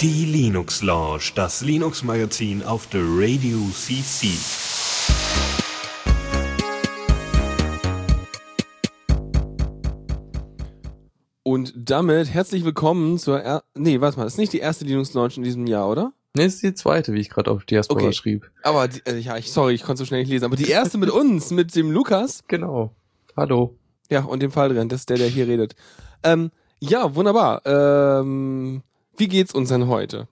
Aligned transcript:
Die 0.00 0.24
Linux 0.24 0.80
Lounge, 0.80 1.32
das 1.34 1.60
Linux 1.60 2.02
Magazin 2.02 2.62
auf 2.62 2.86
der 2.86 3.02
Radio 3.02 3.58
CC. 3.74 4.28
Und 11.42 11.74
damit 11.76 12.32
herzlich 12.32 12.64
willkommen 12.64 13.18
zur 13.18 13.40
er 13.40 13.64
Nee, 13.76 14.00
warte 14.00 14.16
mal, 14.16 14.24
das 14.24 14.34
ist 14.34 14.38
nicht 14.38 14.54
die 14.54 14.60
erste 14.60 14.86
Linux 14.86 15.12
Launch 15.12 15.36
in 15.36 15.42
diesem 15.42 15.66
Jahr, 15.66 15.90
oder? 15.90 16.14
Nee, 16.34 16.44
das 16.44 16.54
ist 16.54 16.62
die 16.62 16.72
zweite, 16.72 17.12
wie 17.12 17.20
ich 17.20 17.28
gerade 17.28 17.50
auf 17.50 17.66
Diaspora 17.66 18.04
Okay. 18.04 18.12
schrieb. 18.14 18.50
Aber 18.62 18.88
die, 18.88 19.02
äh, 19.04 19.18
ja, 19.18 19.36
ich 19.36 19.52
sorry, 19.52 19.74
ich 19.74 19.82
konnte 19.82 19.98
so 19.98 20.06
schnell 20.06 20.20
nicht 20.20 20.30
lesen, 20.30 20.46
aber 20.46 20.56
die 20.56 20.70
erste 20.70 20.96
mit 20.96 21.10
uns, 21.10 21.50
mit 21.50 21.76
dem 21.76 21.90
Lukas. 21.90 22.44
Genau. 22.48 22.94
Hallo. 23.36 23.76
Ja, 24.10 24.24
und 24.24 24.42
dem 24.42 24.50
Faldrian, 24.50 24.88
das 24.88 25.00
ist 25.00 25.10
der, 25.10 25.18
der 25.18 25.28
hier 25.28 25.46
redet. 25.46 25.74
Ähm, 26.22 26.50
ja, 26.82 27.14
wunderbar. 27.14 27.62
Ähm, 27.64 28.82
wie 29.16 29.28
geht's 29.28 29.54
uns 29.54 29.68
denn 29.68 29.86
heute? 29.86 30.26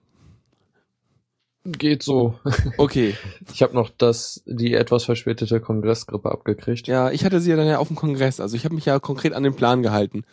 Geht 1.63 2.01
so. 2.03 2.39
Okay. 2.77 3.15
Ich 3.53 3.61
habe 3.61 3.73
noch 3.75 3.89
das 3.89 4.41
die 4.45 4.73
etwas 4.73 5.05
verspätete 5.05 5.59
Kongressgrippe 5.61 6.31
abgekriegt. 6.31 6.87
Ja, 6.87 7.11
ich 7.11 7.23
hatte 7.23 7.39
sie 7.39 7.51
ja 7.51 7.55
dann 7.55 7.67
ja 7.67 7.77
auf 7.77 7.87
dem 7.87 7.95
Kongress, 7.95 8.39
also 8.39 8.55
ich 8.55 8.65
habe 8.65 8.73
mich 8.75 8.85
ja 8.85 8.99
konkret 8.99 9.33
an 9.33 9.43
den 9.43 9.55
Plan 9.55 9.81
gehalten. 9.83 10.23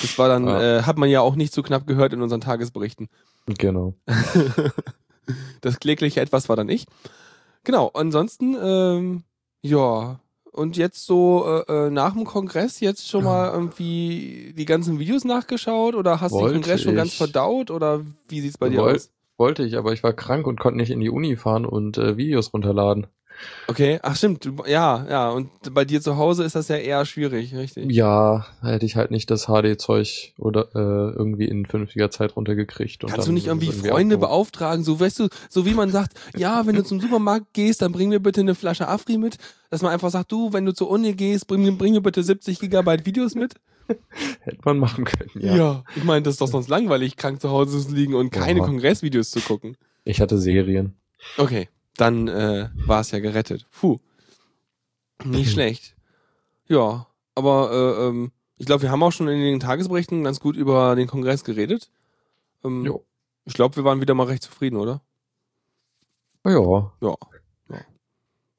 Das 0.00 0.16
war 0.18 0.28
dann, 0.28 0.46
Ja. 0.46 0.78
äh, 0.78 0.82
hat 0.84 0.96
man 0.96 1.10
ja 1.10 1.20
auch 1.20 1.34
nicht 1.34 1.52
so 1.52 1.62
knapp 1.62 1.86
gehört 1.86 2.12
in 2.12 2.22
unseren 2.22 2.40
Tagesberichten. 2.40 3.08
Genau. 3.46 3.94
das 5.60 5.80
klägliche 5.80 6.20
Etwas 6.20 6.48
war 6.48 6.56
dann 6.56 6.68
ich. 6.68 6.86
Genau, 7.64 7.88
ansonsten, 7.94 8.56
ähm, 8.62 9.24
ja, 9.62 10.20
und 10.58 10.76
jetzt 10.76 11.06
so 11.06 11.62
äh, 11.68 11.86
äh, 11.86 11.90
nach 11.90 12.12
dem 12.12 12.24
Kongress 12.24 12.80
jetzt 12.80 13.08
schon 13.08 13.24
mal 13.24 13.50
irgendwie 13.52 14.52
die 14.56 14.64
ganzen 14.64 14.98
Videos 14.98 15.24
nachgeschaut 15.24 15.94
oder 15.94 16.20
hast 16.20 16.32
du 16.32 16.40
den 16.40 16.54
Kongress 16.54 16.82
schon 16.82 16.96
ganz 16.96 17.12
ich. 17.12 17.18
verdaut 17.18 17.70
oder 17.70 18.02
wie 18.28 18.40
sieht's 18.40 18.58
bei 18.58 18.68
dir 18.68 18.82
Woll- 18.82 18.96
aus? 18.96 19.10
Wollte 19.38 19.62
ich, 19.62 19.76
aber 19.78 19.92
ich 19.92 20.02
war 20.02 20.12
krank 20.12 20.48
und 20.48 20.58
konnte 20.58 20.78
nicht 20.78 20.90
in 20.90 20.98
die 20.98 21.10
Uni 21.10 21.36
fahren 21.36 21.64
und 21.64 21.96
äh, 21.96 22.16
Videos 22.16 22.52
runterladen. 22.52 23.06
Okay, 23.68 23.98
ach 24.02 24.16
stimmt, 24.16 24.50
ja, 24.66 25.06
ja, 25.08 25.30
und 25.30 25.50
bei 25.72 25.84
dir 25.84 26.00
zu 26.00 26.16
Hause 26.16 26.42
ist 26.44 26.54
das 26.54 26.68
ja 26.68 26.76
eher 26.76 27.04
schwierig, 27.04 27.54
richtig? 27.54 27.90
Ja, 27.92 28.46
hätte 28.62 28.86
ich 28.86 28.96
halt 28.96 29.10
nicht 29.10 29.30
das 29.30 29.46
HD-Zeug 29.46 30.32
oder 30.38 30.68
äh, 30.74 31.14
irgendwie 31.16 31.44
in 31.46 31.66
vernünftiger 31.66 32.10
Zeit 32.10 32.34
runtergekriegt. 32.36 33.04
und 33.04 33.10
Kannst 33.10 33.28
du 33.28 33.32
nicht 33.32 33.44
es 33.44 33.48
irgendwie 33.48 33.70
Freunde 33.72 34.18
beauftragen, 34.18 34.82
so 34.84 34.98
weißt 34.98 35.20
du, 35.20 35.28
so 35.50 35.66
wie 35.66 35.74
man 35.74 35.90
sagt, 35.90 36.18
ja, 36.36 36.66
wenn 36.66 36.74
du 36.76 36.82
zum 36.84 37.00
Supermarkt 37.00 37.52
gehst, 37.52 37.82
dann 37.82 37.92
bring 37.92 38.08
mir 38.08 38.20
bitte 38.20 38.40
eine 38.40 38.54
Flasche 38.54 38.88
Afri 38.88 39.18
mit, 39.18 39.38
dass 39.70 39.82
man 39.82 39.92
einfach 39.92 40.10
sagt, 40.10 40.32
du, 40.32 40.52
wenn 40.52 40.64
du 40.64 40.72
zur 40.72 40.90
Uni 40.90 41.12
gehst, 41.14 41.46
bring, 41.46 41.62
mir- 41.62 41.72
bring 41.72 41.92
mir 41.92 42.00
bitte 42.02 42.22
70 42.22 42.58
Gigabyte 42.58 43.04
Videos 43.06 43.34
mit. 43.34 43.54
Hätte 44.40 44.58
man 44.64 44.78
machen 44.78 45.04
können, 45.04 45.30
Ja. 45.38 45.56
ja. 45.56 45.84
ich 45.96 46.04
meine, 46.04 46.22
das 46.22 46.34
ist 46.34 46.40
doch 46.40 46.48
sonst 46.48 46.68
langweilig, 46.68 47.16
krank 47.16 47.40
zu 47.40 47.50
Hause 47.50 47.86
zu 47.86 47.94
liegen 47.94 48.14
und 48.14 48.30
keine 48.30 48.58
Ja. 48.60 48.64
Kongressvideos 48.64 49.30
zu 49.30 49.40
gucken. 49.40 49.76
Ich 50.04 50.20
hatte 50.20 50.38
Serien. 50.38 50.94
Okay, 51.36 51.68
dann 51.98 52.28
äh, 52.28 52.70
war 52.86 53.00
es 53.00 53.10
ja 53.10 53.18
gerettet. 53.20 53.66
Puh. 53.70 53.98
Nicht 55.24 55.50
schlecht. 55.52 55.94
Ja, 56.66 57.06
aber 57.34 57.70
äh, 57.72 58.06
ähm, 58.08 58.32
ich 58.56 58.66
glaube, 58.66 58.82
wir 58.82 58.90
haben 58.90 59.02
auch 59.02 59.12
schon 59.12 59.28
in 59.28 59.40
den 59.40 59.60
Tagesberichten 59.60 60.24
ganz 60.24 60.40
gut 60.40 60.56
über 60.56 60.96
den 60.96 61.06
Kongress 61.08 61.44
geredet. 61.44 61.90
Ähm, 62.64 62.84
Jo. 62.84 63.04
Ich 63.44 63.54
glaube, 63.54 63.76
wir 63.76 63.84
waren 63.84 64.00
wieder 64.00 64.14
mal 64.14 64.26
recht 64.26 64.42
zufrieden, 64.42 64.76
oder? 64.76 65.00
Ja, 66.44 66.52
Ja. 67.00 67.14
ja. 67.70 67.78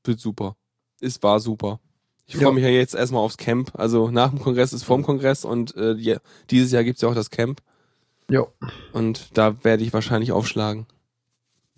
Wird 0.03 0.19
super. 0.19 0.55
Es 1.01 1.21
war 1.21 1.39
super. 1.39 1.79
Ich 2.25 2.35
Ja. 2.35 2.41
freue 2.41 2.53
mich 2.53 2.63
ja 2.63 2.69
jetzt 2.69 2.95
erstmal 2.95 3.21
aufs 3.23 3.37
Camp. 3.37 3.71
Also 3.75 4.09
nach 4.09 4.29
dem 4.31 4.39
Kongress 4.39 4.73
ist 4.73 4.83
vorm 4.83 5.03
Kongress 5.03 5.45
und 5.45 5.75
äh, 5.75 5.95
die, 5.95 6.15
dieses 6.49 6.71
Jahr 6.71 6.83
gibt's 6.83 7.01
ja 7.01 7.09
auch 7.09 7.15
das 7.15 7.29
Camp. 7.29 7.61
ja. 8.29 8.45
Und 8.91 9.37
da 9.37 9.63
werde 9.63 9.83
ich 9.83 9.93
wahrscheinlich 9.93 10.31
aufschlagen. 10.31 10.87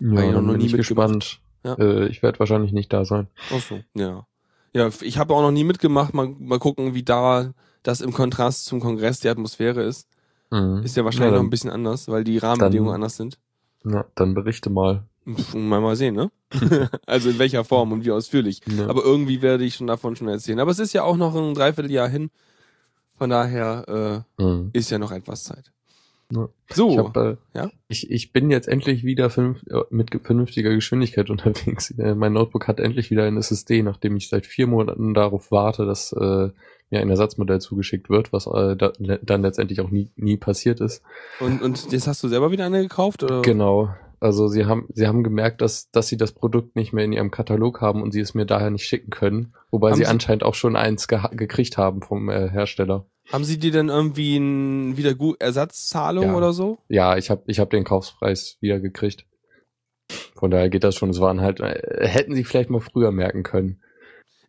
ich 0.00 0.06
Ja, 0.18 0.26
noch 0.26 0.32
dann 0.34 0.46
bin 0.48 0.56
nie 0.58 0.66
ich 0.66 0.72
gespannt. 0.72 1.41
Ja. 1.64 1.74
Äh, 1.74 2.08
ich 2.08 2.22
werde 2.22 2.38
wahrscheinlich 2.38 2.72
nicht 2.72 2.92
da 2.92 3.04
sein. 3.04 3.28
Ach 3.52 3.60
so, 3.60 3.80
ja. 3.94 4.26
Ja, 4.74 4.90
ich 5.02 5.18
habe 5.18 5.34
auch 5.34 5.42
noch 5.42 5.50
nie 5.50 5.64
mitgemacht. 5.64 6.14
Mal, 6.14 6.28
mal 6.38 6.58
gucken, 6.58 6.94
wie 6.94 7.02
da 7.02 7.52
das 7.82 8.00
im 8.00 8.12
Kontrast 8.12 8.64
zum 8.64 8.80
Kongress 8.80 9.20
die 9.20 9.28
Atmosphäre 9.28 9.82
ist. 9.82 10.08
Mhm. 10.50 10.82
Ist 10.82 10.96
ja 10.96 11.04
wahrscheinlich 11.04 11.32
Ja, 11.32 11.36
noch 11.38 11.44
ein 11.44 11.50
bisschen 11.50 11.70
anders, 11.70 12.08
weil 12.08 12.24
die 12.24 12.38
Rahmenbedingungen 12.38 12.88
dann- 12.92 12.94
anders 13.02 13.16
sind. 13.16 13.38
Ja, 13.84 14.04
dann 14.14 14.34
berichte 14.34 14.70
mal. 14.70 15.04
Mal 15.54 15.80
mal 15.80 15.94
sehen, 15.96 16.14
ne? 16.16 16.30
also 17.06 17.30
in 17.30 17.38
welcher 17.38 17.64
Form 17.64 17.92
und 17.92 18.04
wie 18.04 18.10
ausführlich. 18.10 18.60
Ja. 18.66 18.88
Aber 18.88 19.04
irgendwie 19.04 19.40
werde 19.42 19.64
ich 19.64 19.74
schon 19.76 19.86
davon 19.86 20.16
schon 20.16 20.26
erzählen. 20.28 20.58
Aber 20.58 20.70
es 20.72 20.78
ist 20.80 20.92
ja 20.94 21.04
auch 21.04 21.16
noch 21.16 21.34
ein 21.36 21.54
Dreivierteljahr 21.54 22.08
hin. 22.08 22.30
Von 23.18 23.30
daher 23.30 24.24
Mhm. 24.38 24.70
äh, 24.74 24.78
ist 24.78 24.90
ja 24.90 24.98
noch 24.98 25.12
etwas 25.12 25.44
Zeit. 25.44 25.70
Ja. 26.34 26.48
So, 26.72 26.90
Ich, 26.92 26.98
hab, 26.98 27.16
äh, 27.16 27.36
ja? 27.54 27.70
ich, 27.88 28.10
ich 28.10 28.32
bin 28.32 28.50
jetzt 28.50 28.66
endlich 28.68 29.04
wieder 29.04 29.28
fünf, 29.28 29.62
äh, 29.68 29.82
mit 29.90 30.10
ge- 30.10 30.20
vernünftiger 30.22 30.74
Geschwindigkeit 30.74 31.28
unterwegs. 31.30 31.90
Äh, 31.98 32.14
mein 32.14 32.32
Notebook 32.32 32.66
hat 32.68 32.80
endlich 32.80 33.10
wieder 33.10 33.24
ein 33.24 33.36
SSD, 33.36 33.82
nachdem 33.82 34.16
ich 34.16 34.28
seit 34.28 34.46
vier 34.46 34.66
Monaten 34.66 35.14
darauf 35.14 35.50
warte, 35.50 35.84
dass 35.84 36.12
äh, 36.12 36.48
mir 36.90 37.00
ein 37.00 37.10
Ersatzmodell 37.10 37.60
zugeschickt 37.60 38.08
wird, 38.10 38.32
was 38.32 38.46
äh, 38.46 38.76
da, 38.76 38.92
dann 39.22 39.42
letztendlich 39.42 39.80
auch 39.80 39.90
nie, 39.90 40.10
nie 40.16 40.36
passiert 40.36 40.80
ist. 40.80 41.02
und, 41.40 41.60
und 41.62 41.90
jetzt 41.92 42.06
hast 42.06 42.22
du 42.22 42.28
selber 42.28 42.50
wieder 42.50 42.64
eine 42.66 42.80
gekauft? 42.82 43.22
Oder? 43.22 43.42
Genau. 43.42 43.94
Also 44.22 44.46
sie 44.46 44.66
haben, 44.66 44.86
sie 44.94 45.08
haben 45.08 45.24
gemerkt, 45.24 45.60
dass, 45.62 45.90
dass 45.90 46.06
sie 46.06 46.16
das 46.16 46.30
Produkt 46.32 46.76
nicht 46.76 46.92
mehr 46.92 47.04
in 47.04 47.12
ihrem 47.12 47.32
Katalog 47.32 47.80
haben 47.80 48.02
und 48.02 48.12
sie 48.12 48.20
es 48.20 48.34
mir 48.34 48.46
daher 48.46 48.70
nicht 48.70 48.86
schicken 48.86 49.10
können. 49.10 49.52
Wobei 49.72 49.88
Haben 49.90 49.96
sie 49.96 50.04
sie- 50.04 50.10
anscheinend 50.10 50.44
auch 50.44 50.54
schon 50.54 50.76
eins 50.76 51.08
geha- 51.08 51.34
gekriegt 51.34 51.76
haben 51.76 52.02
vom 52.02 52.28
äh, 52.28 52.48
Hersteller. 52.48 53.06
Haben 53.32 53.44
sie 53.44 53.58
dir 53.58 53.72
denn 53.72 53.88
irgendwie 53.88 54.36
ein 54.36 54.96
wieder 54.96 55.14
Ersatzzahlung 55.40 56.26
Ja. 56.26 56.34
oder 56.36 56.52
so? 56.52 56.78
Ja, 56.88 57.16
ich 57.16 57.30
habe 57.30 57.42
ich 57.46 57.58
hab 57.58 57.70
den 57.70 57.82
Kaufpreis 57.84 58.58
wieder 58.60 58.78
gekriegt. 58.78 59.26
Von 60.36 60.50
daher 60.50 60.70
geht 60.70 60.84
das 60.84 60.94
schon. 60.94 61.10
Es 61.10 61.20
waren 61.20 61.40
halt, 61.40 61.58
äh, 61.60 62.06
hätten 62.06 62.34
sie 62.34 62.44
vielleicht 62.44 62.70
mal 62.70 62.80
früher 62.80 63.10
merken 63.10 63.42
können. 63.42 63.80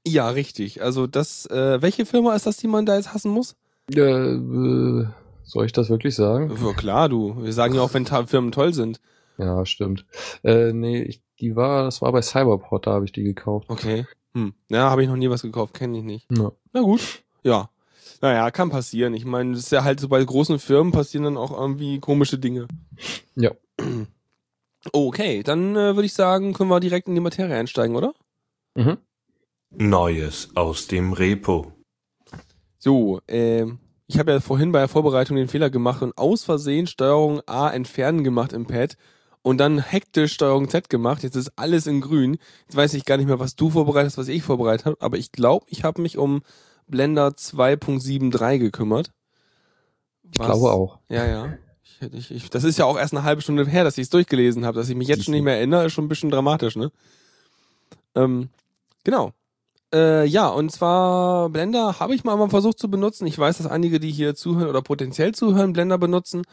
Ja, 0.05 0.29
richtig. 0.29 0.83
Also 0.83 1.07
das, 1.07 1.45
äh, 1.47 1.81
welche 1.81 2.05
Firma 2.05 2.35
ist 2.35 2.45
das, 2.45 2.57
die 2.57 2.67
man 2.67 2.85
da 2.85 2.95
jetzt 2.95 3.13
hassen 3.13 3.31
muss? 3.31 3.55
Äh, 3.93 3.99
äh, 4.01 5.07
soll 5.43 5.65
ich 5.65 5.71
das 5.71 5.89
wirklich 5.89 6.13
sagen? 6.15 6.55
Ja, 6.63 6.73
klar, 6.73 7.09
du. 7.09 7.37
Wir 7.43 7.53
sagen 7.53 7.73
ja 7.75 7.81
auch, 7.81 7.93
wenn 7.93 8.05
Firmen 8.27 8.51
toll 8.51 8.73
sind. 8.73 8.99
Ja, 9.37 9.65
stimmt. 9.65 10.05
Äh, 10.43 10.73
nee, 10.73 11.01
ich, 11.01 11.21
die 11.39 11.55
war, 11.55 11.83
das 11.83 12.01
war 12.01 12.11
bei 12.11 12.21
Cyberport, 12.21 12.87
da 12.87 12.91
habe 12.91 13.05
ich 13.05 13.11
die 13.11 13.23
gekauft. 13.23 13.69
Okay. 13.69 14.05
Hm. 14.33 14.53
Ja, 14.69 14.89
habe 14.89 15.03
ich 15.03 15.09
noch 15.09 15.15
nie 15.15 15.29
was 15.29 15.41
gekauft, 15.41 15.73
kenne 15.73 15.97
ich 15.97 16.03
nicht. 16.03 16.27
Ja. 16.31 16.51
Na 16.71 16.81
gut. 16.81 17.23
Ja. 17.43 17.69
Naja, 18.21 18.51
kann 18.51 18.69
passieren. 18.69 19.13
Ich 19.13 19.25
meine, 19.25 19.51
das 19.51 19.61
ist 19.61 19.71
ja 19.71 19.83
halt 19.83 19.99
so 19.99 20.07
bei 20.07 20.23
großen 20.23 20.59
Firmen 20.59 20.93
passieren 20.93 21.25
dann 21.25 21.37
auch 21.37 21.51
irgendwie 21.51 21.99
komische 21.99 22.37
Dinge. 22.37 22.67
Ja. 23.35 23.51
Okay, 24.91 25.43
dann 25.43 25.77
äh, 25.77 25.95
würde 25.95 26.05
ich 26.05 26.13
sagen, 26.13 26.51
können 26.51 26.69
wir 26.69 26.81
direkt 26.81 27.07
in 27.07 27.15
die 27.15 27.21
Materie 27.21 27.55
einsteigen, 27.55 27.95
oder? 27.95 28.13
Mhm. 28.75 28.97
Neues 29.69 30.49
aus 30.55 30.87
dem 30.87 31.13
Repo. 31.13 31.71
So, 32.79 33.21
ähm, 33.29 33.79
ich 34.07 34.19
habe 34.19 34.31
ja 34.31 34.39
vorhin 34.41 34.73
bei 34.73 34.79
der 34.79 34.89
Vorbereitung 34.89 35.37
den 35.37 35.47
Fehler 35.47 35.69
gemacht 35.69 36.01
und 36.01 36.17
aus 36.17 36.43
Versehen 36.43 36.85
Steuerung 36.87 37.41
A 37.47 37.69
entfernen 37.69 38.25
gemacht 38.25 38.51
im 38.51 38.67
Pad 38.67 38.97
und 39.43 39.59
dann 39.59 39.79
hektisch 39.79 40.33
Steuerung 40.33 40.69
Z 40.69 40.89
gemacht. 40.89 41.21
Jetzt 41.21 41.35
ist 41.35 41.51
alles 41.57 41.85
in 41.85 42.01
grün. 42.01 42.37
Jetzt 42.65 42.75
weiß 42.75 42.93
ich 42.95 43.05
gar 43.05 43.17
nicht 43.17 43.27
mehr, 43.27 43.39
was 43.39 43.55
du 43.55 43.69
vorbereitet 43.69 44.07
hast, 44.07 44.17
was 44.17 44.29
ich 44.29 44.41
vorbereitet 44.41 44.85
habe, 44.87 44.97
aber 44.99 45.17
ich 45.17 45.31
glaube, 45.31 45.65
ich 45.69 45.83
habe 45.83 46.01
mich 46.01 46.17
um 46.17 46.41
Blender 46.87 47.27
2.73 47.27 48.57
gekümmert. 48.57 49.11
Ich 50.31 50.39
glaube 50.39 50.71
auch. 50.71 50.99
Ja, 51.09 51.25
ja. 51.25 51.57
Ich, 51.83 52.01
ich, 52.13 52.31
ich, 52.31 52.49
das 52.49 52.63
ist 52.63 52.79
ja 52.79 52.85
auch 52.85 52.97
erst 52.97 53.13
eine 53.13 53.23
halbe 53.23 53.41
Stunde 53.41 53.65
her, 53.67 53.83
dass 53.83 53.97
ich 53.97 54.03
es 54.03 54.09
durchgelesen 54.09 54.65
habe, 54.65 54.79
dass 54.79 54.89
ich 54.89 54.95
mich 54.95 55.07
jetzt 55.07 55.25
schon 55.25 55.33
nicht 55.33 55.43
mehr 55.43 55.57
erinnere, 55.57 55.85
ist 55.85 55.93
schon 55.93 56.05
ein 56.05 56.09
bisschen 56.09 56.31
dramatisch, 56.31 56.75
ne? 56.75 56.91
Ähm, 58.15 58.49
genau. 59.03 59.31
Äh, 59.93 60.25
ja, 60.25 60.47
und 60.47 60.71
zwar 60.71 61.49
Blender 61.49 61.99
habe 61.99 62.15
ich 62.15 62.23
mal 62.23 62.35
mal 62.35 62.49
versucht 62.49 62.79
zu 62.79 62.89
benutzen. 62.89 63.27
Ich 63.27 63.37
weiß, 63.37 63.57
dass 63.57 63.67
einige, 63.67 63.99
die 63.99 64.11
hier 64.11 64.33
zuhören 64.35 64.69
oder 64.69 64.81
potenziell 64.81 65.33
zuhören, 65.33 65.73
Blender 65.73 65.97
benutzen. 65.97 66.43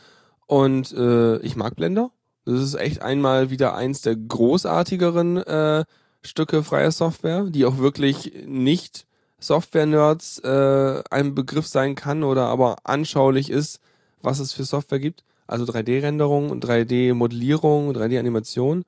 Und 0.46 0.92
äh, 0.92 1.38
ich 1.38 1.56
mag 1.56 1.76
Blender. 1.76 2.10
Das 2.50 2.62
ist 2.62 2.74
echt 2.74 3.00
einmal 3.00 3.50
wieder 3.50 3.76
eins 3.76 4.00
der 4.02 4.16
großartigeren 4.16 5.36
äh, 5.36 5.84
Stücke 6.22 6.64
freier 6.64 6.90
Software, 6.90 7.44
die 7.44 7.64
auch 7.64 7.78
wirklich 7.78 8.32
nicht 8.44 9.06
Software-Nerds 9.38 10.40
äh, 10.40 11.02
ein 11.10 11.36
Begriff 11.36 11.68
sein 11.68 11.94
kann 11.94 12.24
oder 12.24 12.46
aber 12.46 12.78
anschaulich 12.82 13.50
ist, 13.50 13.78
was 14.20 14.40
es 14.40 14.52
für 14.52 14.64
Software 14.64 14.98
gibt. 14.98 15.22
Also 15.46 15.64
3D-Renderung 15.64 16.50
und 16.50 16.64
3D-Modellierung, 16.64 17.92
3D-Animation. 17.92 18.84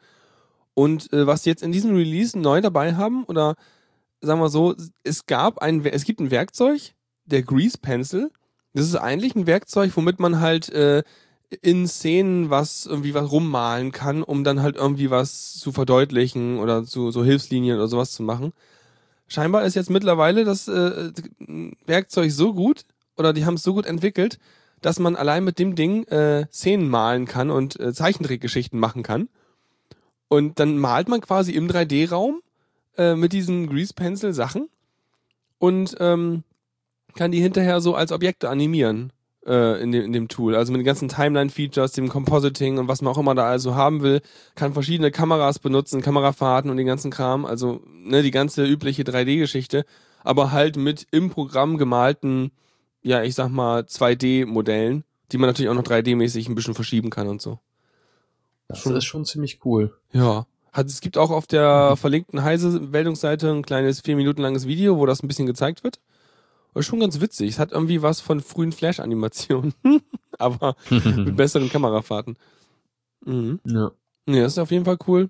Und 0.75 1.13
äh, 1.13 1.29
was 1.29 1.45
sie 1.45 1.51
jetzt 1.51 1.63
in 1.63 1.71
diesem 1.71 1.95
Release 1.95 2.37
neu 2.37 2.63
dabei 2.63 2.97
haben, 2.97 3.23
oder 3.25 3.55
sagen 4.21 4.41
wir 4.41 4.49
so, 4.49 4.75
es 5.05 5.27
gab 5.27 5.59
ein, 5.59 5.85
es 5.85 6.05
gibt 6.05 6.19
ein 6.19 6.33
Werkzeug, 6.33 6.95
der 7.27 7.43
Grease 7.43 7.79
Pencil. 7.81 8.33
Das 8.75 8.87
ist 8.87 8.97
eigentlich 8.97 9.37
ein 9.37 9.47
Werkzeug, 9.47 9.93
womit 9.95 10.19
man 10.19 10.41
halt 10.41 10.69
äh, 10.71 11.05
in 11.61 11.87
Szenen 11.87 12.51
was 12.51 12.87
irgendwie 12.87 13.15
was 13.15 13.31
rummalen 13.31 13.93
kann, 13.93 14.23
um 14.23 14.45
dann 14.45 14.63
halt 14.63 14.77
irgendwie 14.77 15.11
was 15.11 15.59
zu 15.59 15.73
verdeutlichen 15.73 16.59
oder 16.59 16.85
zu 16.85 17.11
so 17.11 17.25
Hilfslinien 17.25 17.77
oder 17.77 17.89
sowas 17.89 18.13
zu 18.13 18.23
machen. 18.23 18.53
Scheinbar 19.29 19.65
ist 19.65 19.75
jetzt 19.75 19.91
mittlerweile 19.91 20.45
das 20.45 20.69
äh, 20.69 21.13
Werkzeug 21.87 22.31
so 22.31 22.55
gut 22.55 22.85
oder 23.17 23.33
die 23.33 23.45
haben 23.45 23.55
es 23.55 23.63
so 23.63 23.75
gut 23.75 23.87
entwickelt, 23.87 24.39
dass 24.81 24.99
man 24.99 25.17
allein 25.17 25.45
mit 25.45 25.59
dem 25.59 25.75
Ding 25.75 26.05
äh, 26.05 26.47
Szenen 26.53 26.89
malen 26.89 27.27
kann 27.27 27.51
und 27.51 27.79
äh, 27.79 27.93
Zeichentrickgeschichten 27.93 28.79
machen 28.79 29.03
kann. 29.03 29.29
Und 30.29 30.59
dann 30.59 30.79
malt 30.79 31.09
man 31.09 31.21
quasi 31.21 31.53
im 31.53 31.69
3D-Raum 31.69 32.41
äh, 32.97 33.15
mit 33.15 33.33
diesen 33.33 33.69
Grease 33.69 33.95
Pencil 33.95 34.33
Sachen 34.33 34.69
und 35.59 35.97
ähm, 36.01 36.43
kann 37.15 37.31
die 37.31 37.41
hinterher 37.41 37.81
so 37.81 37.95
als 37.95 38.13
Objekte 38.13 38.49
animieren 38.49 39.13
in, 39.45 39.93
dem, 39.93 40.05
in 40.05 40.13
dem 40.13 40.29
Tool. 40.29 40.55
Also 40.55 40.73
mit 40.73 40.81
den 40.81 40.87
ganzen 40.87 41.09
Timeline-Features, 41.09 41.93
dem 41.93 42.09
Compositing 42.09 42.79
und 42.79 42.89
was 42.89 43.03
man 43.03 43.13
auch 43.13 43.19
immer 43.19 43.35
da 43.35 43.47
also 43.47 43.75
haben 43.75 44.03
will, 44.03 44.21
kann 44.55 44.73
verschiedene 44.73 45.11
Kameras 45.11 45.59
benutzen, 45.59 46.01
Kamerafahrten 46.01 46.71
und 46.71 46.77
den 46.77 46.87
ganzen 46.87 47.11
Kram. 47.11 47.45
Also 47.45 47.81
ne, 47.87 48.23
die 48.23 48.31
ganze 48.31 48.65
übliche 48.65 49.03
3D-Geschichte, 49.03 49.85
aber 50.23 50.53
halt 50.53 50.77
mit 50.77 51.07
im 51.11 51.31
Programm 51.31 51.77
gemalten, 51.77 52.53
ja, 53.03 53.23
ich 53.23 53.35
sag 53.35 53.49
mal, 53.49 53.81
2D-Modellen, 53.81 55.05
die 55.33 55.39
man 55.39 55.49
natürlich 55.49 55.71
auch 55.71 55.75
noch 55.75 55.83
3D-mäßig 55.83 56.49
ein 56.49 56.55
bisschen 56.55 56.75
verschieben 56.75 57.11
kann 57.11 57.27
und 57.27 57.43
so. 57.43 57.59
Das 58.69 58.79
schon, 58.79 58.97
ist 58.97 59.05
schon 59.05 59.25
ziemlich 59.25 59.61
cool. 59.65 59.97
Ja. 60.13 60.47
Hat, 60.73 60.87
es 60.87 61.01
gibt 61.01 61.19
auch 61.19 61.31
auf 61.31 61.47
der 61.47 61.97
verlinkten 61.97 62.43
Heise-Meldungsseite 62.43 63.51
ein 63.51 63.63
kleines 63.63 64.01
vier 64.01 64.17
Minuten 64.17 64.41
langes 64.41 64.67
Video, 64.67 64.97
wo 64.99 65.05
das 65.05 65.23
ein 65.23 65.29
bisschen 65.29 65.47
gezeigt 65.47 65.85
wird. 65.85 66.01
Ist 66.75 66.87
schon 66.87 67.01
ganz 67.01 67.21
witzig. 67.21 67.51
Es 67.51 67.59
hat 67.59 67.73
irgendwie 67.73 68.03
was 68.03 68.21
von 68.21 68.41
frühen 68.41 68.73
Flash-Animationen, 68.73 69.75
aber 70.39 70.75
mit 70.91 71.37
besseren 71.37 71.69
Kamerafahrten. 71.69 72.37
Mhm. 73.25 73.61
Ja. 73.67 73.93
Ja, 74.27 74.43
das 74.43 74.53
ist 74.53 74.59
auf 74.59 74.71
jeden 74.71 74.85
Fall 74.85 74.99
cool. 75.07 75.29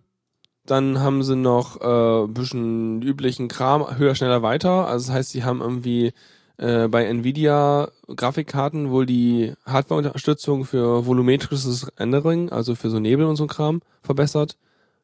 Dann 0.65 1.00
haben 1.00 1.25
sie 1.25 1.35
noch 1.35 1.81
äh, 1.81 2.25
ein 2.25 2.35
bisschen 2.35 3.03
üblichen 3.03 3.49
Kram, 3.49 3.99
höher, 3.99 4.15
schneller, 4.15 4.43
weiter. 4.43 4.87
Also 4.87 5.09
das 5.09 5.17
heißt, 5.17 5.31
sie 5.31 5.43
haben 5.43 5.61
irgendwie 5.61 6.12
äh, 6.59 6.87
bei 6.87 7.05
Nvidia 7.06 7.91
Grafikkarten 8.06 8.91
wohl 8.91 9.06
die 9.06 9.55
Hardware-Unterstützung 9.65 10.65
für 10.65 11.06
volumetrisches 11.06 11.89
Rendering, 11.99 12.50
also 12.50 12.77
für 12.77 12.91
so 12.91 13.00
Nebel 13.00 13.27
und 13.27 13.37
so 13.37 13.49
Kram, 13.49 13.81
verbessert. 14.03 14.56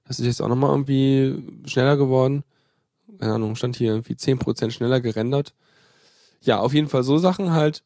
Das 0.06 0.20
ist 0.20 0.26
jetzt 0.26 0.40
auch 0.40 0.48
nochmal 0.48 0.70
irgendwie 0.70 1.42
schneller 1.66 1.96
geworden. 1.96 2.44
Keine 3.18 3.34
Ahnung, 3.34 3.56
stand 3.56 3.74
hier 3.74 3.90
irgendwie 3.92 4.14
10% 4.14 4.70
schneller 4.70 5.00
gerendert 5.00 5.54
ja, 6.40 6.60
auf 6.60 6.74
jeden 6.74 6.88
Fall 6.88 7.02
so 7.02 7.18
Sachen 7.18 7.52
halt. 7.52 7.84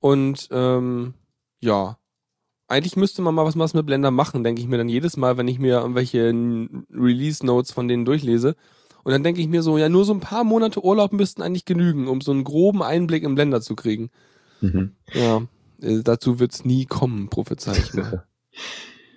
Und 0.00 0.48
ähm, 0.52 1.14
ja, 1.60 1.98
eigentlich 2.68 2.96
müsste 2.96 3.22
man 3.22 3.34
mal 3.34 3.46
was, 3.46 3.58
was 3.58 3.74
mit 3.74 3.86
Blender 3.86 4.10
machen, 4.10 4.44
denke 4.44 4.60
ich 4.60 4.68
mir 4.68 4.76
dann 4.76 4.88
jedes 4.88 5.16
Mal, 5.16 5.36
wenn 5.38 5.48
ich 5.48 5.58
mir 5.58 5.80
irgendwelche 5.80 6.32
Release-Notes 6.92 7.72
von 7.72 7.88
denen 7.88 8.04
durchlese. 8.04 8.56
Und 9.04 9.12
dann 9.12 9.22
denke 9.22 9.40
ich 9.40 9.48
mir 9.48 9.62
so, 9.62 9.78
ja, 9.78 9.88
nur 9.88 10.04
so 10.04 10.12
ein 10.12 10.20
paar 10.20 10.44
Monate 10.44 10.84
Urlaub 10.84 11.12
müssten 11.12 11.40
eigentlich 11.40 11.64
genügen, 11.64 12.08
um 12.08 12.20
so 12.20 12.30
einen 12.30 12.44
groben 12.44 12.82
Einblick 12.82 13.22
im 13.22 13.34
Blender 13.34 13.62
zu 13.62 13.74
kriegen. 13.74 14.10
Mhm. 14.60 14.92
Ja, 15.14 15.42
äh, 15.80 16.02
dazu 16.02 16.38
wird's 16.38 16.64
nie 16.64 16.84
kommen, 16.84 17.30
prophezei 17.30 17.78
ich 17.78 17.94
mal. 17.94 18.26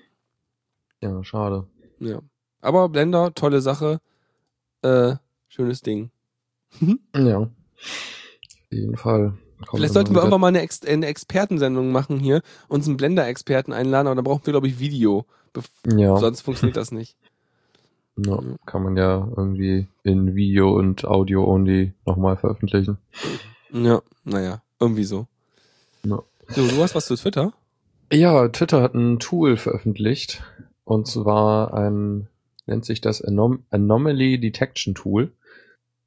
ja, 1.02 1.24
schade. 1.24 1.68
Ja. 2.00 2.22
Aber 2.62 2.90
Blender, 2.90 3.34
tolle 3.34 3.60
Sache. 3.60 4.00
Äh, 4.82 5.16
schönes 5.50 5.82
Ding. 5.82 6.12
ja 7.14 7.50
jeden 8.72 8.98
Fall. 8.98 9.34
Kommt 9.66 9.80
Vielleicht 9.80 9.94
sollten 9.94 10.14
wir 10.14 10.20
irgendwann 10.20 10.42
mal 10.42 10.48
eine, 10.48 10.62
Ex 10.62 10.84
eine 10.84 11.06
Expertensendung 11.06 11.92
machen 11.92 12.20
hier, 12.20 12.42
uns 12.68 12.88
einen 12.88 12.98
Blender-Experten 12.98 13.74
einladen, 13.74 14.08
aber 14.08 14.16
da 14.16 14.22
brauchen 14.22 14.46
wir, 14.46 14.54
glaube 14.54 14.68
ich, 14.68 14.80
Video. 14.80 15.26
Ja. 15.86 16.18
Sonst 16.18 16.42
funktioniert 16.42 16.78
das 16.78 16.92
nicht. 16.92 17.16
Ja, 18.18 18.40
kann 18.66 18.84
man 18.84 18.98
ja 18.98 19.26
irgendwie 19.38 19.88
in 20.04 20.36
Video 20.36 20.78
und 20.78 21.06
Audio 21.06 21.46
only 21.46 21.94
nochmal 22.06 22.36
veröffentlichen. 22.36 22.98
Ja, 23.72 24.02
naja, 24.26 24.62
irgendwie 24.82 25.06
so. 25.06 25.28
Ja. 26.04 26.22
So, 26.50 26.68
du 26.68 26.84
hast 26.84 26.94
was 26.94 27.06
zu 27.06 27.16
Twitter? 27.16 27.54
Ja, 28.12 28.50
Twitter 28.50 28.82
hat 28.82 28.96
ein 28.96 29.20
Tool 29.20 29.56
veröffentlicht. 29.56 30.44
Und 30.84 31.08
zwar 31.08 31.74
ein, 31.74 32.28
nennt 32.66 32.84
sich 32.84 33.00
das 33.00 33.22
Anom 33.22 33.64
Anomaly 33.70 34.40
Detection 34.40 34.94
Tool 34.94 35.32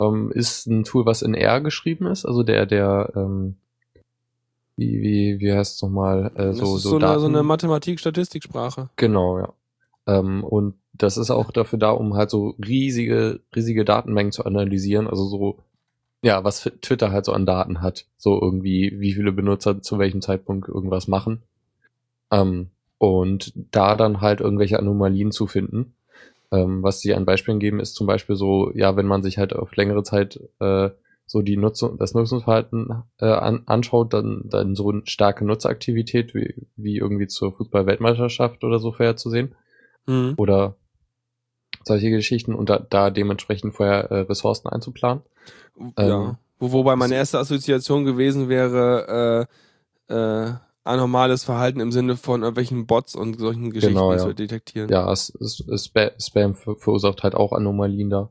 ähm, 0.00 0.30
ist 0.32 0.66
ein 0.66 0.84
Tool, 0.84 1.06
was 1.06 1.22
in 1.22 1.34
R 1.34 1.60
geschrieben 1.60 2.06
ist, 2.06 2.24
also 2.24 2.42
der, 2.42 2.66
der, 2.66 3.12
ähm, 3.14 3.56
wie, 4.76 5.00
wie, 5.00 5.40
wie 5.40 5.52
heißt 5.52 5.76
es 5.76 5.82
nochmal? 5.82 6.32
Äh, 6.34 6.52
so, 6.52 6.60
das 6.60 6.74
ist 6.76 6.82
so, 6.82 6.90
so, 6.90 6.96
eine, 6.96 7.20
so 7.20 7.26
eine 7.26 7.42
Mathematik-Statistiksprache. 7.42 8.90
Genau, 8.96 9.38
ja. 9.38 9.52
Ähm, 10.06 10.44
und 10.44 10.74
das 10.92 11.16
ist 11.16 11.30
auch 11.30 11.50
dafür 11.50 11.78
da, 11.78 11.90
um 11.90 12.14
halt 12.14 12.30
so 12.30 12.54
riesige, 12.64 13.40
riesige 13.54 13.84
Datenmengen 13.84 14.32
zu 14.32 14.44
analysieren, 14.44 15.06
also 15.06 15.24
so, 15.26 15.58
ja, 16.22 16.42
was 16.44 16.70
Twitter 16.80 17.10
halt 17.12 17.24
so 17.24 17.32
an 17.32 17.46
Daten 17.46 17.82
hat. 17.82 18.06
So 18.16 18.40
irgendwie, 18.40 18.98
wie 18.98 19.12
viele 19.12 19.32
Benutzer 19.32 19.82
zu 19.82 19.98
welchem 19.98 20.22
Zeitpunkt 20.22 20.68
irgendwas 20.68 21.06
machen. 21.08 21.42
Ähm, 22.30 22.70
und 22.98 23.52
da 23.54 23.96
dann 23.96 24.20
halt 24.20 24.40
irgendwelche 24.40 24.78
Anomalien 24.78 25.32
zu 25.32 25.46
finden. 25.46 25.94
Ähm, 26.54 26.82
was 26.82 27.00
sie 27.00 27.14
an 27.14 27.24
Beispielen 27.24 27.58
geben, 27.58 27.80
ist 27.80 27.94
zum 27.94 28.06
Beispiel 28.06 28.36
so, 28.36 28.70
ja, 28.74 28.96
wenn 28.96 29.06
man 29.06 29.22
sich 29.22 29.38
halt 29.38 29.54
auf 29.54 29.74
längere 29.74 30.02
Zeit 30.02 30.38
äh, 30.60 30.90
so 31.26 31.42
die 31.42 31.56
Nutzung, 31.56 31.98
das 31.98 32.14
Nutzungsverhalten 32.14 33.02
äh, 33.18 33.26
an, 33.26 33.62
anschaut, 33.66 34.12
dann, 34.12 34.42
dann 34.44 34.74
so 34.74 34.90
eine 34.90 35.02
starke 35.04 35.44
Nutzeraktivität 35.44 36.34
wie, 36.34 36.66
wie 36.76 36.98
irgendwie 36.98 37.26
zur 37.26 37.52
Fußball-Weltmeisterschaft 37.52 38.62
oder 38.62 38.78
so 38.78 38.92
vorherzusehen. 38.92 39.54
Mhm. 40.06 40.34
Oder 40.36 40.76
solche 41.82 42.10
Geschichten 42.10 42.54
und 42.54 42.68
da, 42.68 42.78
da 42.78 43.10
dementsprechend 43.10 43.74
vorher 43.74 44.10
äh, 44.10 44.20
Ressourcen 44.20 44.68
einzuplanen. 44.68 45.22
Ja. 45.98 46.28
Ähm, 46.28 46.36
Wo, 46.58 46.72
wobei 46.72 46.94
meine 46.94 47.16
erste 47.16 47.38
Assoziation 47.38 48.04
gewesen 48.04 48.48
wäre, 48.48 49.48
äh, 50.08 50.14
äh, 50.14 50.52
anormales 50.84 51.44
Verhalten 51.44 51.80
im 51.80 51.90
Sinne 51.90 52.16
von 52.16 52.42
irgendwelchen 52.42 52.86
Bots 52.86 53.14
und 53.14 53.38
solchen 53.38 53.70
Geschichten 53.70 53.94
genau, 53.94 54.12
ja. 54.12 54.18
zu 54.18 54.34
detektieren. 54.34 54.90
Ja, 54.90 55.10
es, 55.10 55.34
es, 55.40 55.64
es 55.68 55.90
Spam 56.18 56.54
verursacht 56.54 57.22
halt 57.22 57.34
auch 57.34 57.52
Anomalien 57.52 58.10
da. 58.10 58.30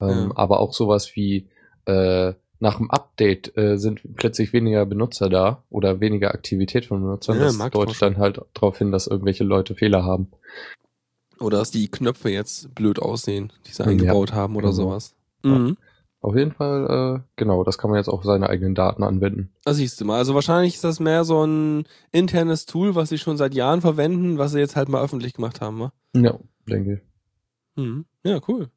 Ähm, 0.00 0.08
ja. 0.28 0.30
Aber 0.36 0.60
auch 0.60 0.74
sowas 0.74 1.16
wie 1.16 1.48
äh, 1.86 2.34
nach 2.60 2.76
dem 2.76 2.90
Update 2.90 3.56
äh, 3.56 3.78
sind 3.78 4.00
plötzlich 4.16 4.52
weniger 4.52 4.84
Benutzer 4.84 5.28
da 5.28 5.62
oder 5.70 6.00
weniger 6.00 6.32
Aktivität 6.32 6.86
von 6.86 7.00
Benutzern. 7.00 7.38
Ja, 7.38 7.44
das 7.44 7.70
deutet 7.70 8.02
dann 8.02 8.18
halt 8.18 8.40
darauf 8.54 8.78
hin, 8.78 8.92
dass 8.92 9.06
irgendwelche 9.06 9.44
Leute 9.44 9.74
Fehler 9.74 10.04
haben. 10.04 10.28
Oder 11.40 11.58
dass 11.58 11.70
die 11.70 11.88
Knöpfe 11.88 12.30
jetzt 12.30 12.74
blöd 12.74 12.98
aussehen, 12.98 13.52
die 13.66 13.72
sie 13.72 13.84
eingebaut 13.84 14.32
haben 14.32 14.56
oder 14.56 14.70
genau. 14.70 14.82
sowas. 14.82 15.14
Mhm. 15.44 15.76
Auf 16.20 16.34
jeden 16.34 16.50
Fall, 16.50 17.20
äh, 17.20 17.22
genau, 17.36 17.62
das 17.62 17.78
kann 17.78 17.90
man 17.90 17.98
jetzt 17.98 18.08
auf 18.08 18.24
seine 18.24 18.48
eigenen 18.48 18.74
Daten 18.74 19.04
anwenden. 19.04 19.52
Das 19.64 19.76
siehst 19.76 20.00
du 20.00 20.04
mal. 20.04 20.18
Also 20.18 20.34
wahrscheinlich 20.34 20.74
ist 20.74 20.84
das 20.84 20.98
mehr 20.98 21.24
so 21.24 21.44
ein 21.44 21.84
internes 22.10 22.66
Tool, 22.66 22.96
was 22.96 23.08
sie 23.08 23.18
schon 23.18 23.36
seit 23.36 23.54
Jahren 23.54 23.80
verwenden, 23.80 24.36
was 24.36 24.52
sie 24.52 24.58
jetzt 24.58 24.74
halt 24.74 24.88
mal 24.88 25.02
öffentlich 25.02 25.34
gemacht 25.34 25.60
haben, 25.60 25.78
wa? 25.78 25.92
Ja, 26.14 26.38
denke 26.68 26.94
ich. 26.94 27.00
Mhm. 27.76 28.04
Ja, 28.24 28.40
cool. 28.48 28.68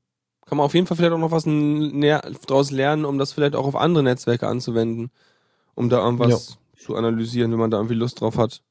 Kann 0.46 0.58
man 0.58 0.66
auf 0.66 0.76
jeden 0.76 0.86
Fall 0.86 0.98
vielleicht 0.98 1.14
auch 1.14 1.18
noch 1.18 1.32
was 1.32 1.46
draus 2.46 2.72
lernen, 2.72 3.06
um 3.06 3.18
das 3.18 3.34
vielleicht 3.34 3.56
auch 3.56 3.66
auf 3.66 3.76
andere 3.76 4.04
Netzwerke 4.04 4.48
anzuwenden. 4.48 5.10
Um 5.74 5.90
da 5.90 6.04
irgendwas 6.04 6.58
ja. 6.76 6.84
zu 6.86 6.96
analysieren, 6.96 7.52
wenn 7.52 7.60
man 7.60 7.72
da 7.72 7.78
irgendwie 7.78 7.96
Lust 7.96 8.22
drauf 8.22 8.38
hat. 8.38 8.62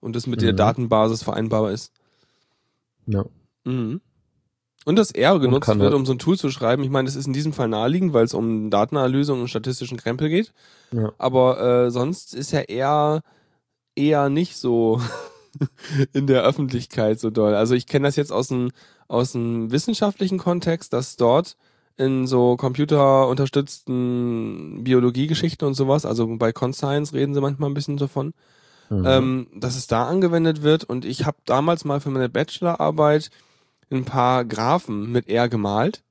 Und 0.00 0.16
das 0.16 0.26
mit 0.26 0.40
mhm. 0.40 0.44
der 0.44 0.52
Datenbasis 0.54 1.22
vereinbarbar 1.22 1.72
ist. 1.72 1.92
Ja. 3.06 3.24
Mhm. 3.64 4.00
Und 4.86 4.94
das 4.94 5.10
R 5.10 5.40
genutzt 5.40 5.66
wird, 5.66 5.94
um 5.94 6.06
so 6.06 6.12
ein 6.12 6.20
Tool 6.20 6.38
zu 6.38 6.48
schreiben. 6.48 6.84
Ich 6.84 6.90
meine, 6.90 7.06
das 7.06 7.16
ist 7.16 7.26
in 7.26 7.32
diesem 7.32 7.52
Fall 7.52 7.66
naheliegend, 7.66 8.12
weil 8.12 8.24
es 8.24 8.34
um 8.34 8.70
Datenanalyse 8.70 9.32
und 9.32 9.48
statistischen 9.48 9.98
Krempel 9.98 10.28
geht. 10.28 10.52
Ja. 10.92 11.12
Aber 11.18 11.60
äh, 11.60 11.90
sonst 11.90 12.34
ist 12.34 12.52
ja 12.52 12.60
R 12.60 13.22
eher 13.96 14.28
nicht 14.28 14.56
so 14.56 15.00
in 16.12 16.28
der 16.28 16.44
Öffentlichkeit 16.44 17.18
so 17.18 17.30
doll. 17.30 17.56
Also 17.56 17.74
ich 17.74 17.88
kenne 17.88 18.06
das 18.06 18.14
jetzt 18.14 18.30
aus 18.30 18.46
dem, 18.46 18.70
aus 19.08 19.32
dem 19.32 19.72
wissenschaftlichen 19.72 20.38
Kontext, 20.38 20.92
dass 20.92 21.16
dort 21.16 21.56
in 21.96 22.28
so 22.28 22.56
computerunterstützten 22.56 24.84
Biologiegeschichten 24.84 25.66
und 25.66 25.74
sowas, 25.74 26.06
also 26.06 26.28
bei 26.36 26.52
Conscience 26.52 27.12
reden 27.12 27.34
sie 27.34 27.40
manchmal 27.40 27.70
ein 27.70 27.74
bisschen 27.74 27.96
davon, 27.96 28.34
mhm. 28.88 29.04
ähm, 29.04 29.48
dass 29.52 29.76
es 29.76 29.88
da 29.88 30.06
angewendet 30.06 30.62
wird. 30.62 30.84
Und 30.84 31.04
ich 31.04 31.26
habe 31.26 31.38
damals 31.44 31.84
mal 31.84 31.98
für 31.98 32.10
meine 32.10 32.28
Bachelorarbeit 32.28 33.32
ein 33.90 34.04
paar 34.04 34.44
Graphen 34.44 35.10
mit 35.12 35.28
R 35.28 35.48
gemalt. 35.48 36.02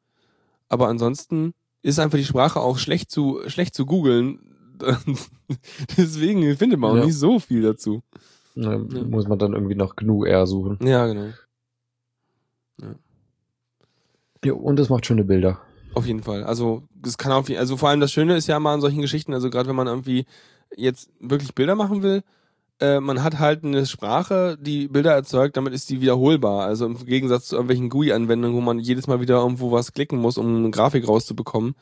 Aber 0.70 0.88
ansonsten 0.88 1.54
ist 1.82 2.00
einfach 2.00 2.18
die 2.18 2.26
Sprache 2.26 2.60
auch 2.60 2.78
schlecht 2.78 3.12
zu, 3.12 3.42
schlecht 3.48 3.76
zu 3.76 3.86
googeln. 3.86 4.40
Deswegen 5.98 6.56
findet 6.58 6.80
man 6.80 6.92
auch 6.92 6.98
ja. 6.98 7.06
nicht 7.06 7.18
so 7.18 7.40
viel 7.40 7.62
dazu. 7.62 8.02
Ja. 8.56 8.78
Muss 8.78 9.28
man 9.28 9.38
dann 9.38 9.54
irgendwie 9.54 9.76
nach 9.76 9.96
GNU 9.96 10.24
R 10.24 10.48
suchen. 10.48 10.80
Ja, 10.86 11.06
genau. 11.08 11.30
Ja. 12.82 12.96
ja, 14.44 14.54
und 14.54 14.80
es 14.80 14.90
macht 14.90 15.06
schöne 15.06 15.24
Bilder. 15.24 15.62
Auf 15.94 16.06
jeden 16.08 16.24
Fall. 16.24 16.44
Also, 16.44 16.84
es 17.06 17.18
kann 17.18 17.32
auf, 17.32 17.50
also 17.50 17.78
vor 17.78 17.90
allem 17.90 18.00
das 18.00 18.12
Schöne 18.12 18.36
ist 18.36 18.48
ja 18.48 18.60
mal 18.60 18.74
an 18.74 18.82
solchen 18.82 19.02
Geschichten, 19.02 19.34
also 19.34 19.50
gerade 19.50 19.70
wenn 19.70 19.76
man 19.76 19.88
irgendwie 19.88 20.26
jetzt 20.76 21.10
wirklich 21.20 21.56
Bilder 21.56 21.76
machen 21.76 22.02
will, 22.02 22.24
äh, 22.80 23.00
man 23.00 23.24
hat 23.24 23.40
halt 23.40 23.64
eine 23.64 23.86
Sprache, 23.86 24.58
die 24.60 24.88
Bilder 24.88 25.14
erzeugt, 25.14 25.58
damit 25.58 25.74
ist 25.74 25.90
die 25.90 26.02
wiederholbar. 26.02 26.66
Also 26.66 26.86
im 26.86 27.06
Gegensatz 27.06 27.48
zu 27.48 27.56
irgendwelchen 27.56 27.90
GUI-Anwendungen, 27.90 28.56
wo 28.56 28.62
man 28.62 28.80
jedes 28.80 29.08
Mal 29.08 29.22
wieder 29.22 29.38
irgendwo 29.38 29.72
was 29.72 29.94
klicken 29.94 30.20
muss, 30.20 30.38
um 30.38 30.58
eine 30.58 30.72
Grafik 30.72 31.08
rauszubekommen, 31.08 31.76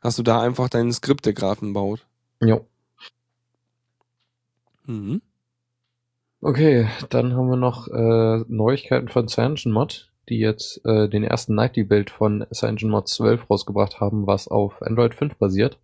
hast 0.00 0.18
du 0.18 0.22
da 0.22 0.40
einfach 0.40 0.68
dein 0.68 0.92
Skript, 0.92 1.26
der 1.26 1.32
Graphen 1.32 1.72
baut. 1.72 2.06
Ja. 2.40 2.60
Mhm. 4.84 5.22
Okay, 6.42 6.86
dann 7.08 7.34
haben 7.34 7.48
wir 7.48 7.56
noch 7.56 7.88
äh, 7.88 8.44
Neuigkeiten 8.46 9.08
von 9.08 9.28
CyanogenMod, 9.28 10.12
die 10.28 10.38
jetzt 10.38 10.84
äh, 10.84 11.08
den 11.08 11.24
ersten 11.24 11.54
Nightly 11.54 11.84
Build 11.84 12.10
von 12.10 12.46
CyanogenMod 12.52 13.08
12 13.08 13.48
rausgebracht 13.48 14.00
haben, 14.00 14.26
was 14.26 14.48
auf 14.48 14.82
Android 14.82 15.14
5 15.14 15.36
basiert. 15.36 15.78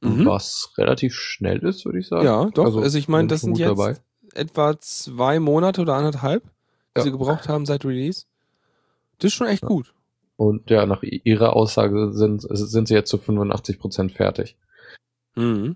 Mhm. 0.00 0.26
Was 0.26 0.72
relativ 0.78 1.14
schnell 1.14 1.58
ist, 1.58 1.84
würde 1.84 1.98
ich 1.98 2.06
sagen. 2.08 2.24
Ja, 2.24 2.46
doch. 2.54 2.76
Also, 2.76 2.98
ich 2.98 3.08
meine, 3.08 3.28
das 3.28 3.40
sind 3.40 3.58
jetzt 3.58 3.70
dabei. 3.70 3.96
etwa 4.34 4.78
zwei 4.80 5.40
Monate 5.40 5.80
oder 5.82 5.94
anderthalb, 5.94 6.44
die 6.44 7.00
Ja. 7.00 7.02
sie 7.04 7.10
gebraucht 7.10 7.48
haben 7.48 7.66
seit 7.66 7.84
Release. 7.84 8.26
Das 9.18 9.32
ist 9.32 9.34
schon 9.34 9.48
echt 9.48 9.62
gut. 9.64 9.92
Und 10.36 10.70
ja, 10.70 10.86
nach 10.86 11.02
ihrer 11.02 11.56
Aussage 11.56 12.12
sind, 12.12 12.46
sind 12.48 12.86
sie 12.86 12.94
jetzt 12.94 13.10
zu 13.10 13.18
85% 13.18 14.12
fertig. 14.12 14.56
Mhm. 15.34 15.74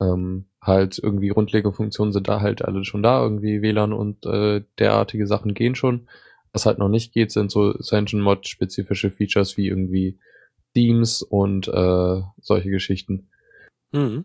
Ähm, 0.00 0.44
halt 0.60 0.98
irgendwie 1.02 1.28
grundlegende 1.28 1.74
Funktionen 1.74 2.12
sind 2.12 2.28
da 2.28 2.40
halt 2.42 2.62
alle 2.62 2.84
schon 2.84 3.02
da, 3.02 3.22
irgendwie 3.22 3.62
WLAN 3.62 3.94
und 3.94 4.26
äh, 4.26 4.62
derartige 4.78 5.26
Sachen 5.26 5.54
gehen 5.54 5.74
schon. 5.74 6.08
Was 6.52 6.66
halt 6.66 6.78
noch 6.78 6.88
nicht 6.90 7.14
geht, 7.14 7.32
sind 7.32 7.50
so 7.50 7.72
CyanogenMod-spezifische 7.72 9.10
Features 9.10 9.56
wie 9.56 9.68
irgendwie 9.68 10.18
Themes 10.74 11.22
und 11.22 11.68
äh, 11.68 12.20
solche 12.40 12.68
Geschichten. 12.70 13.28
Mhm. 13.92 14.24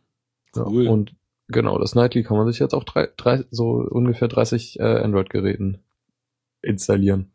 Ja, 0.56 0.66
Cool. 0.66 0.88
und 0.88 1.14
genau, 1.48 1.78
das 1.78 1.96
Nightly 1.96 2.24
kann 2.24 2.38
man 2.38 2.48
sich 2.48 2.60
jetzt 2.60 2.74
auf 2.74 2.86
drei, 2.86 3.10
drei, 3.18 3.46
so 3.52 3.86
ungefähr 3.90 4.28
30 4.28 4.80
äh, 4.80 4.84
Android-Geräten 4.84 5.80
installieren. 6.62 7.32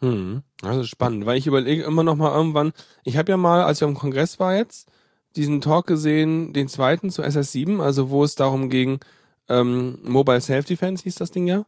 Hm, 0.00 0.42
also 0.62 0.84
spannend, 0.84 1.24
weil 1.26 1.38
ich 1.38 1.46
überlege 1.46 1.82
immer 1.84 2.02
noch 2.02 2.16
mal 2.16 2.34
irgendwann, 2.34 2.72
ich 3.04 3.16
habe 3.16 3.30
ja 3.30 3.36
mal, 3.36 3.62
als 3.64 3.78
ich 3.80 3.84
am 3.84 3.94
Kongress 3.94 4.38
war 4.38 4.54
jetzt, 4.54 4.90
diesen 5.36 5.60
Talk 5.60 5.86
gesehen, 5.86 6.52
den 6.52 6.68
zweiten 6.68 7.10
zu 7.10 7.22
SS7, 7.22 7.80
also 7.80 8.10
wo 8.10 8.24
es 8.24 8.34
darum 8.34 8.68
ging, 8.70 9.00
ähm, 9.48 9.98
Mobile 10.02 10.40
Self-Defense 10.40 11.02
hieß 11.04 11.14
das 11.16 11.30
Ding 11.30 11.46
ja. 11.46 11.66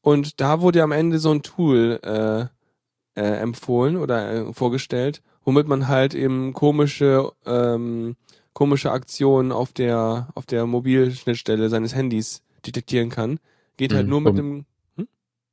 Und 0.00 0.40
da 0.40 0.60
wurde 0.60 0.78
ja 0.78 0.84
am 0.84 0.92
Ende 0.92 1.18
so 1.18 1.30
ein 1.30 1.42
Tool 1.42 1.98
äh, 2.02 3.20
äh, 3.20 3.36
empfohlen 3.40 3.96
oder 3.96 4.32
äh, 4.32 4.52
vorgestellt, 4.52 5.22
womit 5.44 5.66
man 5.68 5.88
halt 5.88 6.14
eben 6.14 6.52
komische 6.52 7.32
ähm, 7.46 8.16
komische 8.54 8.90
Aktionen 8.90 9.52
auf 9.52 9.72
der 9.72 10.28
auf 10.34 10.46
der 10.46 10.64
Mobilschnittstelle 10.66 11.68
seines 11.68 11.94
Handys 11.94 12.42
detektieren 12.66 13.10
kann. 13.10 13.38
Geht 13.76 13.92
halt 13.92 14.06
Mhm, 14.06 14.10
nur 14.10 14.20
mit 14.22 14.30
um- 14.30 14.36
dem 14.36 14.64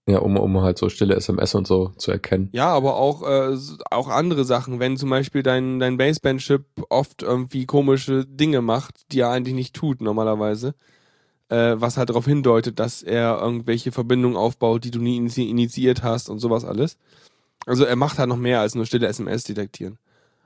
Ja, 0.08 0.18
um, 0.20 0.36
um 0.36 0.62
halt 0.62 0.78
so 0.80 0.90
stille 0.90 1.16
SMS 1.16 1.54
und 1.54 1.68
so 1.68 1.90
zu 1.98 2.12
erkennen. 2.12 2.50
Ja, 2.54 2.70
aber 2.70 2.96
auch, 2.96 3.22
äh, 3.22 3.56
auch 3.92 4.08
andere 4.08 4.46
Sachen. 4.46 4.80
Wenn 4.80 4.98
zum 4.98 5.10
Beispiel 5.12 5.44
dein, 5.44 5.80
dein 5.80 5.98
Baseband-Chip 5.98 6.66
oft 6.90 7.22
irgendwie 7.22 7.66
komische 7.68 8.26
Dinge 8.26 8.62
macht, 8.62 9.12
die 9.12 9.20
er 9.20 9.30
eigentlich 9.30 9.54
nicht 9.54 9.76
tut 9.76 10.02
normalerweise. 10.02 10.74
Äh, 11.50 11.76
was 11.80 11.98
halt 11.98 12.10
darauf 12.10 12.26
hindeutet, 12.26 12.80
dass 12.80 13.04
er 13.04 13.40
irgendwelche 13.40 13.92
Verbindungen 13.92 14.38
aufbaut, 14.38 14.84
die 14.86 14.92
du 14.92 15.00
nie 15.00 15.18
initi 15.18 15.50
initiiert 15.50 16.02
hast 16.02 16.30
und 16.30 16.40
sowas 16.40 16.66
alles. 16.66 16.98
Also 17.68 17.84
er 17.86 17.96
macht 17.96 18.18
halt 18.18 18.30
noch 18.30 18.38
mehr 18.38 18.60
als 18.60 18.74
nur 18.74 18.86
stille 18.88 19.08
SMS 19.08 19.44
detektieren. 19.44 19.98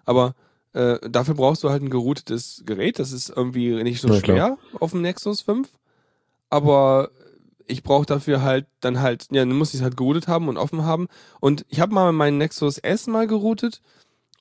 Aber 0.03 0.35
äh, 0.75 0.99
dafür 1.09 1.33
brauchst 1.35 1.63
du 1.63 1.69
halt 1.69 1.81
ein 1.81 1.89
geroutetes 1.89 2.63
Gerät. 2.65 2.99
Das 2.99 3.11
ist 3.11 3.29
irgendwie 3.29 3.81
nicht 3.83 4.01
so 4.01 4.09
Ja, 4.09 4.19
klar. 4.21 4.35
schwer 4.37 4.57
auf 4.79 4.91
dem 4.91 5.01
Nexus 5.01 5.41
5. 5.41 5.69
Aber 6.49 7.09
ich 7.67 7.81
brauche 7.83 8.05
dafür 8.05 8.41
halt 8.43 8.67
dann 8.81 8.99
halt, 9.01 9.27
ja, 9.31 9.43
dann 9.45 9.57
muss 9.57 9.69
ich 9.69 9.79
es 9.79 9.81
halt 9.81 9.97
geroutet 9.97 10.27
haben 10.27 10.47
und 10.47 10.57
offen 10.57 10.83
haben. 10.83 11.07
Und 11.39 11.65
ich 11.69 11.79
habe 11.79 11.93
mal 11.93 12.11
meinen 12.11 12.37
Nexus 12.37 12.77
S 12.77 13.07
mal 13.07 13.25
geroutet 13.27 13.81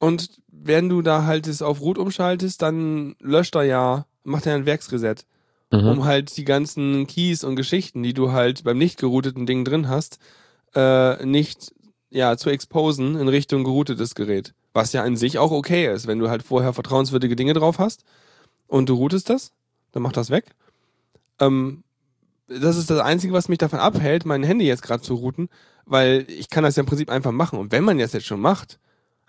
und 0.00 0.28
wenn 0.50 0.88
du 0.88 1.02
da 1.02 1.24
halt 1.24 1.46
es 1.46 1.62
auf 1.62 1.80
Root 1.80 1.98
umschaltest, 1.98 2.60
dann 2.60 3.16
löscht 3.20 3.54
er 3.54 3.62
ja, 3.64 4.06
macht 4.24 4.46
er 4.46 4.54
ein 4.54 4.66
Werksreset, 4.66 5.24
Mhm. 5.72 5.88
um 5.88 6.04
halt 6.04 6.36
die 6.36 6.44
ganzen 6.44 7.06
Keys 7.06 7.42
und 7.42 7.56
Geschichten, 7.56 8.02
die 8.02 8.12
du 8.12 8.32
halt 8.32 8.64
beim 8.64 8.76
nicht 8.78 8.98
gerouteten 8.98 9.46
Ding 9.46 9.64
drin 9.64 9.88
hast, 9.88 10.18
äh, 10.74 11.24
nicht 11.24 11.72
ja 12.10 12.36
zu 12.36 12.50
exposen 12.50 13.16
in 13.16 13.28
Richtung 13.28 13.64
geroutetes 13.64 14.14
Gerät. 14.14 14.52
Was 14.74 14.92
ja 14.92 15.02
an 15.02 15.16
sich 15.16 15.38
auch 15.38 15.50
okay 15.52 15.90
ist, 15.92 16.06
wenn 16.06 16.18
du 16.18 16.28
halt 16.28 16.42
vorher 16.42 16.72
vertrauenswürdige 16.74 17.36
Dinge 17.36 17.54
drauf 17.54 17.78
hast 17.78 18.04
und 18.66 18.88
du 18.88 18.94
routest 18.94 19.30
das, 19.30 19.52
dann 19.92 20.02
macht 20.02 20.16
das 20.16 20.30
weg. 20.30 20.46
Ähm, 21.40 21.84
das 22.48 22.76
ist 22.76 22.90
das 22.90 23.00
Einzige, 23.00 23.32
was 23.32 23.48
mich 23.48 23.58
davon 23.58 23.78
abhält, 23.78 24.26
mein 24.26 24.42
Handy 24.42 24.66
jetzt 24.66 24.82
gerade 24.82 25.02
zu 25.02 25.14
routen, 25.14 25.48
weil 25.86 26.26
ich 26.28 26.50
kann 26.50 26.64
das 26.64 26.76
ja 26.76 26.80
im 26.82 26.86
Prinzip 26.86 27.08
einfach 27.08 27.32
machen. 27.32 27.58
Und 27.58 27.72
wenn 27.72 27.84
man 27.84 27.98
das 27.98 28.12
jetzt 28.12 28.26
schon 28.26 28.40
macht, 28.40 28.78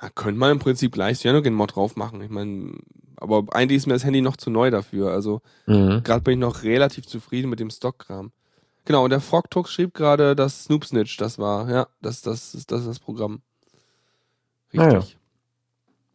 dann 0.02 0.14
könnte 0.16 0.40
man 0.40 0.52
im 0.52 0.60
Prinzip 0.60 0.92
gleich 0.92 1.20
Cyanogen-Mod 1.20 1.76
drauf 1.76 1.96
machen. 1.96 2.22
Ich 2.22 2.30
meine, 2.30 2.74
aber 3.18 3.46
eigentlich 3.56 3.78
ist 3.78 3.86
mir 3.88 3.94
das 3.94 4.04
Handy 4.04 4.22
noch 4.22 4.36
zu 4.38 4.50
neu 4.50 4.70
dafür. 4.72 5.12
Also 5.12 5.42
Mhm. 5.68 6.04
gerade 6.04 6.22
bin 6.22 6.34
ich 6.34 6.40
noch 6.40 6.64
relativ 6.64 7.08
zufrieden 7.08 7.50
mit 7.50 7.60
dem 7.60 7.70
Stockkram. 7.70 8.32
Genau, 8.84 9.04
und 9.04 9.10
der 9.12 9.22
Frogtalk 9.22 9.68
schrieb 9.70 9.94
gerade, 9.94 10.36
dass 10.36 10.66
Snoop 10.66 10.86
Snitch 10.86 11.18
das 11.18 11.40
war. 11.40 11.70
Ja, 11.70 11.88
das, 12.02 12.22
das, 12.22 12.54
ist, 12.54 12.72
das 12.72 12.82
ist 12.82 12.88
das 12.88 13.00
Programm. 13.00 13.42
Richtig. 14.74 15.18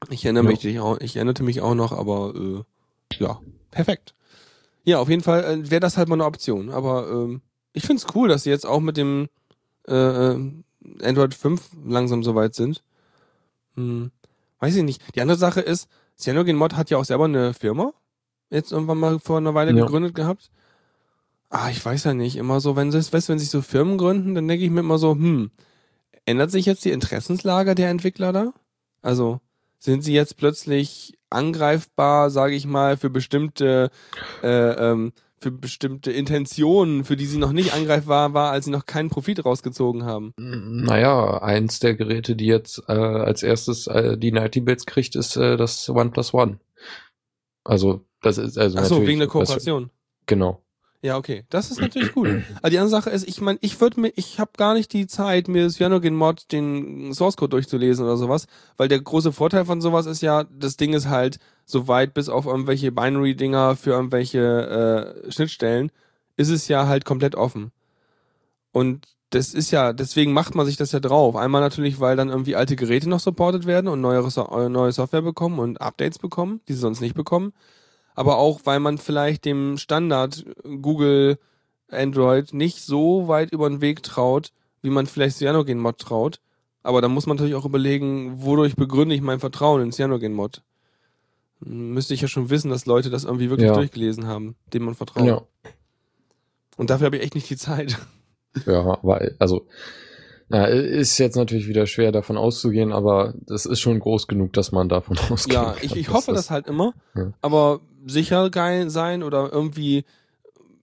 Ich 0.09 0.25
erinnere 0.25 0.45
Ja. 0.45 0.51
mich 0.51 0.81
auch, 0.81 0.99
ich 1.01 1.17
erinnerte 1.17 1.43
mich 1.43 1.61
auch 1.61 1.75
noch, 1.75 1.93
aber 1.93 2.35
äh, 2.35 2.63
ja, 3.23 3.41
perfekt. 3.71 4.15
Ja, 4.85 4.99
auf 4.99 5.09
jeden 5.09 5.23
Fall 5.23 5.45
äh, 5.45 5.71
wäre 5.71 5.81
das 5.81 5.97
halt 5.97 6.09
mal 6.09 6.15
eine 6.17 6.25
Option. 6.25 6.71
Aber 6.71 7.09
ähm, 7.11 7.43
ich 7.73 7.85
find's 7.85 8.07
cool, 8.15 8.29
dass 8.29 8.45
sie 8.45 8.51
jetzt 8.51 8.67
auch 8.67 8.81
mit 8.81 8.97
dem 8.97 9.29
äh, 9.87 9.95
äh, 9.95 10.53
Android 11.03 11.35
5 11.35 11.71
langsam 11.87 12.23
so 12.25 12.35
weit 12.35 12.55
sind. 12.55 12.83
Hm, 13.77 14.11
weiß 14.59 14.75
ich 14.77 14.83
nicht. 14.83 15.03
Die 15.15 15.21
andere 15.21 15.39
Sache 15.39 15.61
ist, 15.61 15.89
CyanogenMod 16.19 16.77
hat 16.77 16.91
ja 16.91 16.99
auch 16.99 17.05
selber 17.05 17.27
eine 17.27 17.53
Firma 17.55 17.93
jetzt 18.49 18.73
irgendwann 18.73 18.99
mal 18.99 19.19
vor 19.21 19.37
einer 19.37 19.55
Weile 19.55 19.73
Ja. 19.75 19.85
gegründet 19.85 20.15
gehabt. 20.15 20.51
Ah, 21.51 21.69
ich 21.71 21.85
weiß 21.85 22.05
ja 22.05 22.15
nicht. 22.15 22.37
Immer 22.37 22.61
so, 22.61 22.75
wenn 22.75 22.91
sie, 22.91 22.99
weißt, 22.99 23.29
du, 23.29 23.33
wenn 23.33 23.39
sich 23.39 23.51
so 23.51 23.61
Firmen 23.63 23.99
gründen, 23.99 24.35
dann 24.35 24.49
denke 24.49 24.65
ich 24.65 24.71
mir 24.71 24.81
immer 24.81 24.99
so, 24.99 25.13
hm, 25.13 25.51
ändert 26.25 26.51
sich 26.51 26.67
jetzt 26.67 26.85
die 26.85 26.91
Interessenslage 26.91 27.75
der 27.75 27.91
Entwickler 27.91 28.33
da? 28.33 28.53
Also 29.03 29.41
sind 29.81 30.03
sie 30.03 30.13
jetzt 30.15 30.37
plötzlich 30.37 31.19
angreifbar, 31.31 32.31
sage 32.31 32.55
ich 32.55 32.67
mal, 32.67 32.97
für 32.97 33.11
bestimmte 33.11 33.91
äh, 34.43 34.49
ähm, 34.91 35.13
für 35.43 35.51
bestimmte 35.51 36.13
Intentionen, 36.13 37.03
für 37.05 37.17
die 37.17 37.25
sie 37.25 37.39
noch 37.39 37.53
nicht 37.53 37.73
angreifbar 37.73 38.35
war, 38.35 38.51
als 38.53 38.67
sie 38.67 38.71
noch 38.71 38.85
keinen 38.85 39.09
Profit 39.09 39.43
rausgezogen 39.43 40.05
haben. 40.05 40.35
Naja, 40.37 41.41
eins 41.43 41.81
der 41.81 41.95
Geräte, 41.95 42.37
die 42.37 42.45
jetzt 42.45 42.83
äh, 42.89 42.93
als 42.93 43.43
erstes 43.43 43.87
äh, 43.87 44.19
die 44.19 44.33
Nighty 44.33 44.61
Bits 44.61 44.85
kriegt, 44.85 45.17
ist 45.17 45.37
äh, 45.37 45.57
das 45.57 45.89
OnePlus 45.89 46.35
One. 46.35 46.61
Also, 47.65 48.05
das 48.21 48.37
ist 48.37 48.59
also 48.59 48.77
Ach 48.79 48.85
so, 48.85 48.95
natürlich- 48.97 49.09
wegen 49.09 49.19
der 49.21 49.29
das- 49.29 49.33
Kooperation. 49.33 49.91
Genau. 50.27 50.63
Ja, 51.03 51.17
okay. 51.17 51.45
Das 51.49 51.71
ist 51.71 51.81
natürlich 51.81 52.13
gut. 52.13 52.29
Aber 52.59 52.69
die 52.69 52.79
andere 52.79 52.91
Sache 52.91 53.09
ist, 53.11 53.27
ich 53.27 53.41
meine, 53.41 53.59
ich 53.63 53.81
würde 53.81 53.99
mir, 54.01 54.13
ich 54.17 54.39
habe 54.39 54.51
gar 54.59 54.75
nicht 54.75 54.93
die 54.93 55.07
Zeit, 55.07 55.49
mir 55.49 55.71
Cyanogen 55.71 56.15
Mod 56.15 56.53
den 56.53 57.15
Source 57.15 57.37
Code 57.37 57.51
durchzulesen 57.51 58.05
oder 58.05 58.19
sowas, 58.19 58.47
weil 58.77 58.89
der 58.89 59.01
große 59.01 59.33
Vorteil 59.33 59.65
von 59.65 59.81
sowas 59.81 60.05
ist 60.05 60.21
ja, 60.21 60.45
das 60.45 60.77
Ding 60.77 60.93
ist 60.93 61.09
halt 61.09 61.39
so 61.65 61.89
weit 61.89 62.13
bis 62.13 62.29
auf 62.29 62.45
irgendwelche 62.45 62.93
Binary-Dinger 62.93 63.77
für 63.77 63.93
irgendwelche 63.93 65.25
äh, 65.27 65.33
Schnittstellen, 65.33 65.91
ist 66.37 66.51
es 66.51 66.69
ja 66.69 66.87
halt 66.87 67.07
komplett 67.07 67.35
offen. 67.35 67.73
Und 68.73 69.07
das 69.31 69.55
ist 69.55 69.71
ja, 69.71 69.95
deswegen 69.95 70.33
macht 70.33 70.55
man 70.55 70.67
sich 70.67 70.77
das 70.77 70.93
ja 70.93 71.01
drauf. 71.01 71.35
Einmal 71.35 71.63
natürlich, 71.63 72.01
weil 72.01 72.17
dann 72.17 72.29
irgendwie 72.29 72.57
alte 72.57 72.77
Geräte 72.77 73.09
noch 73.09 73.21
supportet 73.21 73.65
werden 73.65 73.89
und 73.89 74.03
neuere, 74.03 74.29
äh, 74.51 74.69
neue 74.69 74.93
Software 74.93 75.23
bekommen 75.23 75.61
und 75.61 75.81
Updates 75.81 76.19
bekommen, 76.19 76.61
die 76.69 76.75
sie 76.75 76.81
sonst 76.81 77.01
nicht 77.01 77.15
bekommen 77.15 77.55
aber 78.21 78.37
auch, 78.39 78.61
weil 78.65 78.81
man 78.81 78.99
vielleicht 78.99 79.45
dem 79.47 79.79
Standard 79.79 80.45
Google 80.83 81.39
Android 81.91 82.53
nicht 82.53 82.83
so 82.83 83.29
weit 83.29 83.51
über 83.53 83.69
den 83.69 83.81
Weg 83.81 84.03
traut, 84.03 84.53
wie 84.83 84.91
man 84.91 85.07
vielleicht 85.07 85.39
Cyanogen-Mod 85.39 85.99
traut. 85.99 86.41
Aber 86.83 87.01
da 87.01 87.09
muss 87.09 87.27
man 87.27 87.37
natürlich 87.37 87.55
auch 87.57 87.65
überlegen, 87.67 88.43
wodurch 88.43 88.77
begründe 88.77 89.15
ich 89.15 89.21
mein 89.23 89.41
Vertrauen 89.41 89.83
in 89.83 89.93
Cyanogen-Mod. 89.93 90.63
Müsste 91.61 92.15
ich 92.15 92.21
ja 92.23 92.29
schon 92.29 92.49
wissen, 92.49 92.71
dass 92.71 92.87
Leute 92.87 93.11
das 93.11 93.25
irgendwie 93.25 93.51
wirklich 93.51 93.69
Ja. 93.69 93.75
durchgelesen 93.75 94.27
haben, 94.27 94.57
dem 94.73 94.85
man 94.85 94.95
vertraut. 94.95 95.27
Ja. 95.27 95.43
Und 96.77 96.89
dafür 96.91 97.07
habe 97.07 97.17
ich 97.17 97.23
echt 97.23 97.35
nicht 97.35 97.49
die 97.51 97.57
Zeit. 97.57 97.99
Ja, 98.67 98.99
weil, 99.03 99.37
also, 99.39 99.69
ja, 100.49 100.65
ist 100.65 101.17
jetzt 101.19 101.37
natürlich 101.37 101.69
wieder 101.69 101.87
schwer 101.87 102.11
davon 102.11 102.37
auszugehen, 102.37 102.91
aber 102.91 103.33
das 103.47 103.65
ist 103.65 103.79
schon 103.79 104.01
groß 104.01 104.27
genug, 104.27 104.53
dass 104.55 104.73
man 104.73 104.89
davon 104.89 105.17
ausgehen 105.31 105.55
Ja, 105.63 105.77
ich, 105.83 105.95
ich 105.95 106.09
hoffe 106.13 106.33
das 106.33 106.51
halt 106.51 106.67
immer, 106.67 106.93
Ja. 107.15 107.33
aber 107.43 107.81
sicher 108.07 108.51
geil 108.51 108.91
sein 108.91 109.23
oder 109.23 109.53
irgendwie 109.53 110.05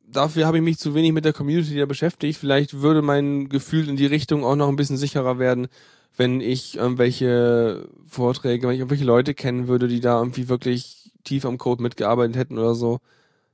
dafür 0.09 0.45
habe 0.47 0.57
ich 0.57 0.63
mich 0.63 0.77
zu 0.77 0.95
wenig 0.95 1.12
mit 1.12 1.25
der 1.25 1.33
Community 1.33 1.75
da 1.77 1.86
beschäftigt. 1.86 2.39
Vielleicht 2.39 2.81
würde 2.81 3.01
mein 3.01 3.50
Gefühl 3.50 3.89
in 3.89 3.97
die 3.97 4.05
Richtung 4.05 4.43
auch 4.43 4.55
noch 4.55 4.69
ein 4.69 4.75
bisschen 4.75 4.97
sicherer 4.97 5.38
werden, 5.39 5.67
wenn 6.15 6.41
ich 6.41 6.77
irgendwelche 6.77 7.88
Vorträge, 8.07 8.67
wenn 8.67 8.74
ich 8.74 8.79
irgendwelche 8.79 9.05
Leute 9.05 9.33
kennen 9.33 9.67
würde, 9.67 9.88
die 9.88 10.00
da 10.00 10.19
irgendwie 10.19 10.50
wirklich 10.50 11.12
tief 11.24 11.45
am 11.45 11.57
Code 11.57 11.83
mitgearbeitet 11.83 12.38
hätten 12.38 12.57
oder 12.57 12.74
so. 12.74 13.00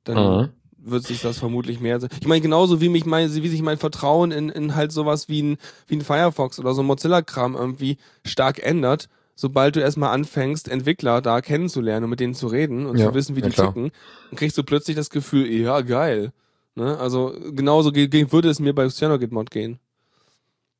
Dann 0.03 0.17
Mhm. 0.17 0.50
wird 0.77 1.03
sich 1.05 1.22
das 1.22 1.39
vermutlich 1.39 1.79
mehr. 1.79 2.00
Ich 2.20 2.27
meine, 2.27 2.41
genauso 2.41 2.82
wie 2.82 2.89
mich 2.89 3.05
mein, 3.05 3.34
wie 3.34 3.48
sich 3.48 3.62
mein 3.62 3.77
Vertrauen 3.77 4.32
in, 4.32 4.50
in 4.50 4.75
halt 4.75 4.91
sowas 4.91 5.29
wie 5.29 5.41
ein, 5.41 5.58
wie 5.88 5.96
ein 5.96 6.01
Firefox 6.01 6.60
oder 6.60 6.74
so 6.74 6.82
ein 6.82 6.88
Mozilla-Kram 6.88 7.55
irgendwie 7.55 7.98
stark 8.25 8.62
ändert, 8.62 9.08
sobald 9.36 9.75
du 9.75 9.82
erstmal 9.82 10.13
anfängst, 10.13 10.68
Entwickler 10.68 11.22
da 11.22 11.42
kennenzulernen 11.42 12.06
und 12.06 12.10
mit 12.10 12.20
denen 12.20 12.34
zu 12.34 12.48
reden 12.48 12.86
und 12.86 12.98
Ja, 12.98 13.08
zu 13.08 13.13
wissen, 13.13 13.36
wie 13.36 13.42
ja 13.42 13.50
die 13.50 13.56
ticken, 13.56 13.92
dann 14.30 14.38
kriegst 14.38 14.58
du 14.58 14.63
plötzlich 14.63 14.96
das 14.96 15.10
Gefühl, 15.10 15.50
ja, 15.52 15.82
geil. 15.82 16.32
Ne? 16.75 16.98
Also 16.98 17.36
genauso 17.52 17.92
ge 17.92 18.08
ge 18.08 18.32
würde 18.32 18.50
es 18.50 18.60
mir 18.60 18.74
bei 18.74 18.88
CyanogenMod 18.88 19.52
gehen. 19.52 19.80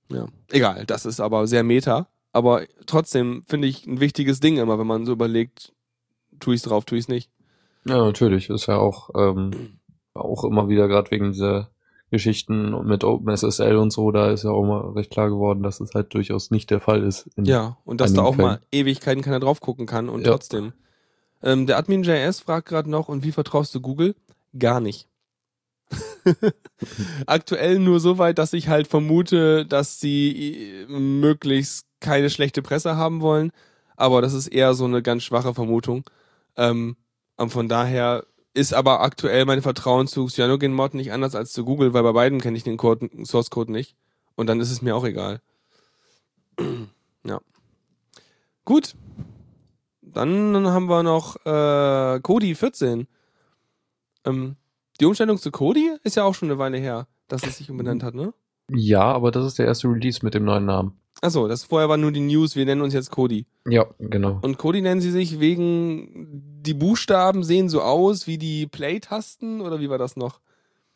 Ja, 0.10 0.27
egal, 0.50 0.86
das 0.86 1.05
ist 1.05 1.19
aber 1.19 1.48
sehr 1.48 1.63
meta. 1.63 2.07
Aber 2.31 2.63
trotzdem 2.88 3.43
finde 3.48 3.67
ich 3.67 3.86
ein 3.86 4.00
wichtiges 4.00 4.39
Ding 4.39 4.57
immer, 4.57 4.79
wenn 4.79 4.88
man 4.88 5.05
so 5.05 5.12
überlegt, 5.12 5.72
tue 6.39 6.55
ich 6.55 6.60
es 6.60 6.67
drauf, 6.67 6.86
tue 6.86 6.98
ich 6.98 7.05
es 7.05 7.10
nicht. 7.10 7.29
Ja, 7.86 7.98
natürlich. 7.98 8.50
Ist 8.50 8.65
ja 8.65 8.77
auch, 8.77 9.12
ähm, 9.15 9.79
auch 10.13 10.43
immer 10.43 10.67
wieder 10.67 10.88
gerade 10.88 11.12
wegen 11.12 11.31
dieser 11.31 11.69
Geschichten 12.13 12.86
mit 12.86 13.03
OpenSSL 13.03 13.75
und 13.75 13.91
so, 13.91 14.12
da 14.12 14.32
ist 14.32 14.43
ja 14.43 14.51
auch 14.51 14.63
mal 14.63 14.91
recht 14.91 15.10
klar 15.10 15.29
geworden, 15.29 15.63
dass 15.63 15.79
es 15.79 15.93
halt 15.96 16.13
durchaus 16.13 16.51
nicht 16.51 16.70
der 16.70 16.79
Fall 16.79 17.01
ist. 17.03 17.27
Ja, 17.38 17.77
und 17.86 18.00
dass 18.00 18.13
da 18.13 18.22
auch 18.22 18.36
mal 18.38 18.60
Fällen. 18.60 18.65
Ewigkeiten 18.72 19.24
keiner 19.24 19.39
drauf 19.39 19.60
gucken 19.62 19.88
kann 19.88 20.10
und 20.10 20.25
Ja. 20.25 20.32
trotzdem. 20.32 20.74
Ähm, 21.41 21.65
der 21.65 21.77
Admin 21.77 22.03
JS 22.03 22.39
fragt 22.39 22.70
gerade 22.70 22.89
noch, 22.89 23.10
und 23.10 23.24
wie 23.24 23.32
vertraust 23.32 23.74
du 23.74 23.82
Google? 23.82 24.15
Gar 24.58 24.79
nicht. 24.79 25.08
Aktuell 27.25 27.79
nur 27.79 28.00
so 28.00 28.17
weit, 28.17 28.38
dass 28.38 28.53
ich 28.53 28.67
halt 28.67 28.88
vermute, 28.88 29.65
dass 29.65 30.00
sie 30.00 30.84
äh, 30.84 30.86
möglichst 30.88 31.86
keine 32.00 32.29
schlechte 32.29 32.62
Presse 32.62 32.96
haben 32.96 33.22
wollen. 33.22 33.51
Aber 33.96 34.22
das 34.22 34.34
ist 34.34 34.48
eher 34.48 34.74
so 34.74 34.86
eine 34.86 35.01
ganz 35.01 35.24
schwache 35.24 35.53
Vermutung. 35.53 36.03
Ähm, 36.55 36.96
und 37.38 37.50
von 37.50 37.67
daher 37.67 38.25
ist 38.53 38.74
aber 38.74 39.01
aktuell 39.01 39.45
mein 39.45 39.62
Vertrauen 39.62 40.07
zu 40.07 40.27
CyanogenMod 40.27 40.93
nicht 40.93 41.12
anders 41.12 41.36
als 41.36 41.51
zu 41.53 41.65
Google, 41.65 41.93
weil 41.93 42.03
bei 42.03 42.12
beiden 42.12 42.39
kenne 42.39 42.57
ich 42.57 42.63
den 42.63 42.77
Code, 42.77 43.10
Source 43.25 43.50
Code 43.50 43.72
nicht. 43.72 43.95
Und 44.36 44.48
dann 44.48 44.60
ist 44.60 44.72
es 44.72 44.81
mir 44.81 44.95
auch 44.95 45.05
egal. 45.05 45.41
ja. 47.25 47.41
Gut. 48.65 48.95
Dann 50.01 50.67
haben 50.67 50.89
wir 50.89 51.01
noch 51.01 51.38
äh, 51.45 52.19
Kodi 52.22 52.53
14. 52.53 53.07
Ähm, 54.25 54.55
die 55.00 55.05
Umstellung 55.05 55.38
zu 55.38 55.50
Kodi 55.50 55.91
ist 56.03 56.15
ja 56.15 56.24
auch 56.24 56.36
schon 56.36 56.50
eine 56.50 56.60
Weile 56.60 56.77
her, 56.77 57.07
dass 57.27 57.43
es 57.43 57.57
sich 57.57 57.72
umbenannt 57.72 58.03
hat, 58.03 58.13
ne? 58.13 58.33
Ja, 58.69 59.01
aber 59.01 59.31
das 59.31 59.45
ist 59.45 59.60
der 59.60 59.65
erste 59.65 59.88
Release 59.88 60.19
mit 60.24 60.36
dem 60.36 60.45
neuen 60.45 60.65
Namen. 60.65 61.00
Achso, 61.22 61.48
das 61.48 61.63
vorher 61.63 61.88
war 61.89 61.98
nur 61.98 62.12
die 62.12 62.20
News, 62.20 62.55
wir 62.55 62.65
nennen 62.65 62.82
uns 62.82 62.93
jetzt 62.93 63.12
Kodi. 63.12 63.46
Ja, 63.67 63.86
genau. 64.00 64.39
Und 64.41 64.58
Kodi 64.58 64.82
nennen 64.82 65.00
sie 65.00 65.12
sich 65.12 65.39
wegen, 65.39 66.60
die 66.62 66.74
Buchstaben 66.74 67.43
sehen 67.43 67.70
so 67.70 67.82
aus 67.82 68.27
wie 68.27 68.38
die 68.38 68.67
Play-Tasten 68.67 69.62
oder 69.62 69.79
wie 69.79 69.89
war 69.89 69.98
das 69.98 70.17
noch? 70.17 70.41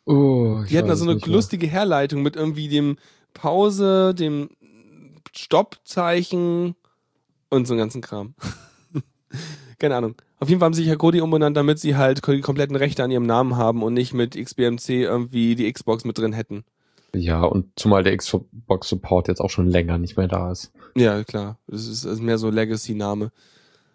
Oh, 0.04 0.62
Die 0.68 0.76
hatten 0.76 0.88
da 0.88 0.96
so 0.96 1.04
eine 1.04 1.14
nicht 1.14 1.26
mehr. 1.26 1.36
lustige 1.36 1.66
Herleitung 1.66 2.22
mit 2.22 2.36
irgendwie 2.36 2.68
dem 2.68 2.96
Pause, 3.34 4.14
dem 4.14 4.50
Stoppzeichen 5.34 6.74
und 7.50 7.66
so 7.66 7.72
einen 7.74 7.78
ganzen 7.80 8.00
Kram. 8.00 8.34
Keine 9.78 9.96
Ahnung. 9.96 10.14
Auf 10.40 10.48
jeden 10.48 10.60
Fall 10.60 10.66
haben 10.66 10.74
sie 10.74 10.82
sich 10.82 10.88
ja 10.90 10.96
Kodi 10.96 11.20
umbenannt, 11.20 11.56
damit 11.56 11.78
sie 11.78 11.96
halt 11.96 12.26
die 12.26 12.40
kompletten 12.40 12.76
Rechte 12.76 13.02
an 13.02 13.10
ihrem 13.10 13.26
Namen 13.26 13.56
haben 13.56 13.82
und 13.82 13.94
nicht 13.94 14.12
mit 14.14 14.36
XBMC 14.36 14.88
irgendwie 14.90 15.54
die 15.56 15.70
Xbox 15.72 16.04
mit 16.04 16.18
drin 16.18 16.32
hätten. 16.32 16.64
Ja, 17.14 17.42
und 17.42 17.66
zumal 17.76 18.02
der 18.02 18.16
Xbox-Support 18.16 19.28
jetzt 19.28 19.40
auch 19.40 19.50
schon 19.50 19.68
länger 19.68 19.98
nicht 19.98 20.16
mehr 20.16 20.28
da 20.28 20.52
ist. 20.52 20.72
Ja, 20.94 21.24
klar. 21.24 21.58
Das 21.66 21.86
ist, 21.86 22.20
mehr 22.20 22.38
so 22.38 22.50
Legacy-Name. 22.50 23.32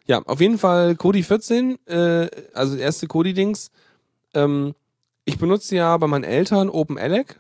Ja, 0.06 0.22
auf 0.24 0.42
jeden 0.42 0.58
Fall 0.58 0.96
Kodi 0.96 1.24
14, 1.24 1.78
äh, 1.86 2.28
also 2.54 2.76
erste 2.76 3.08
Kodi-Dings. 3.08 3.72
Ähm, 4.34 4.74
ich 5.26 5.38
benutze 5.38 5.76
ja 5.76 5.96
bei 5.98 6.08
meinen 6.08 6.24
Eltern 6.24 6.70
OpenELEC. 6.70 7.40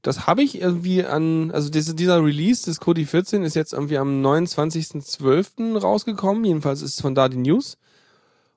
Das 0.00 0.26
habe 0.26 0.42
ich 0.42 0.60
irgendwie 0.60 1.04
an, 1.04 1.52
also 1.52 1.70
diese, 1.70 1.94
dieser 1.94 2.24
Release 2.24 2.64
des 2.64 2.80
Kodi 2.80 3.04
14 3.04 3.44
ist 3.44 3.54
jetzt 3.54 3.72
irgendwie 3.72 3.98
am 3.98 4.24
29.12. 4.24 5.78
rausgekommen. 5.78 6.44
Jedenfalls 6.44 6.82
ist 6.82 7.00
von 7.00 7.14
da 7.14 7.28
die 7.28 7.36
News. 7.36 7.78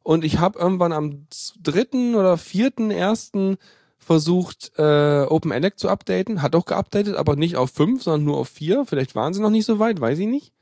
Und 0.02 0.24
ich 0.24 0.40
habe 0.40 0.58
irgendwann 0.58 0.92
am 0.92 1.28
dritten 1.62 2.16
oder 2.16 2.38
vierten 2.38 2.90
ersten 2.90 3.58
versucht, 4.06 4.72
äh, 4.78 5.24
OpenELEC 5.24 5.80
zu 5.80 5.90
updaten. 5.90 6.42
Hat 6.42 6.56
auch 6.56 6.66
geupdatet, 6.66 7.16
aber 7.16 7.36
nicht 7.36 7.56
auf 7.56 7.72
5, 7.72 8.04
sondern 8.04 8.24
nur 8.24 8.38
auf 8.38 8.50
4. 8.50 8.86
Vielleicht 8.86 9.16
waren 9.16 9.34
sie 9.34 9.42
noch 9.42 9.50
nicht 9.50 9.66
so 9.66 9.80
weit, 9.80 10.00
weiß 10.00 10.20
ich 10.20 10.28
nicht. 10.28 10.54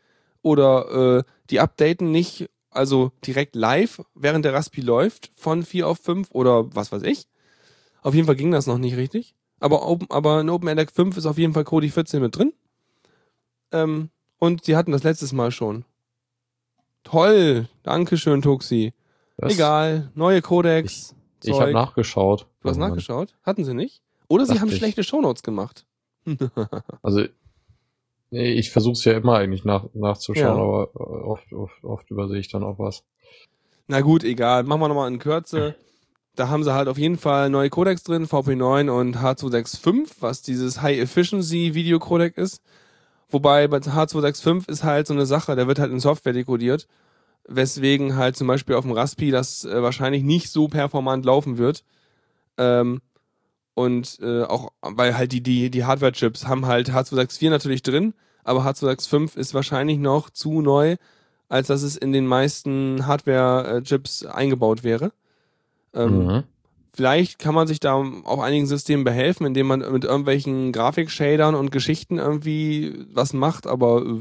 Oder 0.41 1.17
äh, 1.19 1.23
die 1.49 1.60
updaten 1.60 2.10
nicht, 2.10 2.49
also 2.71 3.12
direkt 3.25 3.56
live, 3.56 4.01
während 4.15 4.45
der 4.45 4.53
Raspi 4.53 4.82
läuft, 4.82 5.32
von 5.36 5.63
4 5.63 5.88
auf 5.88 5.99
5 5.99 6.32
oder 6.32 6.73
was 6.73 6.91
weiß 6.91 7.03
ich. 7.03 7.27
Auf 8.01 8.15
jeden 8.15 8.27
Fall 8.27 8.38
ging 8.38 8.51
das 8.51 8.65
noch 8.65 8.77
nicht 8.77 8.95
richtig. 8.95 9.36
Aber, 9.60 9.88
Open, 9.88 10.08
aber 10.10 10.41
in 10.41 10.49
OpenELEC 10.49 10.91
5 10.91 11.17
ist 11.17 11.25
auf 11.25 11.38
jeden 11.38 11.53
Fall 11.53 11.65
Kodi 11.65 11.89
14 11.89 12.21
mit 12.21 12.38
drin. 12.38 12.53
Ähm, 13.71 14.10
und 14.39 14.67
die 14.67 14.75
hatten 14.77 14.91
das 14.91 15.03
letztes 15.03 15.34
Mal 15.34 15.51
schon. 15.51 15.84
Toll, 17.03 17.67
Dankeschön, 17.84 18.41
Tuxi. 18.41 18.93
Was? 19.38 19.53
Egal, 19.53 20.12
neue 20.15 20.41
Codex. 20.41 21.13
Ich 21.13 21.22
habe 21.51 21.65
Zeug. 21.65 21.73
nachgeschaut. 21.73 22.47
Du 22.62 22.69
hast 22.69 22.77
nachgeschaut? 22.77 23.36
Hatten 23.43 23.63
sie 23.65 23.73
nicht? 23.73 24.01
Oder 24.27 24.45
sie 24.45 24.60
haben 24.60 24.69
ich. 24.69 24.77
schlechte 24.77 25.03
Shownotes 25.03 25.43
gemacht. 25.43 25.86
Also 27.01 27.25
nee, 28.32 28.53
ich 28.53 28.71
versuche 28.71 28.93
es 28.93 29.03
ja 29.06 29.13
immer 29.13 29.36
eigentlich 29.38 29.65
nach, 29.65 29.86
nachzuschauen, 29.93 30.45
Ja. 30.58 30.63
aber 30.63 30.89
äh, 30.95 30.97
oft, 30.99 31.51
oft, 31.53 31.84
oft 31.84 32.10
übersehe 32.12 32.39
ich 32.39 32.49
dann 32.49 32.63
auch 32.63 32.79
was. 32.79 33.03
Na 33.88 34.01
gut, 34.01 34.23
egal. 34.23 34.63
Machen 34.63 34.79
wir 34.82 34.88
nochmal 34.88 35.12
in 35.12 35.19
Kürze. 35.19 35.75
Da 36.36 36.47
haben 36.47 36.63
sie 36.63 36.73
halt 36.73 36.88
auf 36.88 36.97
jeden 36.97 37.17
Fall 37.17 37.49
neue 37.49 37.69
Codecs 37.69 38.01
drin, 38.03 38.25
VP9 38.25 38.89
und 38.89 39.17
H265, 39.17 40.15
was 40.21 40.41
dieses 40.41 40.82
High 40.82 40.97
Efficiency 40.99 41.75
Video 41.75 41.99
Codec 41.99 42.38
ist. 42.38 42.62
Wobei 43.29 43.67
bei 43.67 43.77
H265 43.77 44.69
ist 44.69 44.84
halt 44.84 45.06
so 45.08 45.13
eine 45.13 45.25
Sache, 45.25 45.56
der 45.56 45.67
wird 45.67 45.77
halt 45.79 45.91
in 45.91 45.99
Software 45.99 46.34
dekodiert, 46.34 46.88
weswegen 47.47 48.15
halt 48.15 48.36
zum 48.36 48.47
Beispiel 48.47 48.75
auf 48.75 48.86
dem 48.86 48.93
Raspi 48.93 49.32
das 49.32 49.65
äh, 49.65 49.82
wahrscheinlich 49.82 50.23
nicht 50.23 50.49
so 50.49 50.67
performant 50.67 51.25
laufen 51.25 51.58
wird. 51.58 51.84
Ähm, 52.58 53.01
und 53.73 54.19
äh, 54.21 54.43
auch, 54.43 54.71
weil 54.82 55.17
halt 55.17 55.32
die, 55.32 55.41
die, 55.41 55.71
die 55.71 55.86
Hardware-Chips 55.86 56.47
haben 56.47 56.67
halt 56.67 56.91
H264 56.91 57.49
natürlich 57.49 57.82
drin, 57.82 58.13
aber 58.43 58.62
H265 58.65 59.38
ist 59.38 59.53
wahrscheinlich 59.53 59.97
noch 59.97 60.29
zu 60.29 60.62
neu, 60.62 60.97
als 61.49 61.67
dass 61.67 61.82
es 61.82 61.97
in 61.97 62.12
den 62.12 62.27
meisten 62.27 63.08
Hardware-Chips 63.08 64.25
eingebaut 64.25 64.84
wäre. 64.84 65.12
Ähm, 65.93 66.25
Mhm. 66.25 66.43
Vielleicht 66.95 67.39
kann 67.39 67.56
man 67.56 67.65
sich 67.65 67.79
da 67.79 67.95
auf 67.95 68.39
einigen 68.39 68.67
Systemen 68.67 69.03
behelfen, 69.03 69.47
indem 69.47 69.65
man 69.65 69.79
mit 69.91 70.03
irgendwelchen 70.03 70.71
Grafik-Shadern 70.71 71.56
und 71.56 71.71
Geschichten 71.71 72.19
irgendwie 72.19 73.08
was 73.12 73.34
macht, 73.34 73.65
aber 73.65 74.06
äh, 74.06 74.19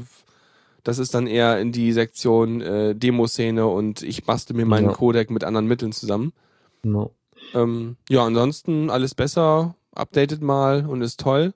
das 0.83 0.99
ist 0.99 1.13
dann 1.13 1.27
eher 1.27 1.59
in 1.59 1.71
die 1.71 1.91
Sektion 1.93 2.61
äh, 2.61 2.95
Demoszene 2.95 3.65
und 3.67 4.01
ich 4.03 4.25
bastel 4.25 4.55
mir 4.55 4.65
meinen 4.65 4.87
Ja. 4.87 4.93
Codec 4.93 5.29
mit 5.31 5.43
anderen 5.43 5.67
Mitteln 5.67 5.91
zusammen. 5.91 6.33
No. 6.83 7.11
Ähm, 7.53 7.97
ja, 8.09 8.23
ansonsten 8.25 8.89
alles 8.89 9.15
besser, 9.15 9.75
updatet 9.93 10.41
mal 10.41 10.85
und 10.85 11.01
ist 11.01 11.19
toll. 11.19 11.53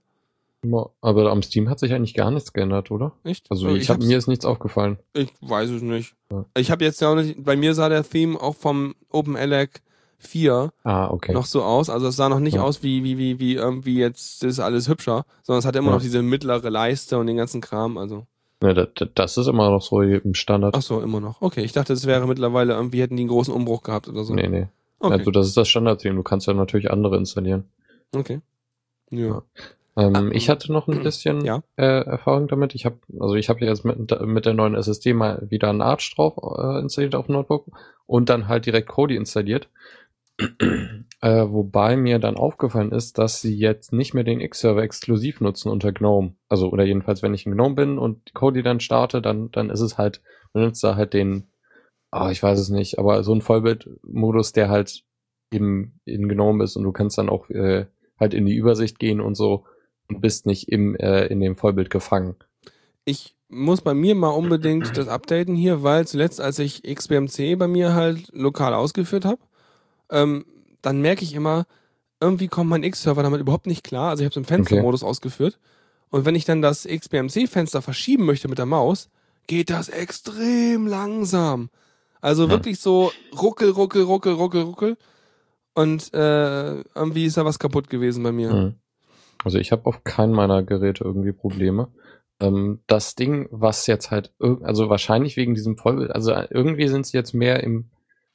Aber 1.01 1.31
am 1.31 1.43
Steam 1.43 1.69
hat 1.69 1.79
sich 1.79 1.93
eigentlich 1.93 2.13
gar 2.13 2.29
nichts 2.31 2.51
geändert, 2.51 2.91
oder? 2.91 3.13
Echt? 3.23 3.45
Also 3.49 3.67
Äh, 3.69 3.77
ich, 3.77 3.89
hab, 3.89 3.97
hab's- 3.97 4.05
mir 4.07 4.17
ist 4.17 4.27
nichts 4.27 4.43
aufgefallen. 4.45 4.97
Ich 5.13 5.29
weiß 5.41 5.69
es 5.69 5.81
nicht. 5.81 6.15
Ja. 6.31 6.45
Ich 6.57 6.71
habe 6.71 6.83
jetzt 6.83 6.99
ja 6.99 7.09
auch 7.09 7.15
nicht, 7.15 7.41
bei 7.43 7.55
mir 7.55 7.73
sah 7.73 7.87
der 7.89 8.03
Theme 8.03 8.41
auch 8.41 8.55
vom 8.55 8.95
OpenELEC 9.09 9.81
4 10.19 10.73
Ah, 10.83 11.09
okay. 11.09 11.31
noch 11.31 11.45
so 11.45 11.63
aus. 11.63 11.89
Also 11.89 12.07
es 12.07 12.15
sah 12.15 12.27
noch 12.27 12.39
nicht 12.39 12.55
Ja. 12.55 12.63
aus 12.63 12.81
wie, 12.83 13.03
wie, 13.03 13.17
wie, 13.17 13.39
wie 13.39 13.53
irgendwie 13.53 13.97
jetzt 13.99 14.43
das 14.43 14.53
ist 14.53 14.59
alles 14.59 14.89
hübscher, 14.89 15.25
sondern 15.43 15.59
es 15.59 15.65
hat 15.65 15.75
immer 15.75 15.89
Ja. 15.89 15.93
noch 15.95 16.01
diese 16.01 16.21
mittlere 16.23 16.69
Leiste 16.69 17.17
und 17.17 17.27
den 17.27 17.37
ganzen 17.37 17.61
Kram. 17.61 17.97
Also. 17.97 18.25
Ja, 18.63 18.73
das, 18.73 18.87
das 19.13 19.37
ist 19.37 19.47
immer 19.47 19.69
noch 19.69 19.81
so 19.81 20.01
im 20.01 20.33
Standard. 20.33 20.75
Ach 20.75 20.81
so, 20.81 20.99
immer 21.01 21.19
noch. 21.19 21.41
Okay, 21.41 21.61
ich 21.63 21.73
dachte, 21.73 21.93
es 21.93 22.05
wäre 22.07 22.25
mittlerweile 22.27 22.73
irgendwie, 22.73 23.01
hätten 23.01 23.15
die 23.15 23.21
einen 23.23 23.29
großen 23.29 23.53
Umbruch 23.53 23.83
gehabt 23.83 24.07
oder 24.09 24.23
so. 24.23 24.33
Nee, 24.33 24.47
nee. 24.47 24.67
Okay. 24.99 25.13
Also 25.13 25.29
das 25.31 25.47
ist 25.47 25.57
das 25.57 25.67
Standard-Theme. 25.69 26.15
Du 26.15 26.23
kannst 26.23 26.47
ja 26.47 26.53
natürlich 26.53 26.89
andere 26.89 27.17
installieren. 27.17 27.65
okay. 28.15 28.41
Ja. 29.09 29.43
Ähm, 29.95 30.15
Ah, 30.15 30.29
ich 30.31 30.49
hatte 30.49 30.71
noch 30.71 30.87
ein 30.87 31.01
bisschen 31.03 31.45
Ja. 31.45 31.61
äh, 31.75 32.01
Erfahrung 32.03 32.47
damit. 32.47 32.73
Ich 32.75 32.85
habe, 32.85 32.97
also 33.19 33.35
ich 33.35 33.49
habe 33.49 33.63
jetzt 33.63 33.85
mit, 33.85 33.97
mit 34.21 34.45
der 34.45 34.53
neuen 34.53 34.75
SSD 34.75 35.13
mal 35.13 35.45
wieder 35.49 35.69
einen 35.69 35.81
Arch 35.81 36.13
drauf 36.15 36.33
äh, 36.57 36.79
installiert 36.79 37.15
auf 37.15 37.27
dem 37.27 37.33
Notebook 37.33 37.65
und 38.05 38.29
dann 38.29 38.47
halt 38.47 38.65
direkt 38.65 38.89
Kodi 38.89 39.15
installiert. 39.15 39.69
Äh, 40.39 41.45
wobei 41.47 41.97
mir 41.97 42.19
dann 42.19 42.37
aufgefallen 42.37 42.91
ist, 42.91 43.17
dass 43.17 43.41
sie 43.41 43.55
jetzt 43.55 43.91
nicht 43.91 44.13
mehr 44.13 44.23
den 44.23 44.39
X-Server 44.39 44.83
exklusiv 44.83 45.41
nutzen 45.41 45.69
unter 45.69 45.91
GNOME. 45.91 46.35
Also, 46.47 46.69
oder 46.69 46.83
jedenfalls, 46.83 47.23
wenn 47.23 47.33
ich 47.33 47.45
in 47.45 47.53
GNOME 47.53 47.75
bin 47.75 47.97
und 47.97 48.33
Kodi 48.33 48.61
dann 48.61 48.79
starte, 48.79 49.21
dann, 49.21 49.51
dann 49.51 49.69
ist 49.69 49.81
es 49.81 49.97
halt, 49.97 50.21
man 50.53 50.63
nutzt 50.63 50.83
da 50.83 50.95
halt 50.95 51.13
den, 51.13 51.47
ah, 52.11 52.29
ich 52.29 52.41
weiß 52.41 52.59
es 52.59 52.69
nicht, 52.69 52.99
aber 52.99 53.23
so 53.23 53.33
ein 53.33 53.41
Vollbildmodus, 53.41 54.51
der 54.51 54.69
halt 54.69 55.03
im, 55.49 55.93
in 56.05 56.27
GNOME 56.27 56.63
ist 56.63 56.75
und 56.75 56.83
du 56.83 56.91
kannst 56.91 57.17
dann 57.17 57.29
auch 57.29 57.49
äh, 57.49 57.85
halt 58.19 58.33
in 58.33 58.45
die 58.45 58.55
Übersicht 58.55 58.99
gehen 58.99 59.21
und 59.21 59.35
so 59.35 59.65
und 60.07 60.21
bist 60.21 60.45
nicht 60.45 60.69
im, 60.69 60.95
äh, 60.95 61.25
in 61.27 61.39
dem 61.39 61.55
Vollbild 61.55 61.89
gefangen. 61.89 62.35
Ich 63.05 63.35
muss 63.49 63.81
bei 63.81 63.93
mir 63.93 64.13
mal 64.15 64.29
unbedingt 64.29 64.97
das 64.97 65.07
updaten 65.07 65.55
hier, 65.55 65.83
weil 65.83 66.05
zuletzt, 66.05 66.41
als 66.41 66.59
ich 66.59 66.83
XBMC 66.83 67.57
bei 67.57 67.67
mir 67.67 67.93
halt 67.93 68.29
lokal 68.33 68.73
ausgeführt 68.73 69.25
habe, 69.25 69.39
ähm, 70.11 70.45
dann 70.81 71.01
merke 71.01 71.23
ich 71.23 71.33
immer, 71.33 71.65
irgendwie 72.19 72.47
kommt 72.47 72.69
mein 72.69 72.83
X-Server 72.83 73.23
damit 73.23 73.41
überhaupt 73.41 73.67
nicht 73.67 73.83
klar. 73.83 74.09
Also 74.09 74.21
ich 74.21 74.25
habe 74.25 74.31
es 74.31 74.37
im 74.37 74.45
Fenstermodus 74.45 75.03
ausgeführt. 75.03 75.59
Und 76.09 76.25
wenn 76.25 76.35
ich 76.35 76.45
dann 76.45 76.61
das 76.61 76.87
XBMC-Fenster 76.87 77.81
verschieben 77.81 78.25
möchte 78.25 78.47
mit 78.47 78.57
der 78.57 78.65
Maus, 78.65 79.09
geht 79.47 79.69
das 79.69 79.89
extrem 79.89 80.87
langsam. 80.87 81.69
Also 82.21 82.43
Hm. 82.43 82.51
wirklich 82.51 82.79
so 82.79 83.11
ruckel, 83.39 83.69
ruckel, 83.69 84.03
ruckel, 84.03 84.33
ruckel, 84.33 84.61
ruckel. 84.61 84.97
Und 85.73 86.13
äh, 86.13 86.81
irgendwie 86.95 87.25
ist 87.25 87.37
da 87.37 87.45
was 87.45 87.59
kaputt 87.59 87.89
gewesen 87.89 88.23
bei 88.23 88.31
mir. 88.31 88.53
Mhm. 88.53 88.75
Also 89.43 89.59
ich 89.59 89.71
habe 89.71 89.85
auf 89.85 90.03
keinen 90.03 90.33
meiner 90.33 90.63
Geräte 90.63 91.03
irgendwie 91.03 91.31
Probleme. 91.31 91.89
Ähm, 92.39 92.79
das 92.87 93.15
Ding, 93.15 93.47
was 93.51 93.85
jetzt 93.85 94.09
halt, 94.09 94.33
also 94.39 94.89
wahrscheinlich 94.89 95.37
wegen 95.37 95.53
diesem 95.53 95.77
Vollbild, 95.77 96.11
also 96.11 96.33
irgendwie 96.49 96.87
sind 96.87 97.05
sie 97.05 97.15
jetzt 97.15 97.33
mehr 97.33 97.63
im, 97.63 97.85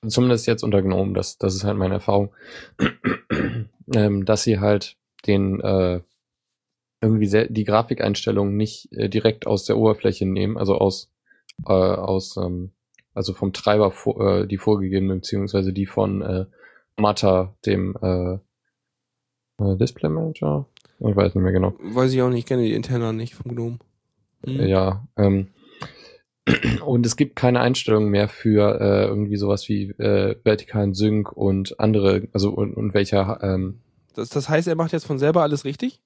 zumindest 0.06 0.46
jetzt 0.46 0.62
unter 0.62 0.82
GNOME, 0.82 1.14
das, 1.14 1.38
das 1.38 1.54
ist 1.54 1.64
halt 1.64 1.76
meine 1.76 1.94
Erfahrung, 1.94 2.32
ähm, 3.94 4.24
dass 4.24 4.42
sie 4.42 4.58
halt 4.58 4.96
den, 5.26 5.60
äh, 5.60 6.00
irgendwie 7.00 7.26
sehr, 7.26 7.46
die 7.48 7.64
Grafikeinstellungen 7.64 8.56
nicht 8.56 8.92
äh, 8.92 9.08
direkt 9.08 9.46
aus 9.46 9.64
der 9.64 9.76
Oberfläche 9.76 10.26
nehmen, 10.26 10.56
also 10.56 10.76
aus, 10.76 11.10
äh, 11.66 11.72
aus, 11.72 12.36
ähm, 12.36 12.70
also 13.14 13.32
vom 13.32 13.52
Treiber 13.52 13.90
vor, 13.90 14.20
äh, 14.20 14.46
die 14.46 14.58
vorgegebenen, 14.58 15.18
beziehungsweise 15.18 15.72
die 15.72 15.86
von 15.86 16.22
äh, 16.22 16.46
Mata, 16.96 17.54
dem 17.66 17.96
äh, 18.02 18.34
äh, 19.58 19.76
Display 19.76 20.08
Manager, 20.08 20.66
ich 21.00 21.16
weiß 21.16 21.34
nicht 21.34 21.42
mehr 21.42 21.52
genau. 21.52 21.74
Weiß 21.80 22.12
ich 22.12 22.22
auch 22.22 22.28
nicht, 22.28 22.40
ich 22.40 22.46
kenne 22.46 22.62
die 22.62 22.74
Interna 22.74 23.12
nicht 23.12 23.34
vom 23.34 23.54
Gnome. 23.54 23.78
Hm. 24.44 24.66
Ja, 24.66 25.06
ähm, 25.16 25.48
und 26.84 27.06
es 27.06 27.16
gibt 27.16 27.36
keine 27.36 27.60
Einstellung 27.60 28.08
mehr 28.08 28.28
für 28.28 28.80
äh, 28.80 29.04
irgendwie 29.04 29.36
sowas 29.36 29.68
wie 29.68 29.90
äh, 29.90 30.36
vertikalen 30.42 30.94
Sync 30.94 31.32
und 31.32 31.78
andere, 31.78 32.28
also 32.32 32.50
und, 32.50 32.74
und 32.74 32.94
welcher, 32.94 33.38
ähm, 33.42 33.78
Das, 34.14 34.28
das 34.30 34.48
heißt, 34.48 34.66
er 34.68 34.74
macht 34.74 34.92
jetzt 34.92 35.06
von 35.06 35.18
selber 35.18 35.42
alles 35.42 35.64
richtig? 35.64 36.00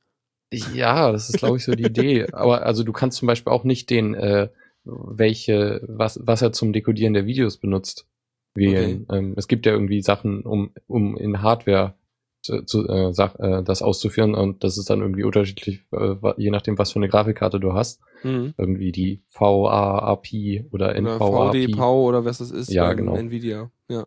ja, 0.53 1.11
das 1.11 1.29
ist 1.29 1.39
glaube 1.39 1.57
ich 1.57 1.65
so 1.65 1.73
die 1.73 1.85
Idee. 1.87 2.27
Aber 2.33 2.65
also 2.65 2.85
du 2.85 2.93
kannst 2.93 3.19
zum 3.19 3.27
Beispiel 3.27 3.53
auch 3.53 3.65
nicht 3.65 3.91
den, 3.91 4.15
äh, 4.15 4.49
welche, 4.85 5.81
was, 5.89 6.21
was 6.23 6.43
er 6.43 6.53
zum 6.53 6.73
Dekodieren 6.73 7.15
der 7.15 7.27
Videos 7.27 7.57
benutzt, 7.57 8.07
wählen. 8.55 9.07
Ähm, 9.11 9.35
es 9.37 9.49
gibt 9.49 9.67
ja 9.67 9.73
irgendwie 9.73 10.03
Sachen, 10.03 10.43
um, 10.43 10.71
um 10.87 11.17
in 11.17 11.43
Hardware 11.43 11.95
zu, 12.47 12.89
äh, 12.89 13.13
Sach, 13.13 13.39
äh, 13.39 13.63
das 13.63 13.83
auszuführen 13.83 14.35
und 14.35 14.65
das 14.65 14.79
ist 14.79 14.91
dann 14.91 15.01
irgendwie 15.01 15.25
unterschiedlich, 15.25 15.81
äh, 15.93 16.15
je 16.37 16.51
nachdem, 16.51 16.79
was 16.79 16.93
für 16.93 16.99
eine 16.99 17.09
Grafikkarte 17.09 17.61
du 17.61 17.73
hast. 17.73 18.01
Mhm. 18.23 18.55
Irgendwie 18.57 18.93
die 18.93 19.23
VAAP 19.33 20.67
oder 20.71 20.91
Oder 20.91 20.95
NVAP. 20.95 21.53
VD, 21.53 21.77
PAU 21.77 22.09
oder 22.09 22.25
was 22.25 22.39
das 22.39 22.51
ist. 22.51 22.71
Ja, 22.71 22.93
genau. 22.95 23.15
Nvidia. 23.15 23.71
Ja. 23.89 24.07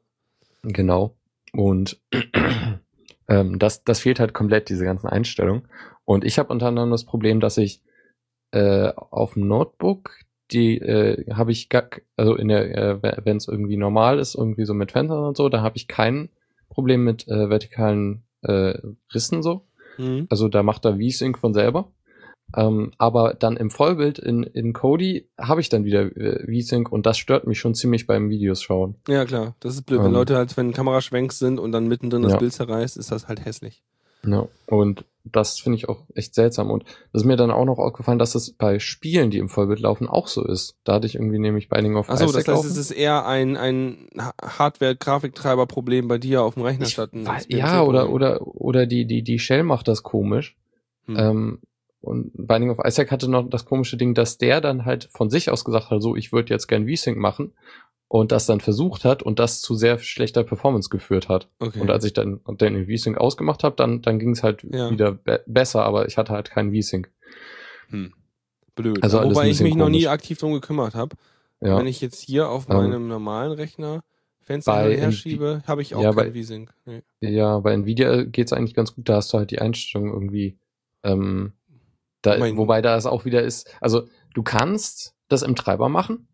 Genau. 0.64 1.16
Und 1.54 2.00
ähm, 3.28 3.60
das, 3.60 3.84
das 3.84 4.00
fehlt 4.00 4.20
halt 4.20 4.34
komplett, 4.34 4.70
diese 4.70 4.86
ganzen 4.86 5.08
Einstellungen. 5.08 5.64
Und 6.06 6.26
ich 6.26 6.40
habe 6.40 6.52
unter 6.52 6.68
anderem 6.68 6.92
das 6.92 7.06
Problem, 7.06 7.40
dass 7.40 7.58
ich 7.58 7.82
äh, 8.52 8.92
auf 8.96 9.34
dem 9.34 9.48
Notebook, 9.48 10.12
die 10.52 10.80
äh, 10.80 11.32
habe 11.34 11.52
ich, 11.52 11.70
gar, 11.70 11.90
also 12.16 12.36
in 12.36 12.48
der, 12.48 12.76
äh, 13.04 13.24
wenn 13.24 13.38
es 13.38 13.48
irgendwie 13.48 13.78
normal 13.78 14.20
ist, 14.20 14.36
irgendwie 14.36 14.66
so 14.66 14.74
mit 14.74 14.92
Fenstern 14.92 15.24
und 15.24 15.38
so, 15.38 15.50
da 15.50 15.62
habe 15.62 15.78
ich 15.78 15.88
kein 15.88 16.30
Problem 16.70 17.04
mit 17.04 17.28
äh, 17.28 17.50
vertikalen 17.50 18.24
äh, 18.42 18.78
Rissen 19.14 19.44
so. 19.44 19.66
Mhm. 19.98 20.28
Also 20.30 20.48
da 20.48 20.64
macht 20.64 20.86
er 20.86 20.96
V-Sync 20.98 21.38
von 21.38 21.54
selber. 21.54 21.92
Ähm, 22.56 22.92
aber 22.98 23.36
dann 23.36 23.58
im 23.58 23.70
Vollbild 23.70 24.18
in, 24.18 24.42
in 24.42 24.74
Kodi 24.74 25.30
habe 25.40 25.62
ich 25.62 25.70
dann 25.70 25.84
wieder 25.84 26.02
äh, 26.18 26.46
V-Sync 26.48 26.92
und 26.92 27.06
das 27.06 27.20
stört 27.20 27.46
mich 27.46 27.60
schon 27.60 27.76
ziemlich 27.76 28.08
beim 28.08 28.30
Videos 28.30 28.64
schauen. 28.64 28.96
Ja, 29.08 29.24
klar. 29.26 29.56
Das 29.60 29.76
ist 29.76 29.84
blöd. 29.84 30.00
Wenn 30.00 30.08
Ähm. 30.08 30.14
Leute 30.14 30.36
halt, 30.36 30.58
wenn 30.58 30.74
Kameraschwenks 30.74 31.38
sind 31.38 31.60
und 31.60 31.72
dann 31.72 31.88
mittendrin 31.88 32.24
das 32.24 32.32
Ja. 32.34 32.38
Bild 32.40 32.54
zerreißt, 32.54 32.98
ist 32.98 33.12
das 33.12 33.28
halt 33.28 33.46
hässlich. 33.46 33.84
Ja, 34.26 34.48
und 34.66 35.06
das 35.32 35.60
finde 35.60 35.78
ich 35.78 35.90
auch 35.90 36.04
echt 36.16 36.36
seltsam. 36.36 36.70
Und 36.72 36.84
das 37.14 37.22
ist 37.22 37.26
mir 37.26 37.36
dann 37.38 37.52
auch 37.52 37.66
noch 37.66 37.78
aufgefallen, 37.80 38.20
dass 38.20 38.36
es 38.36 38.52
bei 38.54 38.80
Spielen, 38.80 39.32
die 39.32 39.38
im 39.38 39.50
Vollbild 39.50 39.80
laufen, 39.80 40.08
auch 40.08 40.28
so 40.28 40.46
ist. 40.46 40.76
Da 40.84 40.94
hatte 40.94 41.08
ich 41.08 41.16
irgendwie 41.16 41.40
nämlich 41.40 41.70
Binding 41.70 41.96
of 41.96 42.10
Achso, 42.10 42.26
das 42.26 42.36
Isaac 42.44 42.56
heißt, 42.56 42.66
es 42.66 42.78
ist 42.78 42.92
eher 42.92 43.26
ein, 43.26 43.58
ein 43.58 44.08
Ha- 44.18 44.34
Hardware-Grafiktreiber-Problem 45.04 46.08
bei 46.08 46.18
dir 46.18 46.44
auf 46.44 46.54
dem 46.56 46.64
Rechner 46.64 46.86
Ich 46.86 46.94
statt 46.94 47.14
ein 47.14 47.28
weiß- 47.28 47.46
ja, 47.56 47.84
oder, 47.84 48.10
oder, 48.10 48.42
oder 48.46 48.86
die, 48.86 49.06
die, 49.06 49.24
die 49.24 49.40
Shell 49.40 49.64
macht 49.64 49.88
das 49.88 50.04
komisch. 50.04 50.58
Hm. 51.06 51.16
Ähm, 51.18 51.60
und 52.02 52.32
Binding 52.34 52.70
of 52.70 52.80
Isaac 52.86 53.12
hatte 53.12 53.30
noch 53.30 53.50
das 53.50 53.66
komische 53.66 53.98
Ding, 53.98 54.14
dass 54.14 54.38
der 54.38 54.62
dann 54.62 54.86
halt 54.86 55.10
von 55.12 55.30
sich 55.30 55.50
aus 55.52 55.66
gesagt 55.66 55.90
hat, 55.92 56.02
so, 56.02 56.16
ich 56.16 56.32
würde 56.32 56.54
jetzt 56.54 56.68
gern 56.68 56.88
V-Sync 56.88 57.18
machen. 57.18 57.54
Und 58.12 58.32
das 58.32 58.48
dann 58.48 58.60
versucht 58.60 59.06
hat 59.06 59.22
und 59.22 59.38
das 59.38 59.62
zu 59.62 59.76
sehr 59.76 60.00
schlechter 60.00 60.44
Performance 60.44 60.90
geführt 60.90 61.30
hat. 61.30 61.48
okay. 61.60 61.80
Und 61.80 61.92
als 61.92 62.04
ich 62.06 62.14
dann 62.14 62.42
den 62.60 62.88
V-Sync 62.88 63.18
ausgemacht 63.20 63.64
habe, 63.64 63.76
dann, 63.76 64.02
dann 64.02 64.18
ging 64.18 64.32
es 64.32 64.42
halt 64.44 64.64
Ja. 64.64 64.90
wieder 64.90 65.12
be 65.12 65.44
besser, 65.46 65.84
aber 65.86 66.08
ich 66.08 66.18
hatte 66.18 66.34
halt 66.34 66.50
keinen 66.50 66.74
V-Sync. 66.74 67.12
hm. 67.90 68.14
Blöd. 68.76 69.04
Also 69.04 69.20
alles 69.20 69.36
Wobei 69.36 69.50
ich 69.50 69.60
mich 69.62 69.76
noch 69.76 69.90
nie 69.90 70.04
komisch. 70.04 70.08
aktiv 70.14 70.38
drum 70.40 70.54
gekümmert 70.54 70.96
habe. 70.96 71.16
Ja. 71.62 71.78
Wenn 71.78 71.86
ich 71.88 72.02
jetzt 72.02 72.20
hier 72.22 72.50
auf 72.50 72.68
Ähm, 72.70 72.78
meinem 72.78 73.08
normalen 73.08 73.52
Rechner 73.52 74.04
Fenster 74.42 74.72
bei 74.72 74.84
hin 74.84 74.92
und 74.94 75.00
her 75.02 75.10
Nvi- 75.10 75.16
schiebe, 75.16 75.62
habe 75.68 75.82
ich 75.82 75.94
auch 75.96 76.02
Ja, 76.02 76.14
kein 76.14 76.32
bei- 76.34 76.40
V-Sync. 76.40 76.74
Nee. 76.86 77.04
Ja, 77.20 77.60
bei 77.60 77.74
Nvidia 77.74 78.24
geht's 78.24 78.54
eigentlich 78.54 78.74
ganz 78.74 78.96
gut. 78.96 79.08
Da 79.10 79.18
hast 79.18 79.32
du 79.34 79.38
halt 79.38 79.52
die 79.52 79.60
Einstellung 79.60 80.12
irgendwie. 80.14 80.58
Ähm, 81.04 81.54
da, 82.24 82.40
wobei 82.58 82.82
da 82.82 82.96
es 82.96 83.06
auch 83.06 83.26
wieder 83.26 83.44
ist. 83.44 83.70
Also 83.82 84.08
du 84.34 84.42
kannst 84.44 85.14
das 85.28 85.44
im 85.44 85.56
Treiber 85.56 85.90
machen, 85.90 86.28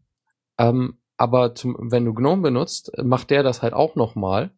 ähm, 0.57 0.97
aber 1.17 1.55
zum, 1.55 1.75
wenn 1.91 2.05
du 2.05 2.13
GNOME 2.13 2.41
benutzt, 2.41 2.91
macht 3.01 3.29
der 3.29 3.43
das 3.43 3.61
halt 3.61 3.73
auch 3.73 3.95
nochmal. 3.95 4.51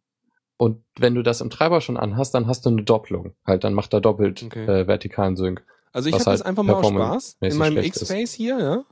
Und 0.58 0.84
wenn 0.98 1.14
du 1.14 1.22
das 1.22 1.42
im 1.42 1.50
Treiber 1.52 1.82
schon 1.82 1.98
anhast, 1.98 2.34
dann 2.34 2.48
hast 2.48 2.66
du 2.66 2.70
eine 2.70 2.84
Doppelung. 2.84 3.34
Halt, 3.46 3.64
dann 3.64 3.74
macht 3.74 3.94
er 3.94 4.02
doppelt 4.02 4.44
Okay. 4.44 4.66
äh, 4.66 4.88
vertikalen 4.88 5.36
Sync. 5.36 5.64
Also 5.94 6.10
ich 6.10 6.16
habe 6.16 6.26
halt 6.26 6.40
jetzt 6.40 6.46
einfach 6.48 6.64
mal 6.64 6.74
aus 6.74 6.88
Spaß 6.88 7.38
in 7.42 7.58
meinem. 7.58 7.78
X-Face 7.84 8.34
hier, 8.34 8.60
ja, 8.60 8.84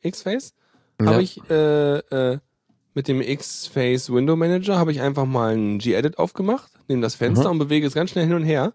X-Face, 0.00 0.54
Ja. 1.00 1.06
habe 1.06 1.22
ich 1.22 1.40
äh, 1.48 1.98
äh, 1.98 2.38
mit 2.94 3.08
dem 3.08 3.20
X-Face 3.20 4.12
Window 4.12 4.36
Manager 4.36 4.78
habe 4.78 4.90
ich 4.92 5.00
einfach 5.00 5.24
mal 5.24 5.52
einen 5.54 5.78
G-Edit 5.78 6.18
aufgemacht, 6.18 6.70
nehme 6.88 7.02
das 7.02 7.14
Fenster 7.14 7.46
Mhm. 7.46 7.52
und 7.52 7.58
bewege 7.60 7.86
es 7.86 7.94
ganz 7.94 8.10
schnell 8.10 8.26
hin 8.26 8.34
und 8.34 8.42
her 8.44 8.74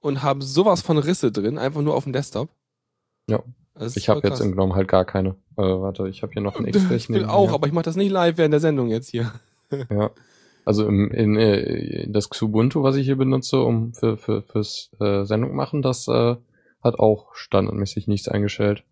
und 0.00 0.22
habe 0.22 0.42
sowas 0.42 0.80
von 0.82 0.98
Risse 0.98 1.32
drin, 1.32 1.58
einfach 1.58 1.82
nur 1.82 1.94
auf 1.94 2.04
dem 2.04 2.12
Desktop. 2.14 2.48
Ja. 3.28 3.42
Das 3.74 3.96
Ich 3.96 4.08
habe 4.08 4.26
jetzt 4.26 4.40
in 4.40 4.52
GNOME 4.52 4.74
halt 4.74 4.88
gar 4.88 5.04
keine. 5.04 5.30
Äh, 5.56 5.62
warte, 5.62 6.08
ich 6.08 6.22
habe 6.22 6.32
hier 6.32 6.42
noch 6.42 6.56
einen 6.56 6.68
Ich 6.68 6.76
X-Flächen. 6.76 7.14
will 7.14 7.24
auch, 7.24 7.52
aber 7.52 7.66
ich 7.66 7.72
mache 7.72 7.84
das 7.84 7.96
nicht 7.96 8.10
live 8.10 8.38
während 8.38 8.52
der 8.52 8.60
Sendung 8.60 8.88
jetzt 8.88 9.08
hier. 9.10 9.32
Ja. 9.90 10.10
Also 10.64 10.86
im, 10.86 11.10
in, 11.10 11.36
äh, 11.36 12.06
das 12.08 12.30
Xubuntu, 12.30 12.82
was 12.84 12.94
ich 12.96 13.06
hier 13.06 13.16
benutze, 13.16 13.60
um 13.60 13.92
für, 13.92 14.16
für 14.16 14.42
fürs 14.42 14.90
äh, 15.00 15.24
Sendung 15.24 15.54
machen, 15.56 15.82
das 15.82 16.06
äh, 16.06 16.36
hat 16.82 16.98
auch 16.98 17.34
standardmäßig 17.34 18.06
nichts 18.06 18.28
eingestellt. 18.28 18.84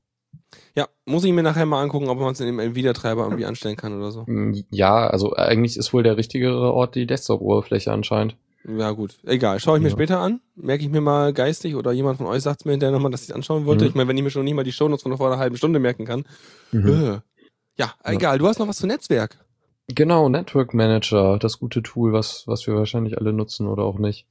Ja, 0.75 0.89
muss 1.05 1.25
ich 1.25 1.33
mir 1.33 1.43
nachher 1.43 1.67
mal 1.67 1.83
angucken, 1.83 2.09
ob 2.09 2.19
man 2.19 2.33
es 2.33 2.41
in 2.41 2.47
dem 2.47 2.59
Nvidia-Treiber 2.59 3.25
irgendwie 3.25 3.45
anstellen 3.45 3.77
kann 3.77 3.97
oder 3.97 4.11
so. 4.11 4.27
Ja, 4.71 5.07
also 5.07 5.35
eigentlich 5.35 5.77
ist 5.77 5.93
wohl 5.93 6.03
der 6.03 6.17
richtigere 6.17 6.73
Ort 6.73 6.95
die 6.95 7.07
Desktop-Oberfläche 7.07 7.93
anscheinend. 7.93 8.37
Ja, 8.65 8.93
gut. 8.93 9.19
Egal. 9.25 9.59
Schaue 9.61 9.79
ich 9.79 9.83
mir 9.83 9.89
Ja. 9.89 9.95
später 9.97 10.21
an. 10.21 10.41
Merke 10.55 10.85
ich 10.85 10.91
mir 10.91 11.01
mal 11.01 11.33
geistig 11.33 11.75
oder 11.75 11.91
jemand 11.93 12.19
von 12.19 12.27
euch 12.27 12.43
sagt 12.43 12.65
mir 12.65 12.73
hinterher 12.73 12.93
nochmal, 12.93 13.11
dass 13.11 13.23
ich 13.23 13.31
es 13.31 13.35
anschauen 13.35 13.67
wollte. 13.67 13.85
Mhm. 13.85 13.89
Ich 13.91 13.95
meine, 13.97 14.09
wenn 14.09 14.17
ich 14.17 14.23
mir 14.23 14.31
schon 14.31 14.45
nicht 14.45 14.55
mal 14.55 14.63
die 14.65 14.73
Shownotes 14.73 15.03
von 15.03 15.17
vor 15.17 15.27
einer 15.29 15.39
halben 15.39 15.57
Stunde 15.57 15.79
merken 15.81 16.05
kann. 16.05 16.25
Äh. 16.73 17.19
Ja, 17.77 17.95
egal. 18.05 18.39
Du 18.39 18.47
hast 18.47 18.59
noch 18.59 18.69
was 18.69 18.77
zu 18.79 18.87
Netzwerk. 18.87 19.39
Genau, 19.89 20.29
Network 20.29 20.75
Manager, 20.75 21.39
das 21.39 21.59
gute 21.59 21.83
Tool, 21.83 22.13
was, 22.13 22.45
was 22.47 22.67
wir 22.67 22.75
wahrscheinlich 22.77 23.19
alle 23.19 23.33
nutzen 23.33 23.67
oder 23.67 23.83
auch 23.83 23.99
nicht. 23.99 24.27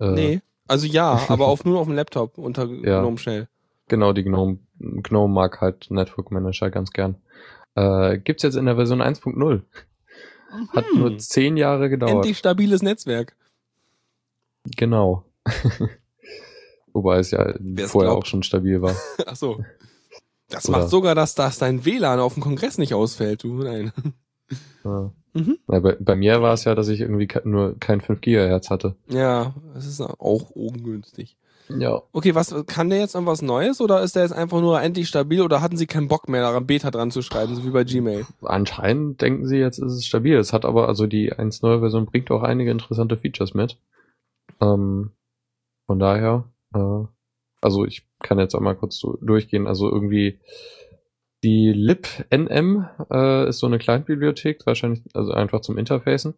Äh, 0.00 0.10
Nee. 0.12 0.40
Also 0.68 0.86
ja, 0.86 1.20
aber 1.28 1.46
auf, 1.46 1.64
nur 1.64 1.78
auf 1.78 1.86
dem 1.86 1.94
Laptop 1.94 2.38
unter 2.38 2.64
Ja. 2.66 3.00
GNOME 3.00 3.18
Shell. 3.18 3.48
Genau, 3.88 4.12
die 4.12 4.24
GNOME, 4.24 4.58
GNOME 4.80 5.32
mag 5.32 5.60
halt 5.60 5.90
Network 5.90 6.30
Manager 6.32 6.70
ganz 6.70 6.90
gern. 6.92 7.16
Äh, 7.76 8.18
gibt's 8.18 8.42
jetzt 8.42 8.56
in 8.56 8.64
der 8.66 8.74
Version 8.76 9.00
1.0. 9.02 9.60
Hat 10.74 10.86
Hm. 10.90 10.98
nur 10.98 11.18
zehn 11.18 11.56
Jahre 11.56 11.90
gedauert. 11.90 12.14
Endlich 12.14 12.38
stabiles 12.38 12.82
Netzwerk. 12.82 13.36
Genau. 14.76 15.24
Wobei 16.92 17.18
es 17.18 17.30
ja 17.30 17.54
Wer's 17.58 17.90
vorher 17.90 18.10
glaubt. 18.12 18.24
auch 18.24 18.28
schon 18.28 18.42
stabil 18.42 18.80
war. 18.80 18.94
Ach 19.26 19.36
so. 19.36 19.62
Das 20.48 20.68
Oder- 20.68 20.78
macht 20.78 20.88
sogar, 20.90 21.14
dass, 21.14 21.34
dass 21.34 21.58
dein 21.58 21.84
WLAN 21.84 22.20
auf 22.20 22.34
dem 22.34 22.42
Kongress 22.42 22.78
nicht 22.78 22.94
ausfällt, 22.94 23.42
du. 23.42 23.62
Nein. 23.62 23.92
Ja. 24.84 25.12
Mhm. 25.36 25.58
Ja, 25.70 25.80
bei, 25.80 25.94
bei 26.00 26.16
mir 26.16 26.40
war 26.40 26.54
es 26.54 26.64
ja, 26.64 26.74
dass 26.74 26.88
ich 26.88 27.02
irgendwie 27.02 27.28
nur 27.44 27.78
kein 27.78 28.00
5 28.00 28.22
Gigahertz 28.22 28.70
hatte. 28.70 28.96
Ja, 29.06 29.52
das 29.74 29.84
ist 29.84 30.00
auch 30.00 30.48
ungünstig. 30.48 31.36
Ja. 31.68 32.00
Okay, 32.12 32.34
was 32.34 32.54
kann 32.66 32.88
der 32.88 33.00
jetzt 33.00 33.14
irgendwas 33.14 33.42
Neues 33.42 33.82
oder 33.82 34.00
ist 34.02 34.16
der 34.16 34.22
jetzt 34.22 34.32
einfach 34.32 34.62
nur 34.62 34.80
endlich 34.80 35.08
stabil 35.08 35.42
oder 35.42 35.60
hatten 35.60 35.76
sie 35.76 35.84
keinen 35.86 36.08
Bock 36.08 36.30
mehr 36.30 36.40
daran 36.40 36.66
Beta 36.66 36.90
dran 36.90 37.10
zu 37.10 37.20
schreiben, 37.20 37.54
so 37.54 37.66
wie 37.66 37.70
bei 37.70 37.84
Gmail? 37.84 38.24
Anscheinend 38.40 39.20
denken 39.20 39.46
sie 39.46 39.58
jetzt, 39.58 39.78
ist 39.78 39.92
es 39.92 40.06
stabil. 40.06 40.38
Es 40.38 40.54
hat 40.54 40.64
aber, 40.64 40.88
also 40.88 41.06
die 41.06 41.30
1.0 41.34 41.80
Version 41.80 42.06
bringt 42.06 42.30
auch 42.30 42.42
einige 42.42 42.70
interessante 42.70 43.18
Features 43.18 43.52
mit. 43.52 43.76
Ähm, 44.60 45.12
von 45.86 45.98
daher, 45.98 46.50
äh, 46.74 47.04
also 47.60 47.84
ich 47.84 48.06
kann 48.20 48.38
jetzt 48.38 48.54
einmal 48.54 48.76
kurz 48.76 48.98
so 48.98 49.18
durchgehen. 49.20 49.66
Also 49.66 49.90
irgendwie 49.90 50.40
die 51.44 51.72
libnm 51.72 52.88
äh, 53.10 53.48
ist 53.48 53.58
so 53.58 53.66
eine 53.66 53.78
Kleinbibliothek, 53.78 54.66
wahrscheinlich, 54.66 55.02
also 55.14 55.32
einfach 55.32 55.60
zum 55.60 55.78
Interfacen. 55.78 56.34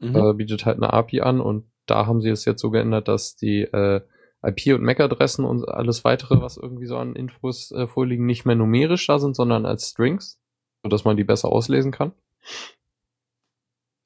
Mhm. 0.00 0.16
äh, 0.16 0.32
bietet 0.34 0.64
halt 0.64 0.78
eine 0.78 0.92
API 0.92 1.20
an 1.20 1.40
und 1.40 1.70
da 1.86 2.06
haben 2.06 2.20
sie 2.20 2.30
es 2.30 2.44
jetzt 2.44 2.62
so 2.62 2.70
geändert, 2.70 3.08
dass 3.08 3.36
die 3.36 3.62
äh, 3.62 4.00
IP- 4.42 4.74
und 4.74 4.82
MAC-Adressen 4.82 5.44
und 5.44 5.68
alles 5.68 6.04
weitere, 6.04 6.40
was 6.40 6.56
irgendwie 6.56 6.86
so 6.86 6.96
an 6.96 7.14
Infos 7.14 7.70
äh, 7.72 7.86
vorliegen, 7.86 8.24
nicht 8.24 8.46
mehr 8.46 8.56
numerisch 8.56 9.06
da 9.06 9.18
sind, 9.18 9.36
sondern 9.36 9.66
als 9.66 9.90
Strings, 9.90 10.40
sodass 10.82 11.04
man 11.04 11.16
die 11.16 11.24
besser 11.24 11.50
auslesen 11.50 11.92
kann. 11.92 12.12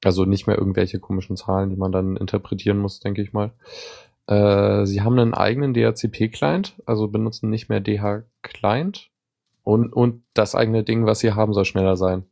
Also 0.03 0.25
nicht 0.25 0.47
mehr 0.47 0.57
irgendwelche 0.57 0.99
komischen 0.99 1.35
Zahlen, 1.35 1.69
die 1.69 1.75
man 1.75 1.91
dann 1.91 2.17
interpretieren 2.17 2.77
muss, 2.77 2.99
denke 2.99 3.21
ich 3.21 3.33
mal. 3.33 3.53
Äh, 4.27 4.85
sie 4.85 5.01
haben 5.01 5.17
einen 5.19 5.33
eigenen 5.33 5.73
DHCP-Client, 5.73 6.81
also 6.85 7.07
benutzen 7.07 7.49
nicht 7.49 7.69
mehr 7.69 7.79
DH-Client. 7.79 9.09
Und, 9.63 9.93
und 9.93 10.23
das 10.33 10.53
eigene 10.53 10.83
Ding, 10.83 11.05
was 11.05 11.19
sie 11.19 11.33
haben, 11.33 11.53
soll 11.53 11.65
schneller 11.65 11.97
sein. 11.97 12.25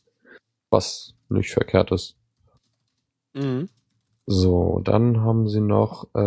Was 0.70 1.16
nicht 1.30 1.52
verkehrt 1.52 1.92
ist. 1.92 2.16
Mhm. 3.34 3.70
So, 4.26 4.80
dann 4.84 5.22
haben 5.22 5.50
sie 5.50 5.60
noch, 5.60 6.06
äh, 6.16 6.20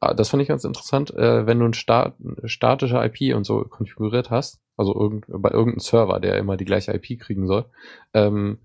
ah, 0.00 0.14
das 0.14 0.30
fand 0.30 0.42
ich 0.42 0.48
ganz 0.48 0.64
interessant, 0.64 1.10
äh, 1.14 1.46
wenn 1.46 1.58
du 1.58 1.66
ein 1.66 1.74
Sta 1.74 2.14
statische 2.44 2.96
IP 3.04 3.36
und 3.36 3.44
so 3.44 3.60
konfiguriert 3.64 4.30
hast, 4.30 4.58
also 4.76 4.94
irgend, 4.94 5.26
bei 5.28 5.50
irgendeinem 5.50 5.80
Server, 5.80 6.18
der 6.18 6.38
immer 6.38 6.56
die 6.56 6.64
gleiche 6.64 6.94
IP 6.94 7.20
kriegen 7.20 7.46
soll, 7.46 7.66
ähm, 8.14 8.58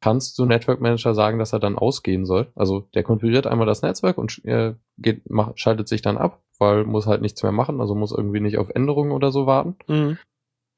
kannst 0.00 0.38
du 0.38 0.46
Network 0.46 0.80
Manager 0.80 1.14
sagen, 1.14 1.38
dass 1.38 1.52
er 1.52 1.58
dann 1.58 1.76
ausgehen 1.76 2.24
soll. 2.24 2.48
Also 2.54 2.88
der 2.94 3.02
konfiguriert 3.02 3.46
einmal 3.46 3.66
das 3.66 3.82
Netzwerk 3.82 4.18
und 4.18 4.42
äh, 4.44 4.74
geht, 4.98 5.28
macht, 5.30 5.60
schaltet 5.60 5.88
sich 5.88 6.02
dann 6.02 6.16
ab, 6.16 6.42
weil 6.58 6.84
muss 6.84 7.06
halt 7.06 7.22
nichts 7.22 7.42
mehr 7.42 7.52
machen, 7.52 7.80
also 7.80 7.94
muss 7.94 8.12
irgendwie 8.12 8.40
nicht 8.40 8.58
auf 8.58 8.70
Änderungen 8.70 9.12
oder 9.12 9.30
so 9.30 9.46
warten. 9.46 9.76
Mhm. 9.88 10.18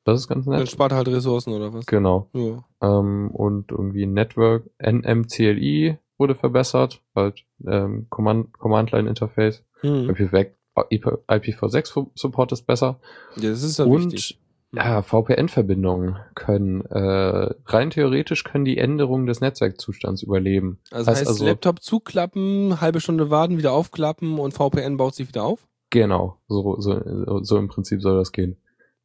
Das 0.05 0.19
ist 0.19 0.29
ganz 0.29 0.47
nett. 0.47 0.59
Dann 0.59 0.67
spart 0.67 0.93
halt 0.93 1.09
Ressourcen 1.09 1.53
oder 1.53 1.73
was? 1.73 1.87
Genau. 1.87 2.29
Ja. 2.33 2.65
Ähm, 2.83 3.31
und 3.31 3.71
irgendwie 3.71 4.07
Network 4.07 4.69
NMCLI 4.81 5.99
wurde 6.19 6.35
verbessert, 6.35 7.01
halt 7.15 7.45
ähm, 7.65 8.07
Command, 8.11 8.53
Command 8.59 8.91
Line 8.91 9.09
Interface. 9.09 9.65
Mhm. 9.83 10.11
IPv6 10.11 12.09
Support 12.15 12.53
ist 12.53 12.63
besser. 12.63 12.99
ja, 13.37 13.51
das 13.51 13.63
ist 13.63 13.79
ja 13.79 13.85
und 13.85 14.13
wichtig. 14.13 14.41
Ja, 14.75 15.03
VPN-Verbindungen 15.03 16.17
können 16.35 16.81
äh, 16.87 17.55
rein 17.67 17.91
theoretisch 17.91 18.45
können 18.45 18.65
die 18.65 18.79
Änderungen 18.79 19.27
des 19.27 19.41
Netzwerkzustands 19.41 20.23
überleben. 20.23 20.79
Also 20.91 21.11
heißt, 21.11 21.21
heißt 21.21 21.29
also- 21.29 21.45
Laptop 21.47 21.83
zuklappen, 21.83 22.81
halbe 22.81 23.01
Stunde 23.01 23.31
warten, 23.31 23.59
wieder 23.59 23.73
aufklappen 23.73 24.39
und 24.39 24.55
VPN 24.55 24.97
baut 24.97 25.15
sich 25.15 25.29
wieder 25.29 25.45
auf? 25.45 25.67
Genau, 25.91 26.39
so, 26.49 26.81
so, 26.81 27.43
so 27.43 27.59
im 27.59 27.69
Prinzip 27.69 28.01
soll 28.01 28.17
das 28.17 28.33
gehen. 28.33 28.57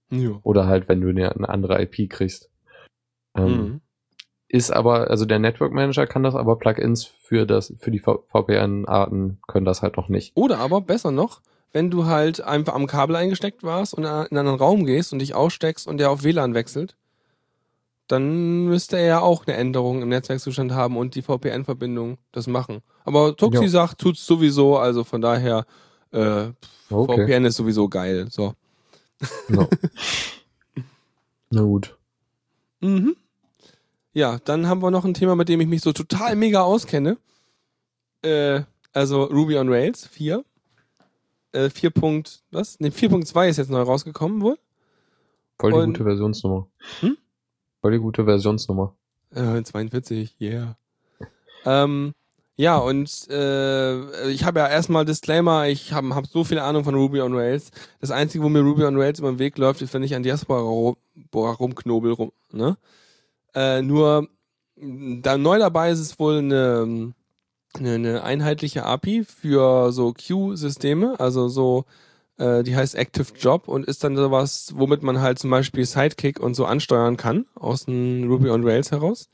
Ja. 0.10 0.40
Oder 0.44 0.68
halt, 0.68 0.88
wenn 0.88 1.02
du 1.02 1.10
eine, 1.10 1.36
eine 1.36 1.50
andere 1.50 1.82
IP 1.82 2.10
kriegst. 2.10 2.50
Ähm, 3.36 3.46
Mhm. 3.46 3.82
Ist 4.50 4.72
aber, 4.72 5.10
also 5.10 5.26
der 5.26 5.40
Network 5.40 5.74
Manager 5.74 6.08
kann 6.08 6.24
das, 6.24 6.34
aber 6.34 6.56
Plugins 6.58 7.04
für 7.04 7.46
das, 7.46 7.74
für 7.80 7.92
die 7.92 8.00
VPN-Arten 8.00 9.40
können 9.46 9.66
das 9.66 9.82
halt 9.82 9.98
noch 9.98 10.08
nicht. 10.08 10.32
Oder 10.38 10.60
aber 10.60 10.80
besser 10.80 11.12
noch, 11.12 11.42
wenn 11.74 11.90
du 11.92 12.06
halt 12.06 12.42
einfach 12.42 12.74
am 12.74 12.88
Kabel 12.88 13.16
eingesteckt 13.16 13.64
warst 13.64 13.94
und 13.94 14.04
in 14.04 14.10
einen 14.10 14.38
anderen 14.38 14.60
Raum 14.60 14.86
gehst 14.86 15.14
und 15.14 15.20
dich 15.20 15.36
aussteckst 15.36 15.88
und 15.88 15.98
der 15.98 16.12
auf 16.12 16.24
WLAN 16.24 16.54
wechselt, 16.54 16.96
dann 18.08 18.66
müsste 18.66 18.98
er 18.98 19.06
ja 19.06 19.20
auch 19.20 19.46
eine 19.46 19.58
Änderung 19.58 20.02
im 20.02 20.10
Netzwerkzustand 20.10 20.72
haben 20.72 20.96
und 20.96 21.16
die 21.16 21.22
VPN-Verbindung 21.22 22.18
das 22.32 22.48
machen. 22.48 22.82
Aber 23.04 23.36
Tuxi 23.36 23.64
Ja. 23.66 23.70
sagt, 23.70 24.00
tut's 24.00 24.26
sowieso, 24.26 24.78
also 24.78 25.04
von 25.04 25.22
daher, 25.22 25.66
äh, 26.12 26.52
Okay. 26.90 27.26
VPN 27.28 27.44
ist 27.46 27.58
sowieso 27.58 27.90
geil. 27.90 28.28
So. 28.30 28.54
No. 29.50 29.68
Na 31.50 31.62
gut. 31.62 31.98
Mhm. 32.80 33.18
Ja, 34.14 34.40
dann 34.46 34.68
haben 34.68 34.82
wir 34.82 34.90
noch 34.92 35.04
ein 35.06 35.14
Thema, 35.14 35.36
mit 35.36 35.50
dem 35.50 35.60
ich 35.62 35.68
mich 35.68 35.82
so 35.82 35.92
total 35.92 36.36
mega 36.38 36.62
auskenne. 36.62 37.18
Äh, 38.22 38.62
also 38.94 39.24
Ruby 39.26 39.58
on 39.58 39.70
Rails 39.70 40.08
4. 40.08 40.44
Äh, 41.58 41.70
4. 41.70 41.89
Punkt, 41.89 42.43
was? 42.52 42.80
Ne, 42.80 42.89
4.2 42.89 43.50
ist 43.50 43.58
jetzt 43.58 43.72
neu 43.72 43.82
rausgekommen 43.82 44.41
wohl. 44.41 44.58
Voll 45.60 45.72
die 45.72 45.78
Und- 45.78 45.93
gute 45.93 46.04
Versionsnummer. 46.04 46.67
Hm? 47.00 47.17
Voll 47.82 47.91
die 47.91 48.00
gute 48.00 48.24
Versionsnummer. 48.26 48.93
Äh, 49.32 49.62
42, 49.63 50.36
yeah. 50.39 50.78
ähm, 51.65 52.13
ja, 52.56 52.78
und 52.78 53.28
äh, 53.30 54.30
ich 54.32 54.43
habe 54.46 54.60
ja 54.60 54.67
erstmal 54.67 55.06
Disclaimer, 55.06 55.67
ich 55.67 55.93
habe 55.93 56.15
hab 56.15 56.26
so 56.26 56.43
viel 56.43 56.58
Ahnung 56.60 56.84
von 56.84 56.96
Ruby 56.96 57.22
on 57.22 57.36
Rails. 57.36 57.72
Das 58.00 58.10
Einzige, 58.10 58.43
wo 58.43 58.50
mir 58.50 58.62
Ruby 58.62 58.86
on 58.86 58.98
Rails 58.98 59.20
über 59.20 59.30
den 59.30 59.38
Weg 59.38 59.58
läuft, 59.58 59.82
ist, 59.82 59.93
wenn 59.93 60.02
ich 60.02 60.15
an 60.15 60.24
Diaspora 60.24 60.62
rum, 60.62 60.96
rumknobel 61.34 62.13
rum, 62.13 62.32
ne? 62.52 62.78
Äh, 63.54 63.82
nur 63.82 64.28
da 64.76 65.38
neu 65.38 65.60
dabei 65.60 65.91
ist 65.91 66.00
es 66.00 66.17
wohl 66.20 66.38
eine, 66.38 67.13
eine, 67.80 67.94
eine 67.94 68.24
einheitliche 68.24 68.86
API 68.86 69.24
für 69.24 69.92
so 69.92 70.13
Queue-Systeme, 70.13 71.20
also 71.20 71.48
so, 71.48 71.86
äh, 72.38 72.63
die 72.63 72.76
heißt 72.76 72.96
Active 72.96 73.34
Job 73.38 73.68
und 73.68 73.86
ist 73.86 74.04
dann 74.04 74.16
sowas, 74.16 74.74
womit 74.76 75.04
man 75.04 75.22
halt 75.22 75.40
zum 75.40 75.50
Beispiel 75.50 75.86
Sidekick 75.86 76.40
und 76.40 76.56
so 76.56 76.66
ansteuern 76.66 77.18
kann 77.18 77.46
aus 77.56 77.86
dem 77.86 78.30
Ruby 78.30 78.50
on 78.50 78.63
Rails 78.63 78.92
heraus. 78.92 79.30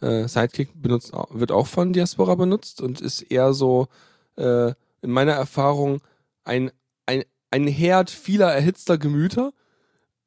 Äh, 0.00 0.28
Sidekick 0.28 0.70
benutzt, 0.80 1.12
wird 1.30 1.52
auch 1.52 1.66
von 1.66 1.92
Diaspora 1.92 2.34
benutzt 2.34 2.80
und 2.80 3.00
ist 3.00 3.22
eher 3.22 3.52
so 3.52 3.88
äh, 4.36 4.72
in 5.02 5.10
meiner 5.10 5.32
Erfahrung 5.32 6.00
ein, 6.44 6.70
ein, 7.06 7.24
ein 7.50 7.66
Herd 7.66 8.10
vieler 8.10 8.52
erhitzter 8.52 8.98
Gemüter. 8.98 9.52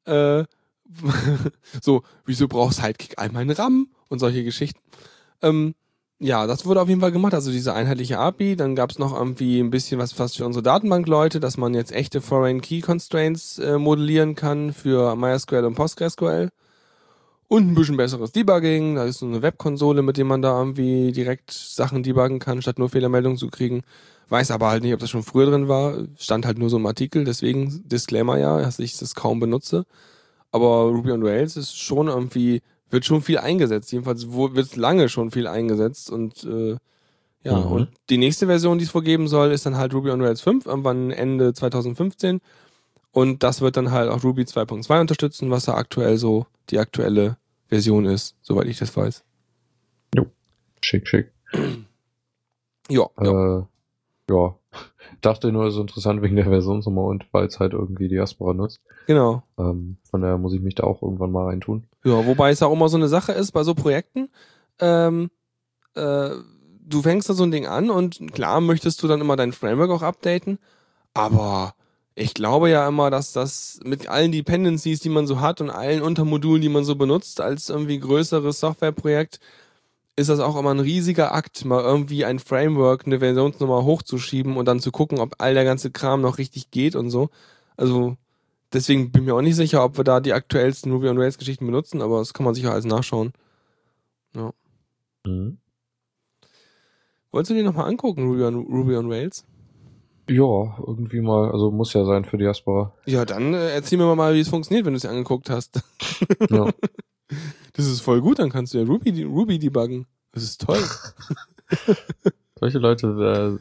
Äh, 0.04 0.44
so, 1.82 2.02
wieso 2.26 2.48
braucht 2.48 2.74
Sidekick 2.74 3.18
einmal 3.18 3.42
einen 3.42 3.52
RAM 3.52 3.88
und 4.08 4.18
solche 4.18 4.44
Geschichten. 4.44 4.80
Ähm, 5.40 5.74
ja, 6.22 6.46
das 6.46 6.64
wurde 6.64 6.80
auf 6.80 6.88
jeden 6.88 7.00
Fall 7.00 7.10
gemacht, 7.10 7.34
also 7.34 7.50
diese 7.50 7.74
einheitliche 7.74 8.18
API. 8.18 8.54
Dann 8.54 8.76
gab 8.76 8.90
es 8.90 8.98
noch 9.00 9.12
irgendwie 9.12 9.58
ein 9.58 9.70
bisschen 9.70 9.98
was 9.98 10.12
fast 10.12 10.36
für 10.36 10.46
unsere 10.46 10.62
Datenbankleute, 10.62 11.40
dass 11.40 11.56
man 11.56 11.74
jetzt 11.74 11.90
echte 11.90 12.20
Foreign 12.20 12.60
Key 12.60 12.80
Constraints 12.80 13.58
äh, 13.58 13.76
modellieren 13.76 14.36
kann 14.36 14.72
für 14.72 15.16
MySQL 15.16 15.64
und 15.64 15.74
PostgreSQL. 15.74 16.50
Und 17.48 17.68
ein 17.68 17.74
bisschen 17.74 17.96
besseres 17.96 18.30
Debugging. 18.30 18.94
Da 18.94 19.04
ist 19.04 19.18
so 19.18 19.26
eine 19.26 19.42
Webkonsole, 19.42 20.02
mit 20.02 20.16
der 20.16 20.24
man 20.24 20.42
da 20.42 20.56
irgendwie 20.56 21.10
direkt 21.10 21.50
Sachen 21.50 22.04
debuggen 22.04 22.38
kann, 22.38 22.62
statt 22.62 22.78
nur 22.78 22.88
Fehlermeldungen 22.88 23.36
zu 23.36 23.48
kriegen. 23.48 23.82
Weiß 24.28 24.52
aber 24.52 24.68
halt 24.68 24.84
nicht, 24.84 24.94
ob 24.94 25.00
das 25.00 25.10
schon 25.10 25.24
früher 25.24 25.46
drin 25.46 25.66
war. 25.66 25.98
Stand 26.16 26.46
halt 26.46 26.56
nur 26.56 26.70
so 26.70 26.76
im 26.76 26.86
Artikel, 26.86 27.24
deswegen 27.24 27.82
Disclaimer 27.88 28.38
ja, 28.38 28.60
dass 28.60 28.78
ich 28.78 28.96
das 28.96 29.16
kaum 29.16 29.40
benutze. 29.40 29.84
Aber 30.52 30.84
Ruby 30.84 31.10
on 31.10 31.26
Rails 31.26 31.56
ist 31.56 31.76
schon 31.76 32.06
irgendwie, 32.06 32.62
wird 32.92 33.04
schon 33.04 33.22
viel 33.22 33.38
eingesetzt. 33.38 33.90
Jedenfalls 33.92 34.28
wird 34.30 34.76
lange 34.76 35.08
schon 35.08 35.30
viel 35.30 35.46
eingesetzt 35.46 36.10
und 36.10 36.44
äh, 36.44 36.76
ja, 37.44 37.58
Mhm. 37.58 37.72
und 37.72 37.88
die 38.08 38.18
nächste 38.18 38.46
Version, 38.46 38.78
die 38.78 38.84
es 38.84 38.90
vorgeben 38.90 39.26
soll, 39.26 39.50
ist 39.50 39.66
dann 39.66 39.76
halt 39.76 39.92
Ruby 39.94 40.10
on 40.10 40.20
Rails 40.22 40.40
5, 40.42 40.64
irgendwann 40.66 41.10
Ende 41.10 41.52
2015. 41.52 42.40
Und 43.10 43.42
das 43.42 43.60
wird 43.60 43.76
dann 43.76 43.90
halt 43.90 44.08
auch 44.10 44.22
Ruby 44.22 44.42
2.2 44.42 45.00
unterstützen, 45.00 45.50
was 45.50 45.64
da 45.64 45.74
aktuell 45.74 46.16
so 46.18 46.46
die 46.70 46.78
aktuelle 46.78 47.36
Version 47.68 48.04
ist, 48.04 48.36
soweit 48.42 48.68
ich 48.68 48.78
das 48.78 48.96
weiß. 48.96 49.24
Schick, 50.84 51.06
schick. 51.08 51.32
Ja, 52.88 53.06
ja. 53.22 53.58
Äh, 53.58 53.62
ja. 54.28 54.56
Dachte 55.20 55.52
nur, 55.52 55.66
es 55.66 55.74
ist 55.74 55.80
interessant 55.80 56.20
wegen 56.20 56.34
der 56.36 56.46
Versionsnummer 56.46 57.04
und 57.04 57.26
weil 57.32 57.46
es 57.46 57.60
halt 57.60 57.72
irgendwie 57.74 58.08
Diaspora 58.08 58.54
nutzt. 58.54 58.80
genau. 59.06 59.44
Ähm, 59.56 59.98
von 60.10 60.20
daher 60.20 60.36
muss 60.36 60.52
ich 60.52 60.60
mich 60.60 60.74
da 60.74 60.82
auch 60.84 61.00
irgendwann 61.00 61.30
mal 61.30 61.46
reintun. 61.46 61.84
Ja, 62.04 62.26
wobei 62.26 62.50
es 62.50 62.62
auch 62.62 62.72
immer 62.72 62.88
so 62.88 62.96
eine 62.96 63.08
Sache 63.08 63.32
ist 63.32 63.52
bei 63.52 63.62
so 63.62 63.74
Projekten. 63.74 64.28
Ähm, 64.80 65.30
äh, 65.94 66.30
du 66.80 67.02
fängst 67.02 67.28
da 67.28 67.34
so 67.34 67.44
ein 67.44 67.50
Ding 67.52 67.66
an 67.66 67.90
und 67.90 68.32
klar 68.32 68.60
möchtest 68.60 69.02
du 69.02 69.08
dann 69.08 69.20
immer 69.20 69.36
dein 69.36 69.52
Framework 69.52 69.90
auch 69.90 70.02
updaten, 70.02 70.58
aber 71.14 71.74
ich 72.14 72.34
glaube 72.34 72.70
ja 72.70 72.86
immer, 72.88 73.10
dass 73.10 73.32
das 73.32 73.80
mit 73.84 74.08
allen 74.08 74.32
Dependencies, 74.32 75.00
die 75.00 75.08
man 75.08 75.26
so 75.26 75.40
hat 75.40 75.60
und 75.60 75.70
allen 75.70 76.02
Untermodulen, 76.02 76.60
die 76.62 76.68
man 76.68 76.84
so 76.84 76.96
benutzt, 76.96 77.40
als 77.40 77.70
irgendwie 77.70 77.98
größeres 78.00 78.60
Softwareprojekt, 78.60 79.40
ist 80.16 80.28
das 80.28 80.40
auch 80.40 80.56
immer 80.56 80.72
ein 80.72 80.80
riesiger 80.80 81.32
Akt, 81.34 81.64
mal 81.64 81.82
irgendwie 81.82 82.24
ein 82.24 82.38
Framework, 82.38 83.06
eine 83.06 83.20
Versionsnummer 83.20 83.84
hochzuschieben 83.84 84.56
und 84.56 84.66
dann 84.66 84.80
zu 84.80 84.92
gucken, 84.92 85.18
ob 85.20 85.36
all 85.38 85.54
der 85.54 85.64
ganze 85.64 85.90
Kram 85.90 86.20
noch 86.20 86.38
richtig 86.38 86.70
geht 86.70 86.96
und 86.96 87.10
so. 87.10 87.30
Also 87.76 88.16
deswegen 88.72 89.12
bin 89.12 89.22
ich 89.22 89.26
mir 89.26 89.34
auch 89.34 89.42
nicht 89.42 89.56
sicher, 89.56 89.84
ob 89.84 89.96
wir 89.96 90.04
da 90.04 90.20
die 90.20 90.32
aktuellsten 90.32 90.92
Ruby 90.92 91.08
on 91.08 91.18
Rails 91.18 91.38
Geschichten 91.38 91.66
benutzen, 91.66 92.02
aber 92.02 92.18
das 92.18 92.34
kann 92.34 92.44
man 92.44 92.54
sicher 92.54 92.72
alles 92.72 92.84
nachschauen. 92.84 93.32
Mhm. 95.26 95.58
Wolltest 97.30 97.50
du 97.50 97.54
dir 97.54 97.64
nochmal 97.64 97.88
angucken, 97.88 98.26
Ruby 98.26 98.44
on, 98.44 98.54
Ruby 98.54 98.96
on 98.96 99.10
Rails? 99.10 99.46
Ja, 100.28 100.78
irgendwie 100.86 101.20
mal, 101.20 101.50
also 101.50 101.70
muss 101.70 101.92
ja 101.92 102.04
sein 102.04 102.24
für 102.24 102.38
Diaspora. 102.38 102.92
Ja, 103.06 103.24
dann 103.24 103.54
äh, 103.54 103.70
erzähl 103.70 103.98
mir 103.98 104.14
mal, 104.14 104.34
wie 104.34 104.40
es 104.40 104.48
funktioniert, 104.48 104.86
wenn 104.86 104.92
du 104.92 104.96
es 104.96 105.02
dir 105.02 105.10
angeguckt 105.10 105.50
hast. 105.50 105.80
Ja. 106.50 106.68
Das 107.74 107.86
ist 107.86 108.02
voll 108.02 108.20
gut, 108.20 108.38
dann 108.38 108.50
kannst 108.50 108.74
du 108.74 108.78
ja 108.78 108.84
Ruby, 108.84 109.22
Ruby 109.22 109.58
debuggen. 109.58 110.04
Das 110.32 110.42
ist 110.42 110.60
toll. 110.60 110.82
Solche 112.60 112.78
Leute 112.78 113.06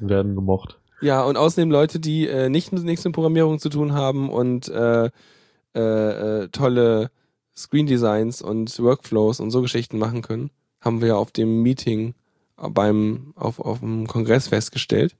äh, 0.01 0.09
werden 0.09 0.35
gemocht. 0.35 0.77
Ja, 1.01 1.23
und 1.23 1.37
außerdem 1.37 1.71
Leute, 1.71 1.99
die 1.99 2.27
äh, 2.27 2.49
nicht 2.49 2.71
mit 2.71 2.83
nichts 2.83 3.03
mit 3.05 3.13
Programmierung 3.13 3.59
zu 3.59 3.69
tun 3.69 3.93
haben 3.93 4.29
und 4.29 4.67
äh, 4.69 5.09
äh, 5.75 5.79
äh, 5.79 6.47
tolle 6.49 7.11
Screen 7.55 7.85
Designs 7.87 8.41
und 8.41 8.77
Workflows 8.79 9.39
und 9.39 9.51
so 9.51 9.61
Geschichten 9.61 9.97
machen 9.97 10.21
können, 10.21 10.51
haben 10.79 11.01
wir 11.01 11.09
ja 11.09 11.15
auf 11.15 11.31
dem 11.31 11.61
Meeting 11.61 12.13
beim 12.55 13.33
auf, 13.35 13.59
auf 13.59 13.79
dem 13.79 14.07
Kongress 14.07 14.47
festgestellt. 14.47 15.15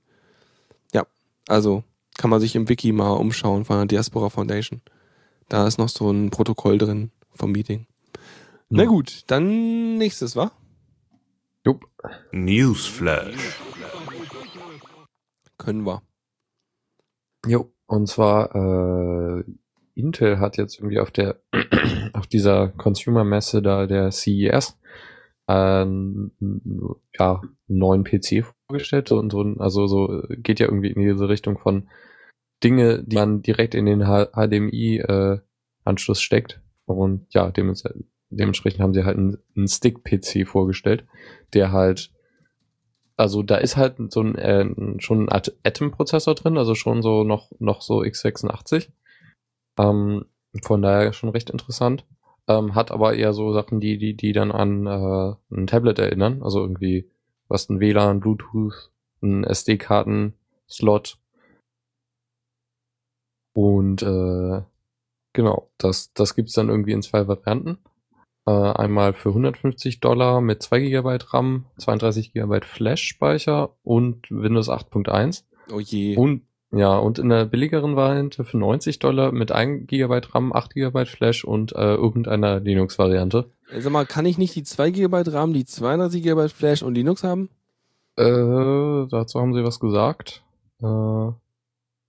Ja, 0.94 1.06
also 1.48 1.84
kann 2.16 2.30
man 2.30 2.40
sich 2.40 2.54
im 2.54 2.68
Wiki 2.68 2.92
mal 2.92 3.12
umschauen 3.12 3.64
von 3.64 3.76
der 3.76 3.86
Diaspora 3.86 4.28
Foundation. 4.30 4.80
Da 5.48 5.66
ist 5.66 5.78
noch 5.78 5.88
so 5.88 6.10
ein 6.10 6.30
Protokoll 6.30 6.78
drin 6.78 7.10
vom 7.34 7.52
Meeting. 7.52 7.86
Na 8.68 8.84
Ja. 8.84 8.88
gut, 8.88 9.24
dann 9.26 9.98
nächstes, 9.98 10.36
wa? 10.36 10.52
Jupp. 11.64 11.86
Newsflash. 12.32 13.34
Können 15.62 15.86
wir. 15.86 16.02
Jo. 17.46 17.72
Und 17.86 18.08
zwar, 18.08 18.54
äh, 18.54 19.44
Intel 19.94 20.40
hat 20.40 20.56
jetzt 20.56 20.78
irgendwie 20.78 20.98
auf 20.98 21.10
der, 21.10 21.40
auf 22.14 22.26
dieser 22.26 22.68
Consumer-Messe 22.68 23.60
da, 23.62 23.86
der 23.86 24.10
CES, 24.10 24.78
ähm, 25.48 26.32
ja, 27.18 27.42
neuen 27.66 28.04
PC 28.04 28.44
vorgestellt 28.66 29.12
und 29.12 29.30
so, 29.30 29.42
also 29.58 29.86
so, 29.86 30.22
geht 30.30 30.60
ja 30.60 30.66
irgendwie 30.66 30.90
in 30.90 31.02
diese 31.02 31.28
Richtung 31.28 31.58
von 31.58 31.88
Dinge, 32.64 33.02
die 33.04 33.16
man 33.16 33.42
direkt 33.42 33.74
in 33.74 33.84
den 33.86 34.00
HDMI-Anschluss 34.00 36.18
äh, 36.18 36.22
steckt. 36.22 36.60
Und 36.86 37.26
ja, 37.34 37.50
dementsprechend 37.50 38.80
haben 38.80 38.94
sie 38.94 39.04
halt 39.04 39.18
einen, 39.18 39.38
einen 39.56 39.68
Stick-PC 39.68 40.46
vorgestellt, 40.46 41.04
der 41.54 41.72
halt, 41.72 42.12
also 43.22 43.44
da 43.44 43.56
ist 43.56 43.76
halt 43.76 44.12
so 44.12 44.20
ein, 44.20 44.34
äh, 44.34 44.68
schon 45.00 45.28
ein 45.28 45.42
Atom-Prozessor 45.64 46.34
drin, 46.34 46.58
also 46.58 46.74
schon 46.74 47.02
so 47.02 47.22
noch, 47.22 47.52
noch 47.60 47.80
so 47.80 48.00
x86. 48.02 48.90
Ähm, 49.78 50.26
von 50.62 50.82
daher 50.82 51.12
schon 51.12 51.30
recht 51.30 51.48
interessant. 51.48 52.04
Ähm, 52.48 52.74
hat 52.74 52.90
aber 52.90 53.14
eher 53.14 53.32
so 53.32 53.52
Sachen, 53.52 53.78
die, 53.78 53.96
die, 53.98 54.16
die 54.16 54.32
dann 54.32 54.50
an 54.50 54.86
äh, 54.86 55.34
ein 55.54 55.68
Tablet 55.68 56.00
erinnern, 56.00 56.42
also 56.42 56.60
irgendwie 56.60 57.08
was 57.46 57.68
ein 57.68 57.78
WLAN, 57.78 58.18
Bluetooth, 58.18 58.90
ein 59.22 59.44
SD-Karten-Slot. 59.44 61.18
Und 63.54 64.02
äh, 64.02 64.62
genau, 65.32 65.70
das, 65.78 66.12
das 66.14 66.34
gibt's 66.34 66.54
dann 66.54 66.70
irgendwie 66.70 66.92
in 66.92 67.02
zwei 67.02 67.28
Varianten. 67.28 67.78
Äh, 68.46 68.50
einmal 68.50 69.12
für 69.12 69.28
150 69.28 70.00
Dollar 70.00 70.40
mit 70.40 70.62
2 70.62 70.80
GB 70.80 71.18
RAM, 71.28 71.66
32 71.78 72.32
GB 72.32 72.60
Flash-Speicher 72.62 73.70
und 73.82 74.30
Windows 74.30 74.68
8.1. 74.68 75.44
Oh 75.72 75.78
je. 75.78 76.16
Und 76.16 76.42
ja, 76.74 76.96
und 76.96 77.18
in 77.18 77.28
der 77.28 77.44
billigeren 77.44 77.96
Variante 77.96 78.44
für 78.44 78.56
90 78.56 78.98
Dollar 78.98 79.30
mit 79.30 79.52
1 79.52 79.86
GB 79.88 80.22
RAM, 80.32 80.54
8 80.54 80.74
GB 80.74 81.04
Flash 81.04 81.44
und 81.44 81.72
äh, 81.72 81.94
irgendeiner 81.94 82.60
Linux-Variante. 82.60 83.50
Sag 83.78 83.92
mal, 83.92 84.06
kann 84.06 84.24
ich 84.24 84.38
nicht 84.38 84.56
die 84.56 84.62
2 84.62 84.90
GB 84.90 85.22
RAM, 85.26 85.52
die 85.52 85.66
32 85.66 86.22
GB 86.22 86.48
Flash 86.48 86.82
und 86.82 86.94
Linux 86.94 87.22
haben? 87.24 87.50
Äh, 88.16 89.06
dazu 89.10 89.38
haben 89.38 89.54
sie 89.54 89.64
was 89.64 89.80
gesagt. 89.80 90.42
Äh, 90.82 91.32